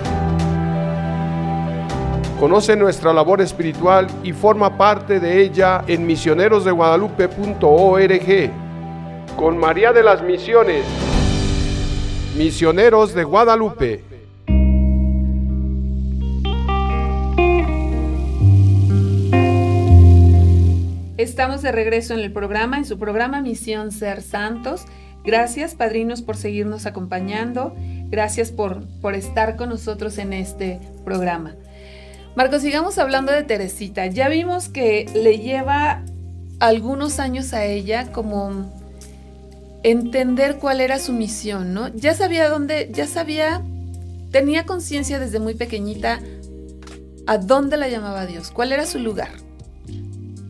Conoce 2.39 2.75
nuestra 2.75 3.13
labor 3.13 3.41
espiritual 3.41 4.05
y 4.21 4.31
forma 4.31 4.77
parte 4.77 5.19
de 5.19 5.41
ella 5.41 5.83
en 5.87 6.05
misionerosdeguadalupe.org. 6.05 8.51
Con 9.35 9.57
María 9.57 9.91
de 9.91 10.03
las 10.03 10.21
Misiones, 10.21 10.85
Misioneros 12.37 13.15
de 13.15 13.23
Guadalupe. 13.23 14.12
Estamos 21.33 21.63
de 21.63 21.71
regreso 21.71 22.13
en 22.13 22.19
el 22.19 22.31
programa, 22.31 22.77
en 22.77 22.85
su 22.85 22.99
programa 22.99 23.41
Misión 23.41 23.91
Ser 23.91 24.21
Santos. 24.21 24.85
Gracias, 25.25 25.73
padrinos, 25.73 26.21
por 26.21 26.37
seguirnos 26.37 26.85
acompañando. 26.85 27.73
Gracias 28.11 28.51
por, 28.51 28.85
por 29.01 29.15
estar 29.15 29.55
con 29.55 29.69
nosotros 29.69 30.19
en 30.19 30.31
este 30.31 30.79
programa. 31.03 31.55
Marcos, 32.35 32.61
sigamos 32.61 32.99
hablando 32.99 33.31
de 33.31 33.41
Teresita. 33.41 34.05
Ya 34.05 34.29
vimos 34.29 34.69
que 34.69 35.09
le 35.15 35.39
lleva 35.39 36.03
algunos 36.59 37.17
años 37.17 37.53
a 37.53 37.65
ella 37.65 38.11
como 38.11 38.71
entender 39.81 40.57
cuál 40.57 40.81
era 40.81 40.99
su 40.99 41.13
misión, 41.13 41.73
¿no? 41.73 41.87
Ya 41.95 42.13
sabía 42.13 42.47
dónde, 42.47 42.91
ya 42.93 43.07
sabía, 43.07 43.63
tenía 44.29 44.67
conciencia 44.67 45.17
desde 45.17 45.39
muy 45.39 45.55
pequeñita 45.55 46.19
a 47.25 47.39
dónde 47.39 47.77
la 47.77 47.87
llamaba 47.87 48.27
Dios, 48.27 48.51
cuál 48.51 48.71
era 48.71 48.85
su 48.85 48.99
lugar 48.99 49.42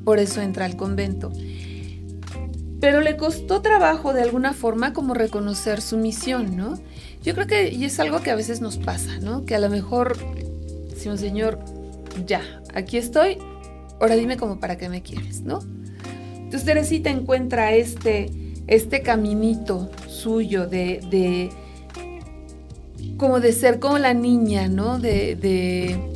por 0.03 0.19
eso 0.19 0.41
entra 0.41 0.65
al 0.65 0.75
convento. 0.75 1.31
Pero 2.79 2.99
le 3.01 3.15
costó 3.15 3.61
trabajo 3.61 4.13
de 4.13 4.21
alguna 4.21 4.53
forma 4.53 4.93
como 4.93 5.13
reconocer 5.13 5.81
su 5.81 5.97
misión, 5.97 6.57
¿no? 6.57 6.77
Yo 7.23 7.33
creo 7.33 7.47
que 7.47 7.71
y 7.71 7.85
es 7.85 7.99
algo 7.99 8.21
que 8.21 8.31
a 8.31 8.35
veces 8.35 8.59
nos 8.59 8.77
pasa, 8.77 9.19
¿no? 9.19 9.45
Que 9.45 9.55
a 9.55 9.59
lo 9.59 9.69
mejor 9.69 10.17
si 10.97 11.09
un 11.09 11.17
señor, 11.17 11.59
ya, 12.25 12.41
aquí 12.73 12.97
estoy, 12.97 13.37
ahora 13.99 14.15
dime 14.15 14.37
como 14.37 14.59
para 14.59 14.77
qué 14.77 14.89
me 14.89 15.01
quieres, 15.01 15.41
¿no? 15.41 15.59
Entonces 16.35 16.65
Teresita 16.65 17.09
encuentra 17.09 17.73
este, 17.73 18.29
este 18.67 19.01
caminito 19.01 19.89
suyo 20.07 20.67
de, 20.67 21.01
de 21.09 21.49
como 23.17 23.39
de 23.39 23.53
ser 23.53 23.79
como 23.79 23.97
la 23.97 24.13
niña, 24.13 24.67
¿no? 24.67 24.99
De, 24.99 25.35
de 25.35 26.12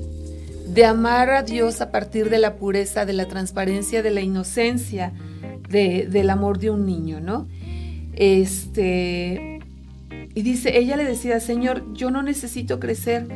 de 0.68 0.86
amar 0.86 1.30
a 1.30 1.44
Dios 1.44 1.82
a 1.82 1.92
partir 1.92 2.30
de 2.30 2.40
la 2.40 2.56
pureza, 2.56 3.06
de 3.06 3.14
la 3.14 3.28
transparencia, 3.28 4.04
de 4.04 4.12
la 4.12 4.22
inocencia, 4.22 5.14
del 5.70 6.30
amor 6.30 6.60
de 6.60 6.70
un 6.70 6.86
niño, 6.86 7.20
¿no? 7.20 7.48
Este, 8.14 9.60
y 10.34 10.42
dice, 10.42 10.78
ella 10.78 10.98
le 10.98 11.04
decía, 11.04 11.40
Señor, 11.40 11.84
yo 11.94 12.12
no 12.12 12.24
necesito 12.24 12.80
crecer, 12.80 13.28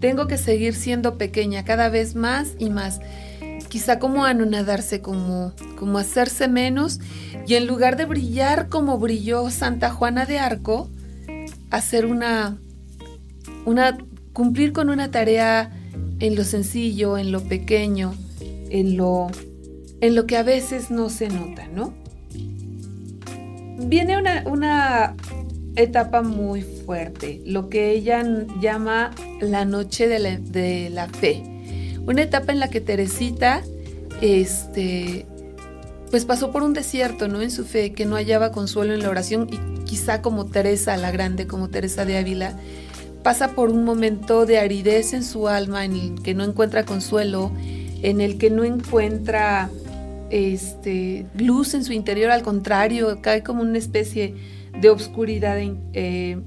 tengo 0.00 0.26
que 0.26 0.38
seguir 0.38 0.74
siendo 0.74 1.18
pequeña 1.18 1.64
cada 1.64 1.88
vez 1.88 2.14
más 2.14 2.54
y 2.58 2.70
más. 2.70 3.00
Quizá 3.68 3.98
como 3.98 4.24
anonadarse, 4.24 5.00
como, 5.00 5.52
como 5.76 5.98
hacerse 5.98 6.48
menos, 6.48 7.00
y 7.46 7.54
en 7.54 7.66
lugar 7.66 7.96
de 7.96 8.04
brillar 8.04 8.68
como 8.68 8.98
brilló 8.98 9.50
Santa 9.50 9.90
Juana 9.90 10.26
de 10.26 10.38
Arco, 10.38 10.88
hacer 11.70 12.06
una, 12.06 12.56
una, 13.64 13.98
cumplir 14.32 14.72
con 14.72 14.90
una 14.90 15.10
tarea 15.10 15.70
en 16.26 16.36
lo 16.36 16.44
sencillo, 16.44 17.18
en 17.18 17.32
lo 17.32 17.42
pequeño, 17.42 18.14
en 18.70 18.96
lo, 18.96 19.28
en 20.00 20.14
lo 20.14 20.26
que 20.26 20.36
a 20.36 20.42
veces 20.42 20.90
no 20.90 21.08
se 21.08 21.28
nota, 21.28 21.68
¿no? 21.68 21.94
viene 23.88 24.18
una, 24.18 24.42
una 24.46 25.14
etapa 25.76 26.22
muy 26.22 26.62
fuerte, 26.62 27.40
lo 27.44 27.68
que 27.68 27.92
ella 27.92 28.24
llama 28.60 29.10
la 29.40 29.64
noche 29.64 30.08
de 30.08 30.18
la, 30.18 30.36
de 30.38 30.90
la 30.90 31.08
fe. 31.08 31.42
Una 32.06 32.22
etapa 32.22 32.52
en 32.52 32.60
la 32.60 32.68
que 32.68 32.80
Teresita, 32.80 33.62
este, 34.20 35.26
pues 36.10 36.24
pasó 36.24 36.52
por 36.52 36.62
un 36.62 36.74
desierto, 36.74 37.28
¿no? 37.28 37.40
En 37.40 37.50
su 37.50 37.64
fe, 37.64 37.92
que 37.92 38.04
no 38.04 38.16
hallaba 38.16 38.52
consuelo 38.52 38.94
en 38.94 39.02
la 39.02 39.10
oración 39.10 39.48
y 39.50 39.84
quizá 39.84 40.22
como 40.22 40.46
Teresa 40.46 40.96
la 40.96 41.10
Grande, 41.10 41.46
como 41.46 41.68
Teresa 41.68 42.04
de 42.04 42.18
Ávila, 42.18 42.54
pasa 43.24 43.54
por 43.54 43.70
un 43.70 43.84
momento 43.84 44.44
de 44.44 44.58
aridez 44.58 45.14
en 45.14 45.24
su 45.24 45.48
alma, 45.48 45.84
en 45.86 45.94
el 45.96 46.22
que 46.22 46.34
no 46.34 46.44
encuentra 46.44 46.84
consuelo, 46.84 47.50
en 48.02 48.20
el 48.20 48.36
que 48.36 48.50
no 48.50 48.64
encuentra 48.64 49.70
este, 50.28 51.26
luz 51.38 51.72
en 51.72 51.84
su 51.84 51.94
interior, 51.94 52.30
al 52.30 52.42
contrario, 52.42 53.20
cae 53.22 53.42
como 53.42 53.62
una 53.62 53.78
especie 53.78 54.34
de 54.78 54.90
obscuridad 54.90 55.56
eh, 55.94 56.38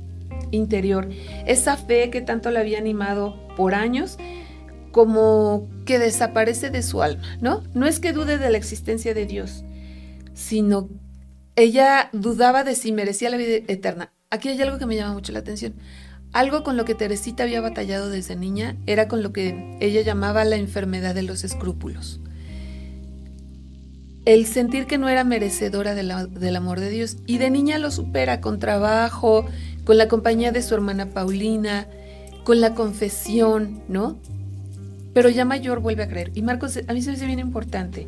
interior. 0.51 1.09
Esa 1.47 1.77
fe 1.77 2.11
que 2.11 2.21
tanto 2.21 2.51
la 2.51 2.59
había 2.59 2.77
animado 2.77 3.35
por 3.57 3.73
años, 3.73 4.19
como 4.91 5.67
que 5.85 5.97
desaparece 5.97 6.69
de 6.69 6.83
su 6.83 7.01
alma, 7.01 7.23
¿no? 7.41 7.63
No 7.73 7.87
es 7.87 7.99
que 7.99 8.13
dude 8.13 8.37
de 8.37 8.51
la 8.51 8.57
existencia 8.57 9.15
de 9.15 9.25
Dios, 9.25 9.63
sino 10.35 10.89
ella 11.55 12.09
dudaba 12.13 12.63
de 12.63 12.75
si 12.75 12.91
merecía 12.91 13.31
la 13.31 13.37
vida 13.37 13.65
eterna. 13.67 14.13
Aquí 14.29 14.49
hay 14.49 14.61
algo 14.61 14.77
que 14.77 14.85
me 14.85 14.95
llama 14.95 15.13
mucho 15.13 15.31
la 15.31 15.39
atención. 15.39 15.73
Algo 16.33 16.63
con 16.63 16.77
lo 16.77 16.85
que 16.85 16.95
Teresita 16.95 17.43
había 17.43 17.61
batallado 17.61 18.09
desde 18.09 18.35
niña 18.35 18.75
era 18.85 19.07
con 19.07 19.23
lo 19.23 19.33
que 19.33 19.77
ella 19.79 20.01
llamaba 20.01 20.45
la 20.45 20.55
enfermedad 20.55 21.15
de 21.15 21.23
los 21.23 21.43
escrúpulos. 21.43 22.19
El 24.25 24.45
sentir 24.45 24.87
que 24.87 24.97
no 24.97 25.07
era 25.09 25.23
merecedora 25.23 25.95
del 25.95 26.55
amor 26.55 26.79
de 26.79 26.89
Dios. 26.89 27.17
Y 27.25 27.37
de 27.37 27.49
niña 27.49 27.77
lo 27.77 27.91
supera 27.91 28.41
con 28.41 28.59
trabajo, 28.59 29.45
con 29.85 29.97
la 29.97 30.09
compañía 30.09 30.51
de 30.51 30.61
su 30.61 30.75
hermana 30.75 31.11
Paulina, 31.11 31.87
con 32.43 32.59
la 32.59 32.75
confesión, 32.75 33.81
¿no? 33.87 34.17
pero 35.17 35.29
ya 35.29 35.45
mayor 35.45 35.79
vuelve 35.79 36.03
a 36.03 36.07
creer. 36.07 36.31
Y 36.35 36.43
Marcos, 36.43 36.77
a 36.87 36.93
mí 36.93 37.01
se 37.01 37.09
me 37.09 37.15
hace 37.15 37.25
bien 37.25 37.39
importante. 37.39 38.07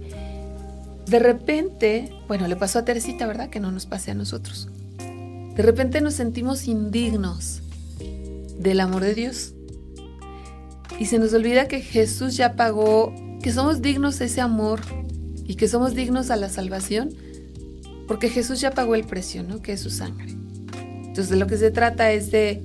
De 1.07 1.17
repente, 1.17 2.13
bueno, 2.27 2.47
le 2.47 2.55
pasó 2.55 2.77
a 2.77 2.85
Teresita, 2.85 3.25
¿verdad? 3.25 3.49
Que 3.49 3.59
no 3.59 3.71
nos 3.71 3.87
pase 3.87 4.11
a 4.11 4.13
nosotros. 4.13 4.69
De 5.55 5.63
repente 5.63 6.01
nos 6.01 6.13
sentimos 6.13 6.67
indignos 6.67 7.63
del 8.59 8.79
amor 8.79 9.01
de 9.01 9.15
Dios. 9.15 9.55
Y 10.99 11.05
se 11.05 11.17
nos 11.17 11.33
olvida 11.33 11.67
que 11.67 11.81
Jesús 11.81 12.37
ya 12.37 12.55
pagó, 12.55 13.13
que 13.41 13.51
somos 13.51 13.81
dignos 13.81 14.19
de 14.19 14.25
ese 14.25 14.41
amor 14.41 14.81
y 15.45 15.55
que 15.55 15.67
somos 15.67 15.95
dignos 15.95 16.29
a 16.29 16.35
la 16.35 16.49
salvación, 16.49 17.09
porque 18.07 18.29
Jesús 18.29 18.61
ya 18.61 18.71
pagó 18.71 18.93
el 18.93 19.05
precio, 19.05 19.43
¿no? 19.43 19.61
Que 19.61 19.73
es 19.73 19.81
su 19.81 19.89
sangre. 19.89 20.35
Entonces 20.75 21.29
de 21.29 21.37
lo 21.37 21.47
que 21.47 21.57
se 21.57 21.71
trata 21.71 22.11
es 22.11 22.29
de, 22.29 22.61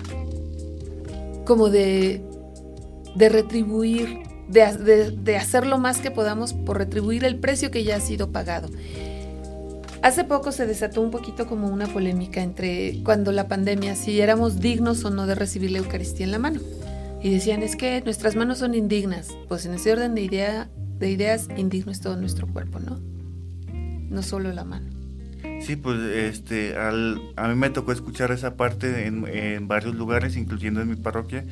como 1.47 1.71
de, 1.71 2.23
de 3.15 3.29
retribuir 3.29 4.25
de, 4.49 5.37
hacer 5.37 5.67
lo 5.67 5.79
más 5.79 5.99
que 5.99 6.11
podamos 6.11 6.53
por 6.53 6.79
retribuir 6.79 7.25
el 7.25 7.37
precio 7.37 7.71
que 7.71 7.85
ya 7.85 7.97
ha 7.97 8.01
sido 8.01 8.31
pagado. 8.31 8.69
Hace 10.05 10.25
poco 10.25 10.53
se 10.53 10.67
desató 10.67 11.01
un 11.01 11.11
poquito 11.11 11.47
como 11.47 11.69
una 11.69 11.87
polémica 11.87 12.43
entre 12.43 13.03
cuando 13.03 13.33
la 13.33 13.49
pandemia, 13.49 13.97
si 13.97 14.21
éramos 14.21 14.61
dignos 14.61 15.05
o 15.05 15.11
no 15.11 15.27
de 15.27 15.35
recibir 15.35 15.71
la 15.71 15.79
Eucaristía 15.79 16.27
en 16.27 16.33
la 16.33 16.39
mano. 16.39 16.61
Y 17.23 17.31
decían, 17.31 17.63
es 17.63 17.75
que 17.75 18.03
nuestras 18.03 18.37
manos 18.37 18.59
son 18.59 18.75
indignas. 18.75 19.35
Pues 19.49 19.65
en 19.65 19.73
ese 19.73 19.93
orden 19.93 20.15
de, 20.15 20.21
idea, 20.21 20.69
de 20.99 21.11
ideas, 21.11 21.49
indigno 21.57 21.91
es 21.91 22.01
todo 22.01 22.17
nuestro 22.17 22.47
cuerpo, 22.47 22.81
¿no? 22.81 23.01
No 24.11 24.23
solo 24.23 24.53
la 24.53 24.65
mano. 24.65 24.91
Sí, 25.63 25.77
pues 25.77 25.99
este, 26.01 26.77
al, 26.77 27.21
a 27.37 27.49
mí 27.49 27.55
me 27.55 27.71
tocó 27.71 27.91
escuchar 27.91 28.31
esa 28.31 28.57
parte 28.59 29.07
en, 29.07 29.27
en 29.27 29.67
varios 29.69 29.95
lugares, 29.95 30.37
incluyendo 30.37 30.83
en 30.83 30.91
mi 30.91 30.97
parroquia, 30.97 31.45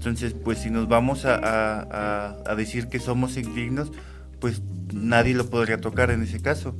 entonces, 0.00 0.32
pues 0.32 0.60
si 0.60 0.70
nos 0.70 0.88
vamos 0.88 1.26
a, 1.26 2.54
decir 2.56 2.88
que 2.88 2.98
somos 2.98 3.36
indignos, 3.36 3.92
pues 4.40 4.62
nadie 4.94 5.34
lo 5.34 5.50
podría 5.50 5.78
tocar 5.78 6.10
en 6.10 6.22
ese 6.22 6.40
caso, 6.40 6.74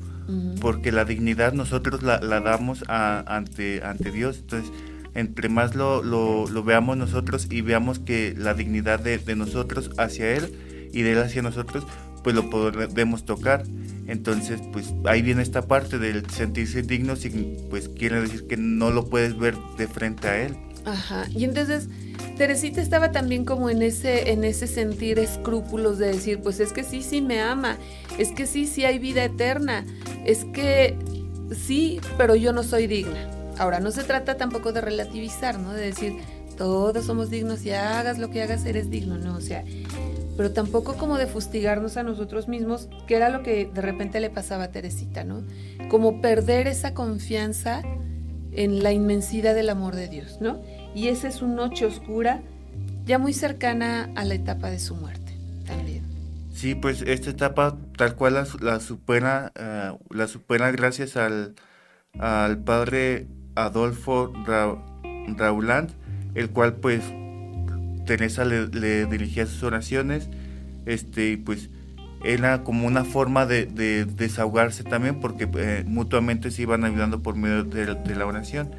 porque 0.60 0.92
la 0.92 1.04
dignidad 1.04 1.52
nosotros 1.52 2.02
la, 2.02 2.18
damos 2.18 2.84
ante, 2.88 3.82
ante 3.82 4.10
Dios. 4.10 4.38
Entonces, 4.40 4.72
entre 5.14 5.48
más 5.48 5.74
lo, 5.74 6.02
lo, 6.02 6.62
veamos 6.62 6.96
nosotros 6.96 7.48
y 7.50 7.62
veamos 7.62 7.98
que 7.98 8.34
la 8.36 8.54
dignidad 8.54 9.00
de, 9.00 9.20
nosotros 9.34 9.90
hacia 9.98 10.32
Él 10.36 10.54
y 10.92 11.02
de 11.02 11.12
Él 11.12 11.18
hacia 11.18 11.42
nosotros, 11.42 11.84
pues 12.22 12.34
lo 12.34 12.50
podemos 12.50 13.24
tocar. 13.24 13.64
Entonces, 14.06 14.60
pues 14.72 14.92
ahí 15.04 15.22
viene 15.22 15.42
esta 15.42 15.62
parte 15.62 15.98
del 15.98 16.28
sentirse 16.30 16.82
digno, 16.82 17.14
pues 17.70 17.88
quiere 17.88 18.20
decir 18.20 18.46
que 18.46 18.56
no 18.56 18.90
lo 18.90 19.08
puedes 19.08 19.38
ver 19.38 19.56
de 19.78 19.86
frente 19.86 20.28
a 20.28 20.42
Él. 20.42 20.56
Ajá, 20.84 21.26
y 21.30 21.44
entonces 21.44 21.88
Teresita 22.40 22.80
estaba 22.80 23.12
también 23.12 23.44
como 23.44 23.68
en 23.68 23.82
ese, 23.82 24.30
en 24.30 24.44
ese 24.44 24.66
sentir 24.66 25.18
escrúpulos 25.18 25.98
de 25.98 26.06
decir, 26.06 26.40
pues 26.40 26.58
es 26.58 26.72
que 26.72 26.84
sí, 26.84 27.02
sí 27.02 27.20
me 27.20 27.38
ama, 27.38 27.76
es 28.16 28.32
que 28.32 28.46
sí, 28.46 28.66
sí 28.66 28.86
hay 28.86 28.98
vida 28.98 29.22
eterna, 29.22 29.84
es 30.24 30.46
que 30.46 30.96
sí, 31.54 32.00
pero 32.16 32.34
yo 32.34 32.54
no 32.54 32.62
soy 32.62 32.86
digna. 32.86 33.28
Ahora, 33.58 33.78
no 33.78 33.90
se 33.90 34.04
trata 34.04 34.38
tampoco 34.38 34.72
de 34.72 34.80
relativizar, 34.80 35.58
¿no? 35.58 35.74
De 35.74 35.82
decir, 35.82 36.14
todos 36.56 37.04
somos 37.04 37.28
dignos 37.28 37.62
y 37.66 37.72
hagas 37.72 38.18
lo 38.18 38.30
que 38.30 38.40
hagas, 38.42 38.64
eres 38.64 38.88
digno, 38.88 39.18
¿no? 39.18 39.36
O 39.36 39.42
sea, 39.42 39.62
pero 40.38 40.50
tampoco 40.50 40.94
como 40.94 41.18
de 41.18 41.26
fustigarnos 41.26 41.98
a 41.98 42.04
nosotros 42.04 42.48
mismos, 42.48 42.88
que 43.06 43.16
era 43.16 43.28
lo 43.28 43.42
que 43.42 43.66
de 43.66 43.82
repente 43.82 44.18
le 44.18 44.30
pasaba 44.30 44.64
a 44.64 44.72
Teresita, 44.72 45.24
¿no? 45.24 45.42
Como 45.90 46.22
perder 46.22 46.68
esa 46.68 46.94
confianza 46.94 47.82
en 48.52 48.82
la 48.82 48.92
inmensidad 48.92 49.54
del 49.54 49.68
amor 49.68 49.94
de 49.94 50.08
Dios, 50.08 50.38
¿no? 50.40 50.62
Y 50.94 51.08
esa 51.08 51.28
es 51.28 51.42
una 51.42 51.54
noche 51.54 51.86
oscura 51.86 52.42
ya 53.04 53.18
muy 53.18 53.32
cercana 53.32 54.10
a 54.14 54.24
la 54.24 54.34
etapa 54.34 54.70
de 54.70 54.78
su 54.78 54.94
muerte 54.94 55.34
también. 55.66 56.04
Sí, 56.52 56.74
pues 56.74 57.02
esta 57.02 57.30
etapa 57.30 57.78
tal 57.96 58.16
cual 58.16 58.34
la, 58.34 58.46
la 58.60 58.80
supera, 58.80 59.52
la 60.10 60.26
supera 60.26 60.70
gracias 60.72 61.16
al, 61.16 61.54
al 62.18 62.58
padre 62.58 63.26
Adolfo 63.54 64.32
Rauland, 65.36 65.90
el 66.34 66.50
cual 66.50 66.74
pues 66.74 67.02
Teresa 68.06 68.44
le, 68.44 68.66
dirigía 69.06 69.46
sus 69.46 69.62
oraciones, 69.62 70.28
este, 70.86 71.38
pues 71.38 71.70
era 72.22 72.62
como 72.64 72.86
una 72.86 73.04
forma 73.04 73.46
de, 73.46 73.66
desahogarse 74.04 74.84
también 74.84 75.20
porque 75.20 75.48
eh, 75.56 75.84
mutuamente 75.86 76.50
se 76.50 76.62
iban 76.62 76.84
ayudando 76.84 77.22
por 77.22 77.36
medio 77.36 77.64
de 77.64 78.14
la 78.14 78.26
oración. 78.26 78.70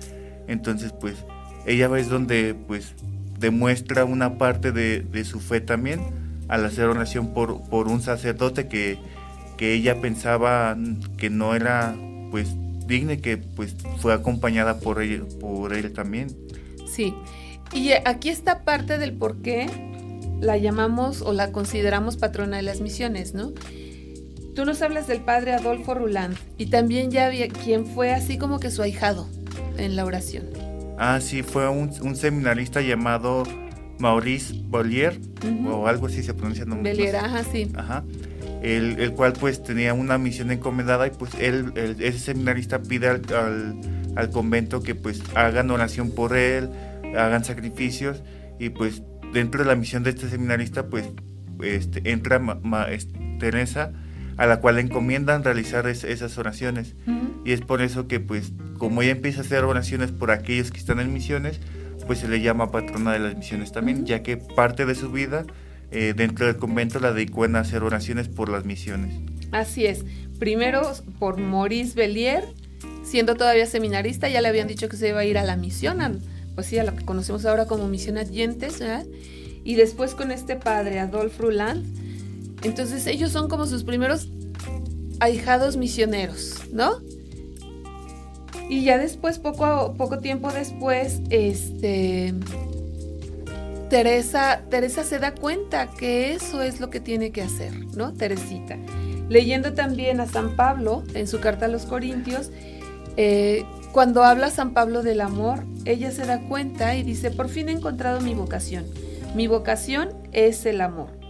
Entonces 0.47 0.93
pues 0.93 1.25
ella 1.65 1.89
es 1.97 2.09
donde 2.09 2.55
pues 2.67 2.93
demuestra 3.39 4.05
una 4.05 4.37
parte 4.37 4.71
de, 4.71 5.25
su 5.25 5.39
fe 5.39 5.61
también 5.61 6.01
al 6.47 6.65
hacer 6.65 6.85
oración 6.85 7.33
por, 7.33 7.61
por 7.69 7.87
un 7.87 8.01
sacerdote 8.01 8.67
que, 8.67 8.99
que 9.57 9.73
ella 9.73 9.99
pensaba 10.01 10.77
que 11.17 11.29
no 11.29 11.55
era 11.55 11.95
pues 12.29 12.55
digna 12.87 13.13
y 13.13 13.17
que 13.17 13.37
pues 13.37 13.75
fue 13.97 14.13
acompañada 14.13 14.79
por 14.79 15.01
él, 15.01 15.25
por 15.39 15.73
él 15.73 15.93
también. 15.93 16.27
Sí, 16.91 17.13
y 17.73 17.91
aquí 17.91 18.29
está 18.29 18.63
parte 18.63 18.97
del 18.97 19.13
por 19.13 19.41
qué 19.41 19.67
la 20.39 20.57
llamamos 20.57 21.21
o 21.21 21.33
la 21.33 21.51
consideramos 21.51 22.17
patrona 22.17 22.57
de 22.57 22.63
las 22.63 22.81
misiones, 22.81 23.33
¿no? 23.33 23.53
Tú 24.55 24.65
nos 24.65 24.81
hablas 24.81 25.07
del 25.07 25.21
padre 25.21 25.53
Adolfo 25.53 25.93
Ruland 25.93 26.35
y 26.57 26.65
también 26.65 27.11
ya 27.11 27.27
había 27.27 27.47
quien 27.47 27.85
fue 27.85 28.11
así 28.11 28.37
como 28.37 28.59
que 28.59 28.69
su 28.69 28.81
ahijado 28.81 29.29
en 29.77 29.95
la 29.95 30.03
oración. 30.03 30.70
Ah, 31.03 31.19
sí, 31.19 31.41
fue 31.41 31.67
un, 31.67 32.15
seminarista 32.15 32.79
llamado 32.79 33.41
Maurice 33.97 34.53
Bollier, 34.67 35.19
o 35.65 35.87
algo 35.87 36.05
así 36.05 36.21
se 36.21 36.35
pronuncia. 36.35 36.63
No, 36.63 36.75
Bollier, 36.75 37.15
ajá, 37.15 37.43
sí. 37.43 37.71
Ajá. 37.75 38.03
El, 38.61 39.11
cual 39.13 39.33
pues 39.33 39.63
tenía 39.63 39.95
una 39.95 40.19
misión 40.19 40.51
encomendada 40.51 41.07
y 41.07 41.09
pues 41.09 41.33
él, 41.39 41.73
ese 41.75 42.19
seminarista 42.19 42.83
pide 42.83 43.07
al, 43.07 44.29
convento 44.31 44.83
que 44.83 44.93
pues 44.93 45.23
hagan 45.33 45.71
oración 45.71 46.11
por 46.11 46.37
él, 46.37 46.69
hagan 47.17 47.43
sacrificios 47.43 48.21
y 48.59 48.69
pues 48.69 49.01
dentro 49.33 49.63
de 49.63 49.69
la 49.69 49.75
misión 49.75 50.03
de 50.03 50.11
este 50.11 50.29
seminarista 50.29 50.85
pues 50.85 51.09
este, 51.63 52.11
entra 52.11 52.39
Teresa 53.39 53.91
a 54.37 54.45
la 54.45 54.59
cual 54.59 54.75
le 54.75 54.81
encomiendan 54.81 55.43
realizar 55.43 55.87
esas 55.87 56.37
oraciones. 56.37 56.95
Y 57.45 57.51
es 57.51 57.61
por 57.61 57.81
eso 57.81 58.07
que, 58.07 58.19
pues, 58.19 58.51
como 58.77 59.01
ella 59.01 59.11
empieza 59.11 59.41
a 59.41 59.43
hacer 59.43 59.63
oraciones 59.63 60.11
por 60.11 60.31
aquellos 60.31 60.71
que 60.71 60.77
están 60.77 60.99
en 60.99 61.13
misiones, 61.13 61.59
pues 62.07 62.19
se 62.19 62.27
le 62.27 62.41
llama 62.41 62.71
patrona 62.71 63.13
de 63.13 63.19
las 63.19 63.35
misiones 63.37 63.71
también, 63.71 64.05
ya 64.05 64.23
que 64.23 64.37
parte 64.37 64.85
de 64.85 64.95
su 64.95 65.11
vida 65.11 65.45
eh, 65.91 66.13
dentro 66.15 66.45
del 66.45 66.57
convento 66.57 66.99
la 66.99 67.13
dedicó 67.13 67.45
en 67.45 67.55
hacer 67.55 67.83
oraciones 67.83 68.27
por 68.27 68.49
las 68.49 68.65
misiones. 68.65 69.13
Así 69.51 69.85
es. 69.85 70.05
Primero 70.39 70.81
por 71.19 71.37
Maurice 71.37 71.93
Bellier, 71.95 72.43
siendo 73.03 73.35
todavía 73.35 73.65
seminarista, 73.65 74.29
ya 74.29 74.41
le 74.41 74.47
habían 74.47 74.67
dicho 74.67 74.89
que 74.89 74.97
se 74.97 75.09
iba 75.09 75.19
a 75.19 75.25
ir 75.25 75.37
a 75.37 75.43
la 75.43 75.57
misión, 75.57 76.21
pues 76.55 76.67
sí, 76.67 76.79
a 76.79 76.83
lo 76.83 76.95
que 76.95 77.05
conocemos 77.05 77.45
ahora 77.45 77.65
como 77.65 77.87
misión 77.87 78.17
Adyentes, 78.17 78.79
¿verdad? 78.79 79.05
Y 79.63 79.75
después 79.75 80.15
con 80.15 80.31
este 80.31 80.55
padre, 80.55 80.99
Adolf 80.99 81.39
Ruland, 81.39 81.85
entonces 82.63 83.07
ellos 83.07 83.31
son 83.31 83.49
como 83.49 83.65
sus 83.65 83.83
primeros 83.83 84.29
ahijados 85.19 85.77
misioneros, 85.77 86.55
¿no? 86.71 86.99
Y 88.69 88.83
ya 88.83 88.97
después, 88.97 89.37
poco, 89.39 89.95
poco 89.97 90.19
tiempo 90.19 90.51
después, 90.51 91.21
este, 91.29 92.33
Teresa, 93.89 94.61
Teresa 94.69 95.03
se 95.03 95.19
da 95.19 95.35
cuenta 95.35 95.89
que 95.89 96.33
eso 96.33 96.61
es 96.61 96.79
lo 96.79 96.89
que 96.89 97.01
tiene 97.01 97.31
que 97.31 97.41
hacer, 97.41 97.73
¿no? 97.95 98.13
Teresita. 98.13 98.77
Leyendo 99.27 99.73
también 99.73 100.21
a 100.21 100.27
San 100.27 100.55
Pablo 100.55 101.03
en 101.13 101.27
su 101.27 101.39
carta 101.39 101.65
a 101.65 101.67
los 101.67 101.85
Corintios, 101.85 102.51
eh, 103.17 103.65
cuando 103.91 104.23
habla 104.23 104.49
San 104.49 104.73
Pablo 104.73 105.03
del 105.03 105.19
amor, 105.19 105.65
ella 105.83 106.11
se 106.11 106.25
da 106.25 106.39
cuenta 106.47 106.95
y 106.95 107.03
dice, 107.03 107.31
por 107.31 107.49
fin 107.49 107.67
he 107.67 107.73
encontrado 107.73 108.21
mi 108.21 108.33
vocación. 108.33 108.85
Mi 109.35 109.47
vocación 109.47 110.09
es 110.31 110.65
el 110.65 110.79
amor. 110.79 111.20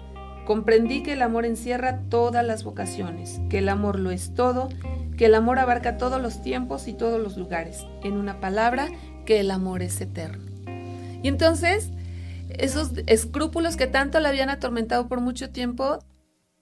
Comprendí 0.52 1.02
que 1.02 1.14
el 1.14 1.22
amor 1.22 1.45
encierra 1.45 2.02
todas 2.10 2.45
las 2.45 2.66
vocaciones, 2.66 3.39
que 3.49 3.60
el 3.60 3.70
amor 3.70 3.97
lo 3.97 4.12
es 4.12 4.34
todo, 4.34 4.68
que 5.16 5.28
el 5.28 5.34
amor 5.34 5.60
abarca 5.60 5.95
todos 5.95 6.22
los 6.22 6.41
tiempos 6.41 6.89
y 6.89 6.93
todos 6.93 7.22
los 7.22 7.38
lugares. 7.38 7.86
En 8.04 8.16
una 8.18 8.41
palabra, 8.41 8.89
que 9.26 9.39
el 9.39 9.49
amor 9.49 9.82
es 9.82 10.02
eterno. 10.02 10.43
Y 11.24 11.30
entonces, 11.30 11.91
esos 12.49 12.91
escrúpulos 13.06 13.78
que 13.78 13.88
tanto 13.88 14.20
la 14.20 14.28
habían 14.28 14.49
atormentado 14.49 15.08
por 15.08 15.22
mucho 15.22 15.52
tiempo 15.52 15.99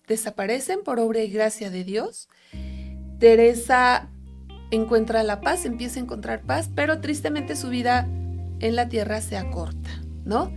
desaparecen 0.07 0.83
por 0.83 0.99
obra 0.99 1.21
y 1.21 1.31
gracia 1.31 1.71
de 1.71 1.83
Dios. 1.83 2.29
Teresa 3.17 4.11
encuentra 4.69 5.23
la 5.23 5.41
paz, 5.41 5.65
empieza 5.65 5.99
a 5.99 6.03
encontrar 6.03 6.43
paz, 6.43 6.69
pero 6.75 7.01
tristemente 7.01 7.55
su 7.55 7.69
vida 7.69 8.07
en 8.59 8.75
la 8.75 8.87
tierra 8.87 9.19
se 9.19 9.35
acorta, 9.35 9.89
¿no? 10.25 10.51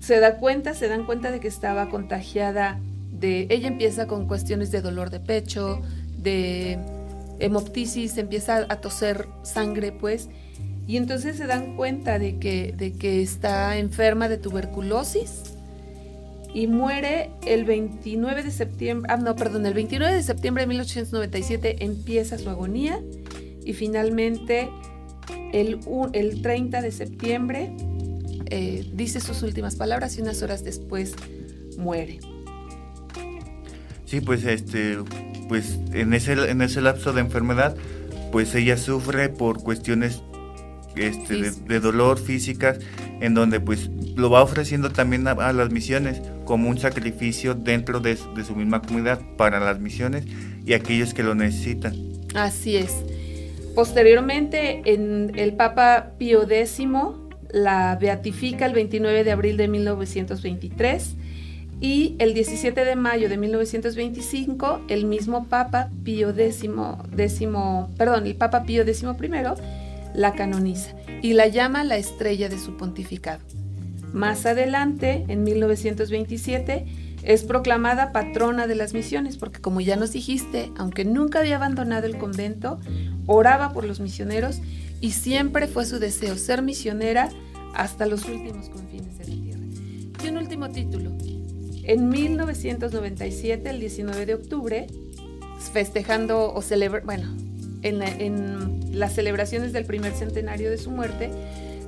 Se 0.00 0.20
da 0.20 0.36
cuenta, 0.36 0.74
se 0.74 0.88
dan 0.88 1.04
cuenta 1.04 1.30
de 1.30 1.40
que 1.40 1.48
estaba 1.48 1.88
contagiada 1.88 2.78
de... 3.12 3.46
Ella 3.50 3.68
empieza 3.68 4.06
con 4.06 4.26
cuestiones 4.26 4.70
de 4.70 4.80
dolor 4.80 5.10
de 5.10 5.20
pecho, 5.20 5.80
de 6.16 6.78
hemoptisis, 7.40 8.18
empieza 8.18 8.66
a 8.68 8.76
toser 8.80 9.26
sangre, 9.42 9.92
pues, 9.92 10.28
y 10.86 10.96
entonces 10.96 11.36
se 11.36 11.46
dan 11.46 11.76
cuenta 11.76 12.18
de 12.18 12.38
que, 12.38 12.74
de 12.76 12.92
que 12.92 13.22
está 13.22 13.76
enferma 13.76 14.28
de 14.28 14.38
tuberculosis 14.38 15.54
y 16.54 16.66
muere 16.66 17.30
el 17.46 17.64
29 17.64 18.42
de 18.42 18.50
septiembre, 18.50 19.12
ah, 19.12 19.18
no, 19.18 19.36
perdón, 19.36 19.66
el 19.66 19.74
29 19.74 20.14
de 20.14 20.22
septiembre 20.22 20.62
de 20.62 20.68
1897 20.68 21.84
empieza 21.84 22.38
su 22.38 22.48
agonía 22.48 23.00
y 23.64 23.74
finalmente 23.74 24.70
el, 25.52 25.80
el 26.14 26.42
30 26.42 26.80
de 26.80 26.90
septiembre 26.90 27.76
eh, 28.50 28.88
dice 28.92 29.20
sus 29.20 29.42
últimas 29.42 29.76
palabras 29.76 30.16
y 30.18 30.22
unas 30.22 30.42
horas 30.42 30.64
después 30.64 31.14
muere. 31.76 32.20
Sí, 34.04 34.20
pues 34.20 34.44
este, 34.44 34.98
pues 35.48 35.78
en 35.92 36.14
ese, 36.14 36.32
en 36.32 36.62
ese 36.62 36.80
lapso 36.80 37.12
de 37.12 37.20
enfermedad, 37.20 37.76
pues 38.32 38.54
ella 38.54 38.76
sufre 38.76 39.28
por 39.28 39.62
cuestiones 39.62 40.22
este, 40.96 41.50
de, 41.50 41.80
dolor 41.80 42.18
físicas, 42.18 42.78
en 43.20 43.34
donde 43.34 43.60
pues 43.60 43.90
lo 44.16 44.30
va 44.30 44.42
ofreciendo 44.42 44.90
también 44.90 45.28
a, 45.28 45.52
las 45.52 45.70
misiones 45.70 46.20
como 46.44 46.68
un 46.68 46.78
sacrificio 46.78 47.54
dentro 47.54 48.00
de, 48.00 48.16
su 48.16 48.56
misma 48.56 48.82
comunidad 48.82 49.20
para 49.36 49.60
las 49.60 49.78
misiones 49.80 50.24
y 50.64 50.72
aquellos 50.72 51.14
que 51.14 51.22
lo 51.22 51.34
necesitan. 51.34 51.94
Así 52.34 52.76
es. 52.76 52.94
Posteriormente, 53.74 54.82
en 54.86 55.32
el 55.36 55.54
Papa 55.54 56.12
Pío 56.18 56.42
X 56.42 56.80
la 57.50 57.96
beatifica 58.00 58.66
el 58.66 58.74
29 58.74 59.24
de 59.24 59.32
abril 59.32 59.56
de 59.56 59.68
1923 59.68 61.14
y 61.80 62.16
el 62.18 62.34
17 62.34 62.84
de 62.84 62.96
mayo 62.96 63.28
de 63.28 63.36
1925 63.36 64.80
el 64.88 65.04
mismo 65.04 65.46
Papa 65.46 65.90
Pío 66.04 66.30
X, 66.30 66.64
perdón, 67.96 68.26
el 68.26 68.34
Papa 68.34 68.64
Pío 68.64 68.84
XI 68.84 69.06
la 70.14 70.34
canoniza 70.34 70.94
y 71.22 71.34
la 71.34 71.46
llama 71.46 71.84
la 71.84 71.96
estrella 71.96 72.48
de 72.48 72.58
su 72.58 72.76
pontificado. 72.76 73.40
Más 74.12 74.46
adelante, 74.46 75.24
en 75.28 75.44
1927, 75.44 76.86
es 77.22 77.42
proclamada 77.42 78.12
patrona 78.12 78.66
de 78.66 78.74
las 78.74 78.94
misiones, 78.94 79.36
porque 79.36 79.60
como 79.60 79.80
ya 79.80 79.96
nos 79.96 80.12
dijiste, 80.12 80.72
aunque 80.78 81.04
nunca 81.04 81.40
había 81.40 81.56
abandonado 81.56 82.06
el 82.06 82.16
convento, 82.16 82.80
oraba 83.26 83.72
por 83.72 83.84
los 83.84 84.00
misioneros 84.00 84.60
y 85.00 85.12
siempre 85.12 85.66
fue 85.66 85.86
su 85.86 85.98
deseo 85.98 86.36
ser 86.36 86.62
misionera 86.62 87.28
hasta 87.74 88.06
los 88.06 88.24
últimos 88.24 88.68
confines 88.68 89.18
de 89.18 89.26
la 89.26 89.42
tierra. 89.42 89.60
Y 90.24 90.28
un 90.28 90.38
último 90.38 90.68
título. 90.70 91.12
En 91.84 92.08
1997, 92.08 93.70
el 93.70 93.80
19 93.80 94.26
de 94.26 94.34
octubre, 94.34 94.86
festejando 95.72 96.52
o 96.52 96.60
celebrando, 96.60 97.06
bueno, 97.06 97.34
en, 97.82 98.98
las 98.98 99.14
celebraciones 99.14 99.72
del 99.72 99.84
primer 99.84 100.12
centenario 100.12 100.70
de 100.70 100.78
su 100.78 100.90
muerte, 100.90 101.30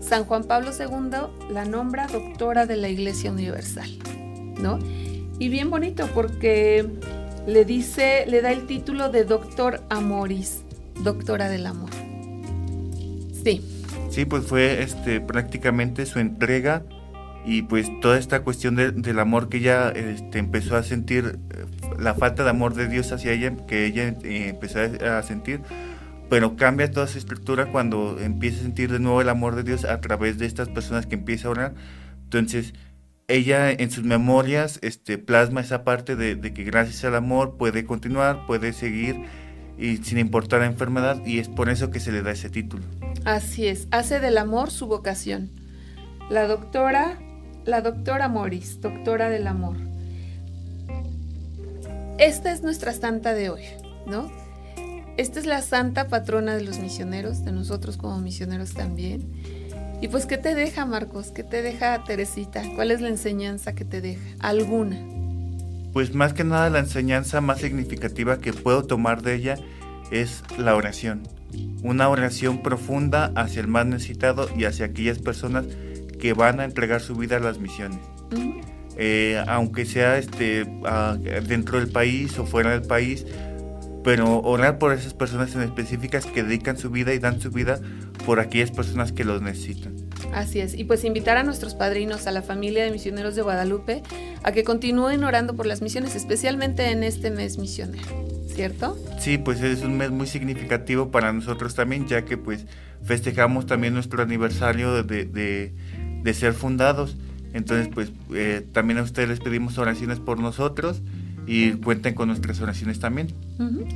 San 0.00 0.24
Juan 0.24 0.44
Pablo 0.44 0.70
II 0.78 1.52
la 1.52 1.64
nombra 1.64 2.06
doctora 2.06 2.66
de 2.66 2.76
la 2.76 2.88
Iglesia 2.88 3.32
Universal, 3.32 3.90
¿no? 4.60 4.78
Y 5.38 5.48
bien 5.48 5.70
bonito 5.70 6.08
porque 6.14 6.86
le 7.46 7.64
dice, 7.64 8.24
le 8.26 8.42
da 8.42 8.52
el 8.52 8.66
título 8.66 9.10
de 9.10 9.24
doctor 9.24 9.82
amoris, 9.88 10.60
doctora 11.02 11.48
del 11.48 11.66
amor. 11.66 11.89
Sí. 13.44 13.62
Sí, 14.10 14.24
pues 14.24 14.44
fue 14.44 14.82
este, 14.82 15.20
prácticamente 15.20 16.04
su 16.06 16.18
entrega 16.18 16.84
y 17.44 17.62
pues 17.62 17.88
toda 18.00 18.18
esta 18.18 18.42
cuestión 18.42 18.76
del 18.76 19.18
amor 19.18 19.48
que 19.48 19.58
ella 19.58 19.90
este, 19.90 20.38
empezó 20.38 20.76
a 20.76 20.82
sentir, 20.82 21.38
eh, 21.54 21.64
la 21.98 22.14
falta 22.14 22.44
de 22.44 22.50
amor 22.50 22.74
de 22.74 22.88
Dios 22.88 23.12
hacia 23.12 23.32
ella, 23.32 23.56
que 23.66 23.86
ella 23.86 24.08
eh, 24.08 24.48
empezó 24.48 24.80
a 24.80 25.22
sentir, 25.22 25.60
pero 26.28 26.56
cambia 26.56 26.90
toda 26.90 27.06
su 27.06 27.18
estructura 27.18 27.70
cuando 27.72 28.18
empieza 28.20 28.60
a 28.60 28.62
sentir 28.62 28.92
de 28.92 28.98
nuevo 28.98 29.20
el 29.20 29.28
amor 29.28 29.56
de 29.56 29.62
Dios 29.62 29.84
a 29.84 30.00
través 30.00 30.38
de 30.38 30.46
estas 30.46 30.68
personas 30.68 31.06
que 31.06 31.14
empieza 31.14 31.48
a 31.48 31.52
orar. 31.52 31.74
Entonces, 32.24 32.74
ella 33.26 33.70
en 33.70 33.90
sus 33.90 34.04
memorias 34.04 34.78
este, 34.82 35.16
plasma 35.18 35.60
esa 35.60 35.82
parte 35.84 36.16
de, 36.16 36.34
de 36.34 36.52
que 36.52 36.64
gracias 36.64 37.04
al 37.04 37.14
amor 37.14 37.56
puede 37.56 37.84
continuar, 37.84 38.44
puede 38.46 38.72
seguir 38.72 39.16
y 39.80 39.96
sin 39.98 40.18
importar 40.18 40.60
la 40.60 40.66
enfermedad 40.66 41.24
y 41.24 41.38
es 41.38 41.48
por 41.48 41.68
eso 41.70 41.90
que 41.90 41.98
se 41.98 42.12
le 42.12 42.22
da 42.22 42.30
ese 42.30 42.50
título. 42.50 42.84
Así 43.24 43.66
es, 43.66 43.88
hace 43.90 44.20
del 44.20 44.38
amor 44.38 44.70
su 44.70 44.86
vocación. 44.86 45.50
La 46.28 46.46
doctora 46.46 47.18
la 47.64 47.82
doctora 47.82 48.28
Morris, 48.28 48.80
doctora 48.80 49.28
del 49.28 49.46
amor. 49.46 49.76
Esta 52.18 52.52
es 52.52 52.62
nuestra 52.62 52.92
santa 52.92 53.34
de 53.34 53.50
hoy, 53.50 53.62
¿no? 54.06 54.30
Esta 55.16 55.38
es 55.38 55.46
la 55.46 55.62
santa 55.62 56.08
patrona 56.08 56.54
de 56.54 56.62
los 56.62 56.78
misioneros, 56.78 57.44
de 57.44 57.52
nosotros 57.52 57.96
como 57.96 58.18
misioneros 58.18 58.72
también. 58.72 59.22
Y 60.00 60.08
pues, 60.08 60.24
¿qué 60.24 60.38
te 60.38 60.54
deja, 60.54 60.86
Marcos? 60.86 61.30
¿Qué 61.30 61.44
te 61.44 61.60
deja, 61.60 62.02
Teresita? 62.04 62.62
¿Cuál 62.74 62.90
es 62.90 63.00
la 63.00 63.08
enseñanza 63.08 63.74
que 63.74 63.84
te 63.84 64.00
deja? 64.00 64.22
¿Alguna? 64.38 65.19
Pues 65.92 66.14
más 66.14 66.32
que 66.32 66.44
nada 66.44 66.70
la 66.70 66.78
enseñanza 66.78 67.40
más 67.40 67.60
significativa 67.60 68.38
que 68.38 68.52
puedo 68.52 68.84
tomar 68.84 69.22
de 69.22 69.34
ella 69.34 69.56
es 70.10 70.42
la 70.58 70.74
oración. 70.76 71.22
Una 71.82 72.08
oración 72.08 72.62
profunda 72.62 73.32
hacia 73.34 73.60
el 73.60 73.68
más 73.68 73.86
necesitado 73.86 74.48
y 74.56 74.64
hacia 74.64 74.86
aquellas 74.86 75.18
personas 75.18 75.66
que 76.20 76.32
van 76.32 76.60
a 76.60 76.64
entregar 76.64 77.00
su 77.00 77.16
vida 77.16 77.38
a 77.38 77.40
las 77.40 77.58
misiones. 77.58 77.98
Eh, 78.96 79.42
aunque 79.48 79.86
sea 79.86 80.18
este, 80.18 80.66
dentro 81.46 81.78
del 81.78 81.88
país 81.88 82.38
o 82.38 82.46
fuera 82.46 82.70
del 82.70 82.82
país, 82.82 83.24
pero 84.04 84.40
orar 84.40 84.78
por 84.78 84.92
esas 84.92 85.14
personas 85.14 85.54
en 85.54 85.62
específicas 85.62 86.26
que 86.26 86.42
dedican 86.42 86.76
su 86.76 86.90
vida 86.90 87.12
y 87.14 87.18
dan 87.18 87.40
su 87.40 87.50
vida 87.50 87.80
por 88.26 88.40
aquellas 88.40 88.70
personas 88.70 89.12
que 89.12 89.24
los 89.24 89.42
necesitan. 89.42 89.94
Así 90.32 90.60
es, 90.60 90.74
y 90.74 90.84
pues 90.84 91.04
invitar 91.04 91.36
a 91.36 91.42
nuestros 91.42 91.74
padrinos, 91.74 92.26
a 92.26 92.30
la 92.30 92.42
familia 92.42 92.84
de 92.84 92.90
misioneros 92.90 93.34
de 93.34 93.42
Guadalupe, 93.42 94.02
a 94.42 94.52
que 94.52 94.64
continúen 94.64 95.24
orando 95.24 95.54
por 95.54 95.66
las 95.66 95.82
misiones, 95.82 96.14
especialmente 96.14 96.90
en 96.90 97.02
este 97.02 97.30
mes 97.30 97.58
misionero, 97.58 98.08
¿cierto? 98.46 98.98
Sí, 99.18 99.38
pues 99.38 99.60
es 99.60 99.82
un 99.82 99.96
mes 99.96 100.10
muy 100.10 100.26
significativo 100.26 101.10
para 101.10 101.32
nosotros 101.32 101.74
también, 101.74 102.06
ya 102.06 102.24
que 102.24 102.36
pues 102.36 102.66
festejamos 103.02 103.66
también 103.66 103.94
nuestro 103.94 104.22
aniversario 104.22 105.02
de, 105.02 105.24
de 105.24 105.74
de 106.22 106.34
ser 106.34 106.52
fundados. 106.52 107.16
Entonces, 107.52 107.88
pues 107.92 108.12
eh, 108.34 108.66
también 108.72 108.98
a 108.98 109.02
ustedes 109.02 109.28
les 109.28 109.40
pedimos 109.40 109.78
oraciones 109.78 110.20
por 110.20 110.38
nosotros 110.38 111.02
y 111.46 111.72
cuenten 111.72 112.14
con 112.14 112.28
nuestras 112.28 112.60
oraciones 112.60 113.00
también. 113.00 113.28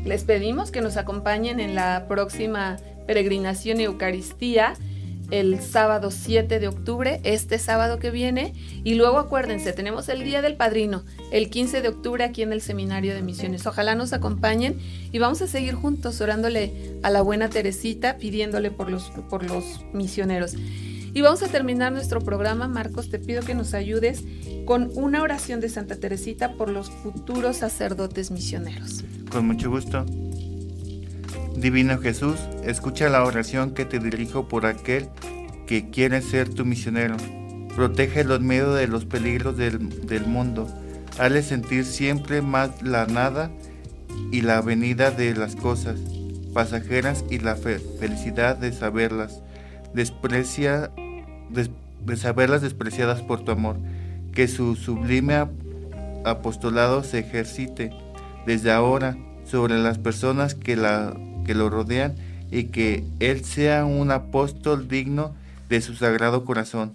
Les 0.05 0.25
pedimos 0.25 0.71
que 0.71 0.81
nos 0.81 0.97
acompañen 0.97 1.61
en 1.61 1.75
la 1.75 2.07
próxima 2.09 2.79
peregrinación 3.07 3.81
y 3.81 3.85
Eucaristía 3.85 4.75
el 5.41 5.61
sábado 5.61 6.11
7 6.11 6.61
de 6.61 6.69
octubre, 6.69 7.21
este 7.25 7.59
sábado 7.59 7.99
que 7.99 8.11
viene. 8.11 8.53
Y 8.85 8.95
luego 8.95 9.19
acuérdense, 9.19 9.73
tenemos 9.73 10.09
el 10.09 10.23
Día 10.23 10.43
del 10.43 10.57
Padrino, 10.57 11.05
el 11.33 11.51
15 11.51 11.83
de 11.83 11.89
octubre 11.89 12.25
aquí 12.25 12.43
en 12.43 12.53
el 12.53 12.61
Seminario 12.61 13.15
de 13.15 13.23
Misiones. 13.23 13.67
Ojalá 13.67 13.95
nos 13.95 14.13
acompañen 14.13 14.79
y 15.11 15.19
vamos 15.19 15.43
a 15.43 15.47
seguir 15.47 15.75
juntos 15.75 16.21
orándole 16.21 16.99
a 17.03 17.11
la 17.11 17.23
buena 17.23 17.49
Teresita, 17.49 18.17
pidiéndole 18.17 18.71
por 18.71 18.91
los, 18.91 19.11
por 19.29 19.43
los 19.45 19.85
misioneros. 19.93 20.55
Y 21.15 21.21
vamos 21.21 21.43
a 21.43 21.49
terminar 21.49 21.93
nuestro 21.93 22.21
programa. 22.21 22.67
Marcos, 22.69 23.09
te 23.09 23.19
pido 23.19 23.43
que 23.43 23.55
nos 23.55 23.75
ayudes 23.75 24.25
con 24.65 24.91
una 24.95 25.23
oración 25.23 25.61
de 25.61 25.69
Santa 25.69 25.97
Teresita 25.97 26.55
por 26.55 26.69
los 26.69 26.91
futuros 26.91 27.59
sacerdotes 27.59 28.31
misioneros. 28.31 29.05
Con 29.31 29.47
mucho 29.47 29.71
gusto. 29.71 30.05
Divino 31.57 31.99
Jesús, 31.99 32.37
escucha 32.65 33.09
la 33.09 33.25
oración 33.25 33.73
que 33.73 33.85
te 33.85 33.99
dirijo 33.99 34.49
por 34.49 34.67
aquel 34.67 35.09
que 35.67 35.91
quiere 35.91 36.21
ser 36.21 36.49
tu 36.49 36.65
misionero. 36.65 37.17
Protege 37.75 38.25
los 38.25 38.41
medios 38.41 38.77
de 38.77 38.87
los 38.87 39.05
peligros 39.05 39.57
del, 39.57 40.07
del 40.07 40.27
mundo. 40.27 40.69
Hazle 41.19 41.43
sentir 41.43 41.85
siempre 41.85 42.43
más 42.43 42.83
la 42.83 43.07
nada 43.07 43.51
y 44.31 44.43
la 44.43 44.61
venida 44.61 45.11
de 45.11 45.35
las 45.35 45.57
cosas 45.57 45.99
pasajeras 46.53 47.25
y 47.31 47.39
la 47.39 47.57
felicidad 47.57 48.57
de 48.57 48.73
saberlas, 48.73 49.43
desprecia, 49.93 50.91
de 51.51 52.17
saberlas 52.17 52.63
despreciadas 52.63 53.23
por 53.23 53.45
tu 53.45 53.53
amor. 53.53 53.77
Que 54.33 54.49
su 54.49 54.77
sublime 54.77 55.47
apostolado 56.25 57.05
se 57.05 57.21
ejercite 57.21 57.91
desde 58.47 58.73
ahora 58.73 59.17
sobre 59.45 59.79
las 59.79 59.99
personas 59.99 60.55
que, 60.55 60.77
la, 60.77 61.15
que 61.45 61.55
lo 61.55 61.71
rodean 61.71 62.15
y 62.51 62.65
que 62.65 63.05
Él 63.21 63.45
sea 63.45 63.85
un 63.85 64.11
apóstol 64.11 64.89
digno 64.89 65.35
de 65.69 65.81
su 65.81 65.95
sagrado 65.95 66.45
corazón. 66.45 66.93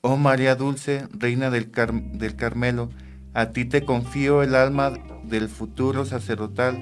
Oh 0.00 0.16
María 0.16 0.56
Dulce, 0.56 1.06
Reina 1.12 1.50
del, 1.50 1.70
del 2.14 2.36
Carmelo, 2.36 2.90
a 3.34 3.50
ti 3.50 3.64
te 3.64 3.84
confío 3.84 4.42
el 4.42 4.54
alma 4.54 4.92
del 5.24 5.48
futuro 5.48 6.04
sacerdotal, 6.04 6.76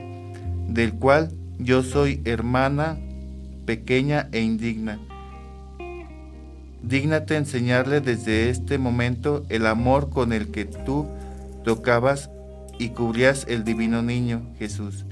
del 0.69 0.95
cual 0.95 1.33
yo 1.59 1.83
soy 1.83 2.23
hermana 2.25 2.99
pequeña 3.67 4.29
e 4.33 4.41
indigna. 4.41 4.99
Dígnate 6.83 7.37
enseñarle 7.37 8.01
desde 8.01 8.49
este 8.49 8.79
momento 8.79 9.45
el 9.49 9.67
amor 9.67 10.09
con 10.09 10.33
el 10.33 10.51
que 10.51 10.65
tú 10.65 11.07
tocabas 11.63 12.31
y 12.79 12.89
cubrías 12.91 13.45
el 13.49 13.65
divino 13.65 14.01
niño 14.03 14.43
Jesús, 14.59 15.05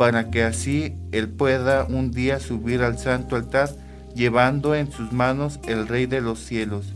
para 0.00 0.30
que 0.30 0.42
así 0.42 0.94
él 1.12 1.28
pueda 1.28 1.84
un 1.84 2.10
día 2.10 2.40
subir 2.40 2.80
al 2.80 2.96
santo 2.96 3.36
altar 3.36 3.68
llevando 4.14 4.74
en 4.74 4.90
sus 4.90 5.12
manos 5.12 5.60
el 5.68 5.86
Rey 5.86 6.06
de 6.06 6.22
los 6.22 6.38
cielos. 6.38 6.86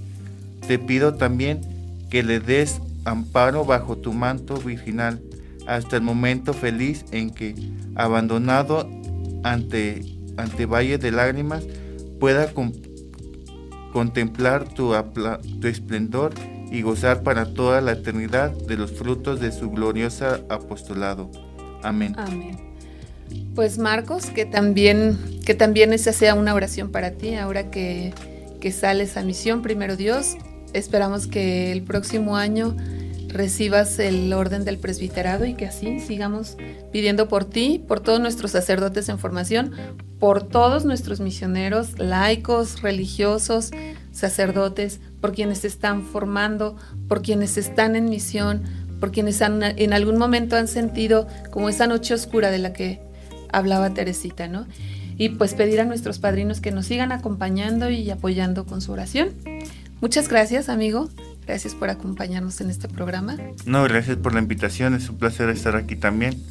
Te 0.67 0.79
pido 0.79 1.13
también 1.13 1.61
que 2.09 2.23
le 2.23 2.41
des 2.41 2.81
amparo 3.05 3.67
bajo 3.67 3.99
tu 3.99 4.15
manto 4.15 4.57
virginal 4.57 5.21
hasta 5.67 5.97
el 5.97 6.03
momento 6.03 6.55
feliz 6.55 7.05
en 7.11 7.29
que, 7.29 7.55
abandonado 7.95 8.89
ante, 9.43 10.01
ante 10.39 10.65
valle 10.65 10.97
de 10.97 11.11
lágrimas, 11.11 11.63
pueda 12.19 12.55
contemplar 13.93 14.67
tu, 14.73 14.95
tu 15.61 15.69
esplendor 15.69 16.33
y 16.73 16.81
gozar 16.81 17.23
para 17.23 17.53
toda 17.53 17.83
la 17.83 17.93
eternidad 17.93 18.51
de 18.51 18.79
los 18.79 18.93
frutos 18.93 19.41
de 19.41 19.53
su 19.53 19.71
gloriosa 19.71 20.41
apostolado. 20.49 21.31
Amén. 21.83 22.15
Amén. 22.17 22.74
Pues 23.55 23.79
Marcos, 23.79 24.27
que 24.27 24.47
también, 24.47 25.19
que 25.45 25.55
también 25.55 25.93
esa 25.93 26.13
sea 26.13 26.35
una 26.35 26.55
oración 26.55 26.91
para 26.91 27.13
ti, 27.13 27.35
ahora 27.35 27.71
que, 27.71 28.13
que 28.61 28.73
sales 28.73 29.17
a 29.17 29.23
misión, 29.23 29.63
primero 29.63 29.97
Dios, 29.97 30.37
esperamos 30.73 31.27
que 31.27 31.73
el 31.73 31.83
próximo 31.83 32.37
año 32.37 32.77
recibas 33.35 33.99
el 33.99 34.33
orden 34.33 34.65
del 34.65 34.79
presbiterado 34.79 35.45
y 35.45 35.55
que 35.55 35.67
así 35.67 35.99
sigamos 35.99 36.57
pidiendo 36.93 37.29
por 37.29 37.45
ti, 37.45 37.83
por 37.87 38.01
todos 38.01 38.21
nuestros 38.21 38.53
sacerdotes 38.53 39.09
en 39.09 39.19
formación, 39.19 39.73
por 40.21 40.45
todos 40.45 40.85
nuestros 40.85 41.21
misioneros, 41.21 41.99
laicos, 41.99 42.81
religiosos, 42.81 43.73
sacerdotes, 44.13 45.01
por 45.21 45.33
quienes 45.33 45.65
están 45.65 46.05
formando, 46.05 46.77
por 47.09 47.23
quienes 47.23 47.59
están 47.59 47.97
en 47.97 48.09
misión, 48.09 48.63
por 49.01 49.11
quienes 49.11 49.41
en 49.41 49.93
algún 49.93 50.17
momento 50.17 50.57
han 50.57 50.69
sentido 50.69 51.27
como 51.51 51.69
esa 51.69 51.89
noche 51.89 52.15
oscura 52.15 52.53
de 52.53 52.59
la 52.59 52.73
que 52.73 53.01
hablaba 53.57 53.95
Teresita, 53.95 54.49
¿no? 54.49 54.67
Y 55.17 55.31
pues 55.31 55.55
pedir 55.55 55.81
a 55.81 55.85
nuestros 55.85 56.19
padrinos 56.19 56.61
que 56.61 56.73
nos 56.73 56.87
sigan 56.87 57.13
acompañando 57.13 57.91
y 57.91 58.11
apoyando 58.11 58.67
con 58.67 58.81
su 58.81 58.93
oración. 58.93 59.29
Muchas 60.01 60.29
gracias, 60.29 60.69
amigo. 60.69 61.09
Gracias 61.47 61.75
por 61.75 61.91
acompañarnos 61.91 62.61
en 62.61 62.71
este 62.71 62.89
programa. 62.89 63.37
No, 63.67 63.85
gracias 63.85 64.17
por 64.17 64.35
la 64.35 64.41
invitación. 64.41 64.95
Es 64.95 65.09
un 65.09 65.19
placer 65.19 65.49
estar 65.51 65.77
aquí 65.77 65.95
también, 65.97 66.43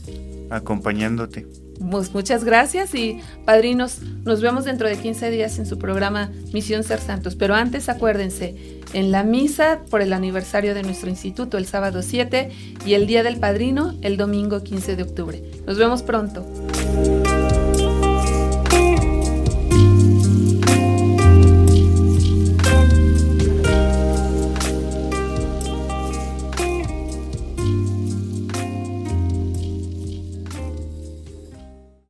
acompañándote. 0.50 1.48
Pues 1.90 2.14
muchas 2.14 2.44
gracias 2.44 2.94
y 2.96 3.20
padrinos, 3.46 4.00
nos 4.24 4.42
vemos 4.42 4.66
dentro 4.66 4.88
de 4.88 4.96
15 4.96 5.32
días 5.32 5.58
en 5.60 5.66
su 5.66 5.80
programa 5.80 6.32
Misión 6.54 6.84
Ser 6.84 7.00
Santos. 7.00 7.36
Pero 7.36 7.56
antes 7.56 7.90
acuérdense, 7.90 8.82
en 8.94 9.12
la 9.12 9.24
misa 9.24 9.82
por 9.90 10.02
el 10.02 10.14
aniversario 10.14 10.74
de 10.74 10.84
nuestro 10.84 11.10
instituto 11.10 11.58
el 11.58 11.66
sábado 11.66 12.02
7 12.02 12.50
y 12.86 12.94
el 12.94 13.08
Día 13.08 13.24
del 13.24 13.38
Padrino 13.38 13.96
el 14.02 14.18
domingo 14.18 14.64
15 14.64 14.96
de 14.96 15.04
octubre. 15.04 15.44
Nos 15.66 15.78
vemos 15.78 16.04
pronto. 16.04 16.46